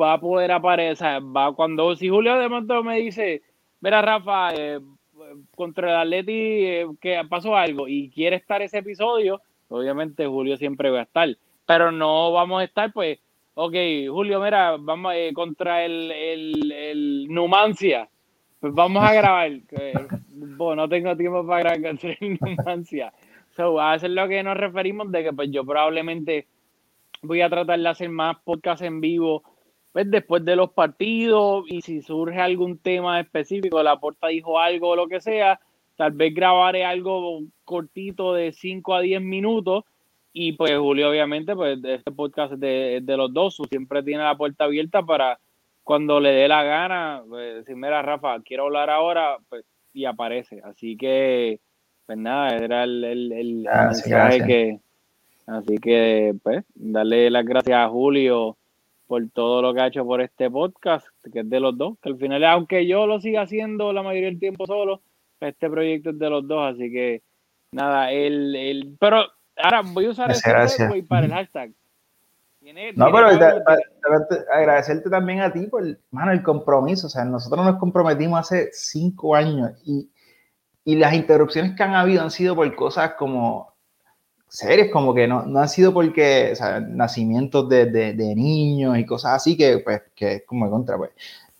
va 0.00 0.14
a 0.14 0.20
poder 0.20 0.50
aparecer. 0.50 1.22
Va 1.22 1.54
cuando, 1.54 1.94
si 1.94 2.08
Julio 2.08 2.36
de 2.36 2.48
momento 2.48 2.82
me 2.82 2.98
dice, 2.98 3.42
mira, 3.80 4.02
Rafa, 4.02 4.54
eh, 4.54 4.80
contra 5.54 5.90
el 5.90 5.96
Atleti 5.98 6.32
eh, 6.32 6.86
que 7.00 7.22
pasó 7.28 7.56
algo 7.56 7.86
y 7.86 8.10
quiere 8.10 8.34
estar 8.34 8.62
ese 8.62 8.78
episodio, 8.78 9.40
obviamente 9.68 10.26
Julio 10.26 10.56
siempre 10.56 10.90
va 10.90 11.00
a 11.00 11.02
estar. 11.04 11.28
Pero 11.66 11.92
no 11.92 12.32
vamos 12.32 12.62
a 12.62 12.64
estar, 12.64 12.92
pues, 12.92 13.20
ok, 13.60 13.74
Julio, 14.08 14.40
mira, 14.40 14.76
vamos 14.78 15.14
eh, 15.16 15.32
contra 15.34 15.84
el, 15.84 16.12
el, 16.12 16.72
el 16.72 17.26
Numancia 17.28 18.08
pues 18.60 18.74
vamos 18.74 19.02
a 19.04 19.12
grabar. 19.12 19.52
Bueno, 20.30 20.82
no 20.82 20.88
tengo 20.88 21.16
tiempo 21.16 21.46
para 21.46 21.74
grabar 21.74 21.98
con 21.98 21.98
Numancia. 22.40 23.12
So, 23.50 23.80
a 23.80 23.92
hacer 23.92 24.10
lo 24.10 24.28
que 24.28 24.42
nos 24.42 24.56
referimos 24.56 25.10
de 25.10 25.24
que 25.24 25.32
pues 25.32 25.50
yo 25.50 25.64
probablemente 25.64 26.46
voy 27.22 27.40
a 27.40 27.48
tratar 27.48 27.78
de 27.78 27.88
hacer 27.88 28.08
más 28.08 28.36
podcasts 28.44 28.84
en 28.84 29.00
vivo 29.00 29.42
pues, 29.92 30.10
después 30.10 30.44
de 30.44 30.56
los 30.56 30.70
partidos 30.70 31.64
y 31.68 31.80
si 31.82 32.02
surge 32.02 32.40
algún 32.40 32.78
tema 32.78 33.18
específico, 33.20 33.82
la 33.82 33.98
porta 33.98 34.28
dijo 34.28 34.58
algo 34.58 34.90
o 34.90 34.96
lo 34.96 35.08
que 35.08 35.20
sea, 35.20 35.58
tal 35.96 36.12
vez 36.12 36.34
grabaré 36.34 36.84
algo 36.84 37.40
cortito 37.64 38.34
de 38.34 38.52
5 38.52 38.94
a 38.94 39.00
10 39.00 39.22
minutos 39.22 39.84
y 40.38 40.52
pues 40.52 40.76
Julio 40.78 41.10
obviamente 41.10 41.54
pues 41.56 41.78
este 41.82 42.12
podcast 42.12 42.52
es 42.52 42.60
de, 42.60 43.00
de 43.02 43.16
los 43.16 43.32
dos, 43.32 43.60
siempre 43.68 44.02
tiene 44.02 44.22
la 44.22 44.36
puerta 44.36 44.64
abierta 44.64 45.02
para 45.02 45.38
cuando 45.82 46.20
le 46.20 46.30
dé 46.30 46.48
la 46.48 46.62
gana, 46.62 47.22
pues, 47.28 47.56
decir, 47.56 47.74
mira 47.74 48.02
Rafa, 48.02 48.40
quiero 48.42 48.64
hablar 48.64 48.90
ahora, 48.90 49.38
pues 49.48 49.64
y 49.92 50.04
aparece, 50.04 50.60
así 50.64 50.96
que 50.96 51.60
pues 52.06 52.18
nada, 52.18 52.56
era 52.56 52.84
el, 52.84 53.04
el, 53.04 53.32
el 53.32 53.54
mensaje 53.62 54.46
que 54.46 54.80
Así 55.48 55.78
que, 55.78 56.34
pues, 56.42 56.62
darle 56.74 57.30
las 57.30 57.46
gracias 57.46 57.78
a 57.78 57.88
Julio 57.88 58.58
por 59.06 59.26
todo 59.30 59.62
lo 59.62 59.72
que 59.72 59.80
ha 59.80 59.86
hecho 59.86 60.04
por 60.04 60.20
este 60.20 60.50
podcast, 60.50 61.06
que 61.32 61.40
es 61.40 61.48
de 61.48 61.58
los 61.58 61.76
dos, 61.78 61.98
que 62.02 62.10
al 62.10 62.18
final, 62.18 62.44
aunque 62.44 62.86
yo 62.86 63.06
lo 63.06 63.18
siga 63.18 63.40
haciendo 63.40 63.94
la 63.94 64.02
mayoría 64.02 64.28
del 64.28 64.38
tiempo 64.38 64.66
solo, 64.66 65.00
este 65.40 65.70
proyecto 65.70 66.10
es 66.10 66.18
de 66.18 66.28
los 66.28 66.46
dos, 66.46 66.74
así 66.74 66.92
que 66.92 67.22
nada, 67.72 68.12
el, 68.12 68.54
el 68.54 68.94
pero 69.00 69.24
ahora 69.62 69.82
voy 69.82 70.06
a 70.06 70.10
usar 70.10 70.30
este 70.30 70.50
para 71.08 71.26
el 71.26 71.32
hashtag. 71.32 71.72
no, 72.94 73.06
pero 73.12 73.26
agradecerte 74.52 75.10
también 75.10 75.40
a 75.40 75.52
ti 75.52 75.66
por, 75.66 75.84
mano, 76.10 76.32
el 76.32 76.42
compromiso, 76.42 77.06
o 77.06 77.10
sea, 77.10 77.24
nosotros 77.24 77.64
nos 77.64 77.76
comprometimos 77.76 78.40
hace 78.40 78.70
cinco 78.72 79.34
años 79.34 79.72
y, 79.84 80.10
y 80.84 80.96
las 80.96 81.14
interrupciones 81.14 81.76
que 81.76 81.82
han 81.82 81.94
habido 81.94 82.22
han 82.22 82.30
sido 82.30 82.54
por 82.54 82.74
cosas 82.74 83.14
como 83.18 83.74
series, 84.48 84.90
como 84.90 85.14
que 85.14 85.28
no, 85.28 85.44
no 85.44 85.60
han 85.60 85.68
sido 85.68 85.92
porque, 85.92 86.50
o 86.52 86.56
sea, 86.56 86.80
nacimientos 86.80 87.68
de, 87.68 87.86
de, 87.86 88.14
de, 88.14 88.34
niños 88.34 88.98
y 88.98 89.04
cosas 89.04 89.34
así, 89.34 89.56
que 89.56 89.78
pues, 89.78 90.02
que 90.14 90.34
es 90.36 90.42
como 90.46 90.64
de 90.64 90.70
contra, 90.70 90.96
pues. 90.96 91.10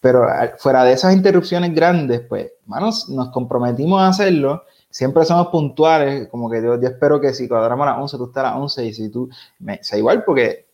Pero 0.00 0.26
fuera 0.58 0.84
de 0.84 0.92
esas 0.92 1.12
interrupciones 1.12 1.74
grandes, 1.74 2.20
pues, 2.20 2.52
manos, 2.66 3.08
nos 3.08 3.30
comprometimos 3.30 4.00
a 4.00 4.08
hacerlo. 4.08 4.64
Siempre 4.98 5.24
somos 5.24 5.46
puntuales, 5.48 6.26
como 6.26 6.50
que 6.50 6.60
yo, 6.60 6.80
yo 6.80 6.88
espero 6.88 7.20
que 7.20 7.32
si 7.32 7.46
cuadramos 7.46 7.86
a 7.86 7.90
las 7.92 8.00
11, 8.00 8.16
tú 8.16 8.24
estás 8.24 8.44
a 8.44 8.48
las 8.48 8.56
11 8.56 8.84
y 8.84 8.92
si 8.92 9.08
tú, 9.10 9.30
me, 9.60 9.78
sea 9.82 9.96
igual 9.96 10.24
porque 10.24 10.66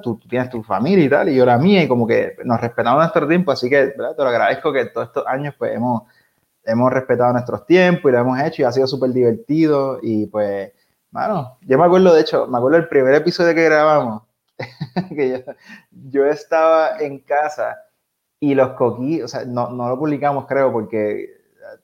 tú, 0.00 0.16
tú, 0.16 0.28
tienes 0.28 0.50
tu 0.50 0.62
familia 0.62 1.04
y 1.04 1.08
tal, 1.08 1.28
y 1.28 1.34
yo 1.34 1.44
la 1.44 1.58
mía, 1.58 1.82
y 1.82 1.88
como 1.88 2.06
que 2.06 2.36
nos 2.44 2.60
respetamos 2.60 3.00
nuestro 3.00 3.26
tiempo, 3.26 3.50
así 3.50 3.68
que 3.68 3.86
¿verdad? 3.86 4.14
te 4.14 4.22
lo 4.22 4.28
agradezco 4.28 4.72
que 4.72 4.84
todos 4.86 5.08
estos 5.08 5.26
años 5.26 5.56
pues 5.58 5.74
hemos, 5.74 6.02
hemos 6.62 6.92
respetado 6.92 7.32
nuestros 7.32 7.66
tiempos 7.66 8.08
y 8.08 8.12
lo 8.12 8.20
hemos 8.20 8.40
hecho 8.40 8.62
y 8.62 8.64
ha 8.66 8.70
sido 8.70 8.86
súper 8.86 9.10
divertido 9.10 9.98
y 10.00 10.26
pues 10.26 10.70
Mano, 11.12 11.58
yo 11.60 11.76
me 11.76 11.84
acuerdo, 11.84 12.14
de 12.14 12.22
hecho, 12.22 12.46
me 12.46 12.56
acuerdo 12.56 12.78
del 12.78 12.88
primer 12.88 13.14
episodio 13.14 13.54
que 13.54 13.64
grabamos, 13.64 14.22
que 15.10 15.44
yo, 15.90 16.24
estaba 16.24 16.98
en 17.00 17.18
casa 17.18 17.76
y 18.40 18.54
los 18.54 18.70
coquí, 18.72 19.20
o 19.20 19.28
sea, 19.28 19.44
no, 19.44 19.68
no, 19.70 19.90
lo 19.90 19.98
publicamos, 19.98 20.46
creo, 20.46 20.72
porque 20.72 21.41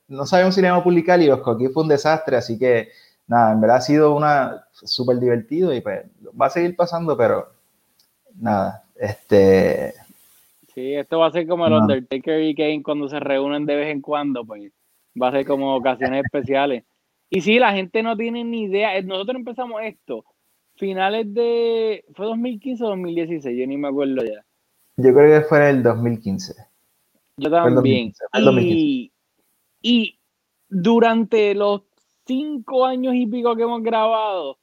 no 0.09 0.26
sabíamos 0.26 0.55
si 0.55 0.61
lo 0.61 0.68
íbamos 0.68 0.82
a 0.82 0.84
publicar 0.84 1.20
y 1.20 1.26
los 1.26 1.41
coquí 1.41 1.68
fue 1.68 1.82
un 1.82 1.89
desastre, 1.89 2.36
así 2.36 2.59
que 2.59 2.89
nada, 3.26 3.53
en 3.53 3.61
verdad 3.61 3.78
ha 3.78 3.80
sido 3.80 4.14
una 4.14 4.66
súper 4.72 5.18
divertido 5.18 5.74
y 5.74 5.80
pues 5.80 6.05
va 6.41 6.47
a 6.47 6.51
seguir 6.51 6.76
pasando, 6.76 7.16
pero 7.16 7.49
nada, 8.36 8.84
este... 8.97 9.95
Sí, 10.74 10.95
esto 10.95 11.18
va 11.18 11.26
a 11.26 11.32
ser 11.32 11.47
como 11.47 11.66
el 11.66 11.72
Undertaker 11.72 12.41
y 12.43 12.55
Kane 12.55 12.82
cuando 12.82 13.09
se 13.09 13.18
reúnen 13.18 13.66
de 13.66 13.76
vez 13.76 13.89
en 13.89 14.01
cuando, 14.01 14.45
pues 14.45 14.70
va 15.20 15.28
a 15.28 15.32
ser 15.32 15.47
como 15.47 15.74
ocasiones 15.74 16.24
especiales. 16.24 16.84
Y 17.30 17.41
sí, 17.41 17.59
la 17.59 17.72
gente 17.72 18.03
no 18.03 18.16
tiene 18.16 18.45
ni 18.45 18.64
idea. 18.64 18.97
Eh, 18.97 19.03
nosotros 19.03 19.36
empezamos 19.36 19.82
esto 19.82 20.24
finales 20.78 21.32
de. 21.34 22.05
¿Fue 22.14 22.26
2015 22.26 22.84
o 22.84 22.89
2016? 22.89 23.59
Yo 23.59 23.66
ni 23.66 23.76
me 23.76 23.89
acuerdo 23.89 24.24
ya. 24.24 24.45
Yo 24.97 25.14
creo 25.14 25.41
que 25.41 25.47
fue 25.47 25.59
en 25.59 25.76
el 25.76 25.82
2015. 25.82 26.55
Yo 27.36 27.51
también. 27.51 28.12
Y, 28.61 29.12
y 29.81 30.18
durante 30.68 31.55
los 31.55 31.83
cinco 32.26 32.85
años 32.85 33.14
y 33.14 33.26
pico 33.26 33.57
que 33.57 33.62
hemos 33.62 33.83
grabado, 33.83 34.59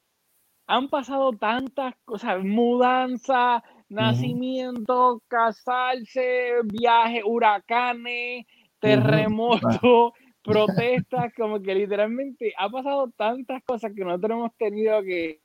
han 0.68 0.90
pasado 0.90 1.32
tantas 1.34 1.96
cosas, 2.06 2.44
mudanza, 2.44 3.64
nacimiento, 3.90 5.22
casarse, 5.28 6.54
viajes, 6.64 7.24
huracanes, 7.26 8.46
terremotos, 8.80 10.14
protestas, 10.44 11.34
como 11.36 11.62
que 11.62 11.76
literalmente 11.76 12.54
ha 12.58 12.70
pasado 12.70 13.12
tantas 13.16 13.64
cosas 13.64 13.94
que 13.96 14.04
nosotros 14.04 14.32
hemos 14.32 14.56
tenido 14.58 15.02
que 15.04 15.40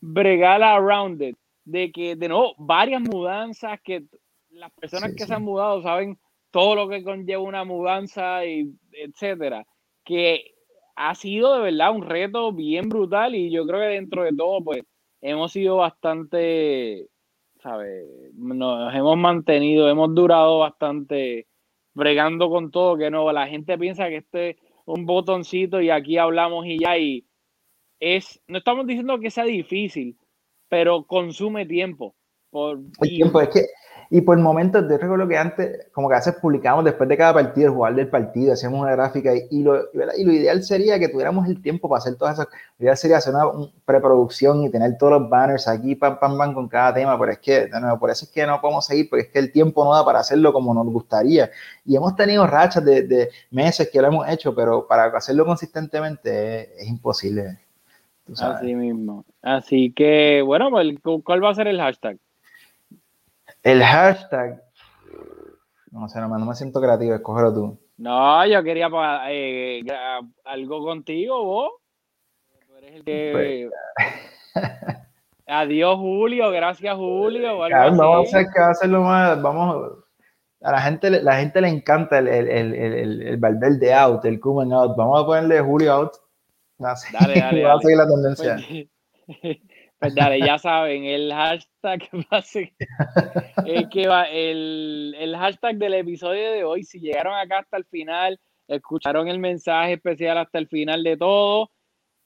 bregar 0.00 0.62
around 0.62 1.22
it, 1.22 1.36
de 1.64 1.92
que 1.92 2.16
de 2.16 2.28
nuevo 2.28 2.54
varias 2.58 3.02
mudanzas 3.02 3.80
que 3.82 4.04
las 4.50 4.72
personas 4.72 5.14
que 5.16 5.26
se 5.26 5.34
han 5.34 5.42
mudado 5.42 5.82
saben 5.82 6.18
todo 6.50 6.74
lo 6.74 6.88
que 6.88 7.02
conlleva 7.02 7.42
una 7.42 7.64
mudanza 7.64 8.44
y 8.44 8.72
etcétera, 8.92 9.66
que 10.04 10.54
ha 10.96 11.14
sido 11.14 11.54
de 11.54 11.62
verdad 11.62 11.94
un 11.94 12.02
reto 12.02 12.52
bien 12.52 12.88
brutal 12.88 13.34
y 13.34 13.50
yo 13.50 13.66
creo 13.66 13.80
que 13.80 13.86
dentro 13.86 14.24
de 14.24 14.34
todo 14.34 14.62
pues 14.62 14.82
hemos 15.20 15.52
sido 15.52 15.76
bastante, 15.76 17.08
¿sabes? 17.62 18.06
Nos 18.34 18.94
hemos 18.94 19.16
mantenido, 19.16 19.88
hemos 19.88 20.14
durado 20.14 20.58
bastante 20.58 21.46
bregando 21.94 22.48
con 22.50 22.70
todo, 22.70 22.96
que 22.96 23.10
no, 23.10 23.30
la 23.32 23.46
gente 23.48 23.78
piensa 23.78 24.08
que 24.08 24.18
este 24.18 24.50
es 24.50 24.56
un 24.86 25.06
botoncito 25.06 25.80
y 25.80 25.90
aquí 25.90 26.18
hablamos 26.18 26.66
y 26.66 26.78
ya, 26.78 26.98
y 26.98 27.26
es, 27.98 28.42
no 28.48 28.58
estamos 28.58 28.86
diciendo 28.86 29.18
que 29.20 29.30
sea 29.30 29.44
difícil, 29.44 30.16
pero 30.68 31.04
consume 31.04 31.66
tiempo. 31.66 32.14
Por, 32.50 32.78
el 32.78 33.08
tiempo, 33.08 33.40
es 33.40 33.48
que 33.50 33.60
y 34.12 34.22
por 34.22 34.36
momentos, 34.38 34.88
te 34.88 34.98
recuerdo 34.98 35.28
que 35.28 35.38
antes, 35.38 35.86
como 35.92 36.08
que 36.08 36.16
a 36.16 36.18
veces 36.18 36.34
publicamos 36.42 36.84
después 36.84 37.08
de 37.08 37.16
cada 37.16 37.32
partido, 37.32 37.68
el 37.68 37.74
jugador 37.74 37.96
del 37.96 38.08
partido, 38.08 38.52
hacíamos 38.52 38.80
una 38.80 38.90
gráfica 38.90 39.30
y, 39.48 39.62
lo, 39.62 39.84
y 40.18 40.24
lo 40.24 40.32
ideal 40.32 40.64
sería 40.64 40.98
que 40.98 41.08
tuviéramos 41.08 41.46
el 41.46 41.62
tiempo 41.62 41.88
para 41.88 41.98
hacer 41.98 42.16
todas 42.16 42.34
esas. 42.34 42.48
Lo 42.78 42.86
ideal 42.86 42.96
sería 42.96 43.18
hacer 43.18 43.32
una, 43.32 43.70
preproducción 43.84 44.64
y 44.64 44.68
tener 44.68 44.98
todos 44.98 45.12
los 45.12 45.30
banners 45.30 45.68
aquí, 45.68 45.94
pam, 45.94 46.18
pam, 46.18 46.36
pam, 46.36 46.54
con 46.54 46.66
cada 46.66 46.92
tema, 46.92 47.16
pero 47.20 47.30
es 47.30 47.38
que, 47.38 47.68
de 47.68 47.80
nuevo, 47.80 48.00
por 48.00 48.10
eso 48.10 48.24
es 48.24 48.32
que 48.32 48.44
no 48.44 48.60
podemos 48.60 48.84
seguir, 48.84 49.08
porque 49.08 49.26
es 49.26 49.28
que 49.30 49.38
el 49.38 49.52
tiempo 49.52 49.84
no 49.84 49.94
da 49.94 50.04
para 50.04 50.18
hacerlo 50.18 50.52
como 50.52 50.74
nos 50.74 50.86
gustaría. 50.86 51.48
Y 51.84 51.94
hemos 51.94 52.16
tenido 52.16 52.44
rachas 52.48 52.84
de, 52.84 53.02
de 53.02 53.28
meses 53.52 53.90
que 53.92 54.02
lo 54.02 54.08
hemos 54.08 54.28
hecho, 54.28 54.52
pero 54.56 54.88
para 54.88 55.04
hacerlo 55.16 55.46
consistentemente 55.46 56.82
es, 56.82 56.88
imposible. 56.88 57.60
Así 58.40 58.74
mismo. 58.74 59.24
Así 59.40 59.92
que, 59.92 60.42
bueno, 60.42 60.68
pues, 60.70 60.98
¿cuál 61.22 61.44
va 61.44 61.50
a 61.50 61.54
ser 61.54 61.68
el 61.68 61.78
hashtag? 61.78 62.18
El 63.62 63.82
hashtag. 63.82 64.62
No 65.90 66.08
sé, 66.08 66.20
no, 66.20 66.28
no 66.28 66.46
me 66.46 66.54
siento 66.54 66.80
creativo, 66.80 67.14
escógelo 67.14 67.52
tú. 67.52 67.78
No, 67.98 68.46
yo 68.46 68.62
quería 68.62 68.88
eh, 69.28 69.82
algo 70.44 70.84
contigo, 70.84 71.44
vos. 71.44 71.70
Tú 72.66 72.76
eres 72.76 72.94
el 72.94 73.04
que. 73.04 73.70
Pues, 74.54 74.64
Adiós, 75.46 75.96
Julio. 75.96 76.50
Gracias, 76.50 76.96
Julio. 76.96 77.58
vamos 77.58 78.32
a 78.32 78.70
hacerlo 78.70 79.02
más. 79.02 79.42
Vamos. 79.42 79.98
A 80.62 80.72
la 80.72 80.80
gente, 80.80 81.10
la 81.10 81.36
gente 81.36 81.60
le 81.60 81.68
encanta 81.68 82.18
el, 82.18 82.28
el, 82.28 82.48
el, 82.48 83.22
el, 83.22 83.36
Valverde 83.38 83.92
out, 83.92 84.24
el 84.24 84.38
Kuman 84.38 84.72
out. 84.72 84.96
Vamos 84.96 85.22
a 85.22 85.26
ponerle 85.26 85.60
Julio 85.60 85.92
out. 85.92 86.12
Sé. 86.96 87.08
Dale, 87.12 87.40
dale, 87.40 87.66
a 87.70 87.78
seguir 87.80 87.96
la 87.96 88.06
tendencia. 88.06 88.56
Pues, 89.26 89.58
pues 90.00 90.14
dale, 90.14 90.40
ya 90.40 90.58
saben, 90.58 91.04
el 91.04 91.30
hashtag 91.30 92.08
es 93.66 93.88
que 93.90 94.08
va, 94.08 94.24
el, 94.24 95.14
el 95.18 95.36
hashtag 95.36 95.76
del 95.76 95.94
episodio 95.94 96.52
de 96.52 96.64
hoy, 96.64 96.84
si 96.84 97.00
llegaron 97.00 97.34
acá 97.34 97.58
hasta 97.58 97.76
el 97.76 97.84
final, 97.84 98.40
escucharon 98.66 99.28
el 99.28 99.38
mensaje 99.38 99.92
especial 99.92 100.38
hasta 100.38 100.58
el 100.58 100.68
final 100.68 101.02
de 101.02 101.18
todo, 101.18 101.70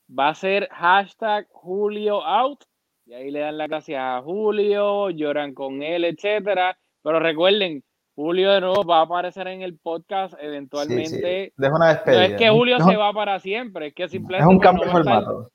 va 0.08 0.28
a 0.28 0.34
ser 0.36 0.68
hashtag 0.70 1.48
Julio 1.50 2.24
out. 2.24 2.62
Y 3.06 3.14
ahí 3.14 3.30
le 3.32 3.40
dan 3.40 3.58
las 3.58 3.68
gracias 3.68 4.00
a 4.00 4.22
Julio, 4.22 5.10
lloran 5.10 5.52
con 5.52 5.82
él, 5.82 6.04
etcétera. 6.04 6.78
Pero 7.02 7.18
recuerden, 7.18 7.82
Julio 8.14 8.52
de 8.52 8.60
nuevo 8.60 8.84
va 8.84 9.00
a 9.00 9.02
aparecer 9.02 9.48
en 9.48 9.62
el 9.62 9.78
podcast 9.78 10.34
eventualmente. 10.40 11.52
una 11.58 11.88
despedida. 11.88 12.20
No 12.20 12.34
es 12.34 12.34
que 12.38 12.50
Julio 12.50 12.78
se 12.78 12.96
va 12.96 13.12
para 13.12 13.40
siempre, 13.40 13.88
es 13.88 13.94
que 13.94 14.08
simplemente. 14.08 14.48
Es 14.48 14.56
un 14.56 14.60
cambio 14.60 14.84
de 14.84 14.90
formato. 14.92 15.50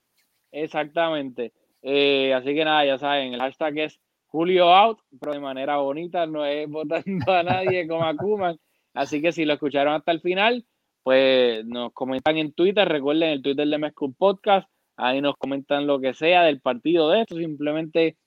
Exactamente. 0.52 1.54
Eh, 1.82 2.34
así 2.34 2.54
que 2.54 2.66
nada, 2.66 2.86
ya 2.86 2.98
saben, 2.98 3.34
el 3.34 3.40
hashtag 3.40 3.78
es 3.80 4.00
Julio 4.28 4.74
Out, 4.74 5.00
pero 5.20 5.34
de 5.34 5.40
manera 5.40 5.78
bonita, 5.78 6.26
no 6.26 6.46
es 6.46 6.70
votando 6.70 7.32
a 7.32 7.44
nadie 7.44 7.88
como 7.88 8.04
a 8.04 8.16
Kuman. 8.16 8.58
Así 8.94 9.22
que 9.22 9.32
si 9.32 9.46
lo 9.46 9.54
escucharon 9.54 9.94
hasta 9.94 10.12
el 10.12 10.22
final, 10.22 10.66
pues 11.04 11.66
nos 11.66 11.94
comentan 11.94 12.38
en 12.38 12.54
Twitter, 12.54 12.88
recuerden 12.88 13.30
el 13.30 13.42
Twitter 13.42 13.68
de 13.68 13.78
Mescu 13.78 14.14
Podcast, 14.14 14.70
ahí 14.98 15.22
nos 15.22 15.36
comentan 15.38 15.88
lo 15.88 16.00
que 16.00 16.14
sea 16.14 16.44
del 16.44 16.62
partido 16.62 17.10
de 17.10 17.22
esto, 17.22 17.36
simplemente 17.36 18.18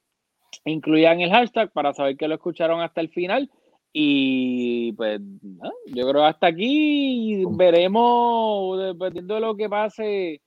incluyan 0.64 1.20
el 1.20 1.30
hashtag 1.30 1.72
para 1.72 1.92
saber 1.92 2.16
que 2.16 2.28
lo 2.28 2.34
escucharon 2.34 2.80
hasta 2.80 3.00
el 3.00 3.11
final. 3.11 3.50
Y 3.94 4.92
pues 4.92 5.20
yo 5.86 6.09
creo 6.09 6.24
hasta 6.24 6.46
aquí 6.46 7.44
veremos, 7.50 8.80
dependiendo 8.80 9.34
de 9.34 9.40
lo 9.40 9.55
que 9.55 9.68
pase 9.68 10.40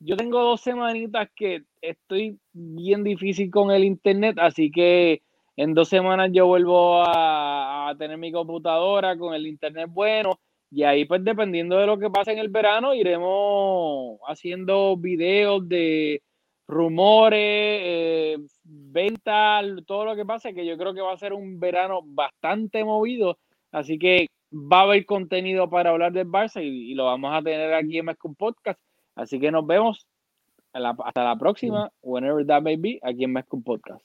yo 0.00 0.16
tengo 0.16 0.42
dos 0.42 0.62
semanitas 0.62 1.28
que 1.36 1.64
estoy 1.80 2.38
bien 2.52 3.04
difícil 3.04 3.50
con 3.50 3.70
el 3.70 3.84
internet, 3.84 4.36
así 4.40 4.70
que 4.70 5.22
en 5.56 5.74
dos 5.74 5.88
semanas 5.88 6.30
yo 6.32 6.46
vuelvo 6.46 7.02
a, 7.06 7.94
tener 7.98 8.18
mi 8.18 8.32
computadora 8.32 9.16
con 9.18 9.34
el 9.34 9.46
internet 9.46 9.88
bueno 9.90 10.38
y 10.70 10.84
ahí, 10.84 11.04
pues, 11.04 11.24
dependiendo 11.24 11.76
de 11.76 11.86
lo 11.86 11.98
que 11.98 12.10
pase 12.10 12.32
en 12.32 12.38
el 12.38 12.48
verano, 12.48 12.94
iremos 12.94 14.20
haciendo 14.26 14.96
videos 14.96 15.68
de 15.68 16.22
rumores, 16.68 17.38
eh, 17.40 18.36
ventas, 18.62 19.64
todo 19.86 20.04
lo 20.04 20.14
que 20.16 20.24
pase, 20.24 20.54
que 20.54 20.64
yo 20.64 20.78
creo 20.78 20.94
que 20.94 21.00
va 21.00 21.12
a 21.12 21.18
ser 21.18 21.32
un 21.32 21.58
verano 21.58 22.00
bastante 22.04 22.84
movido. 22.84 23.38
Así 23.72 23.98
que 23.98 24.28
va 24.52 24.80
a 24.80 24.82
haber 24.82 25.04
contenido 25.06 25.68
para 25.68 25.90
hablar 25.90 26.12
del 26.12 26.28
Barça 26.28 26.62
y, 26.62 26.94
lo 26.94 27.06
vamos 27.06 27.32
a 27.34 27.42
tener 27.42 27.74
aquí 27.74 27.98
en 27.98 28.06
Mezcum 28.06 28.34
Podcast. 28.34 28.80
Así 29.14 29.38
que 29.40 29.50
nos 29.50 29.66
vemos 29.66 30.06
hasta 30.72 31.24
la 31.24 31.36
próxima, 31.36 31.90
whenever 32.02 32.46
that 32.46 32.62
may 32.62 32.76
be, 32.76 32.98
aquí 33.02 33.24
en 33.24 33.32
Mezcum 33.32 33.62
Podcast. 33.62 34.04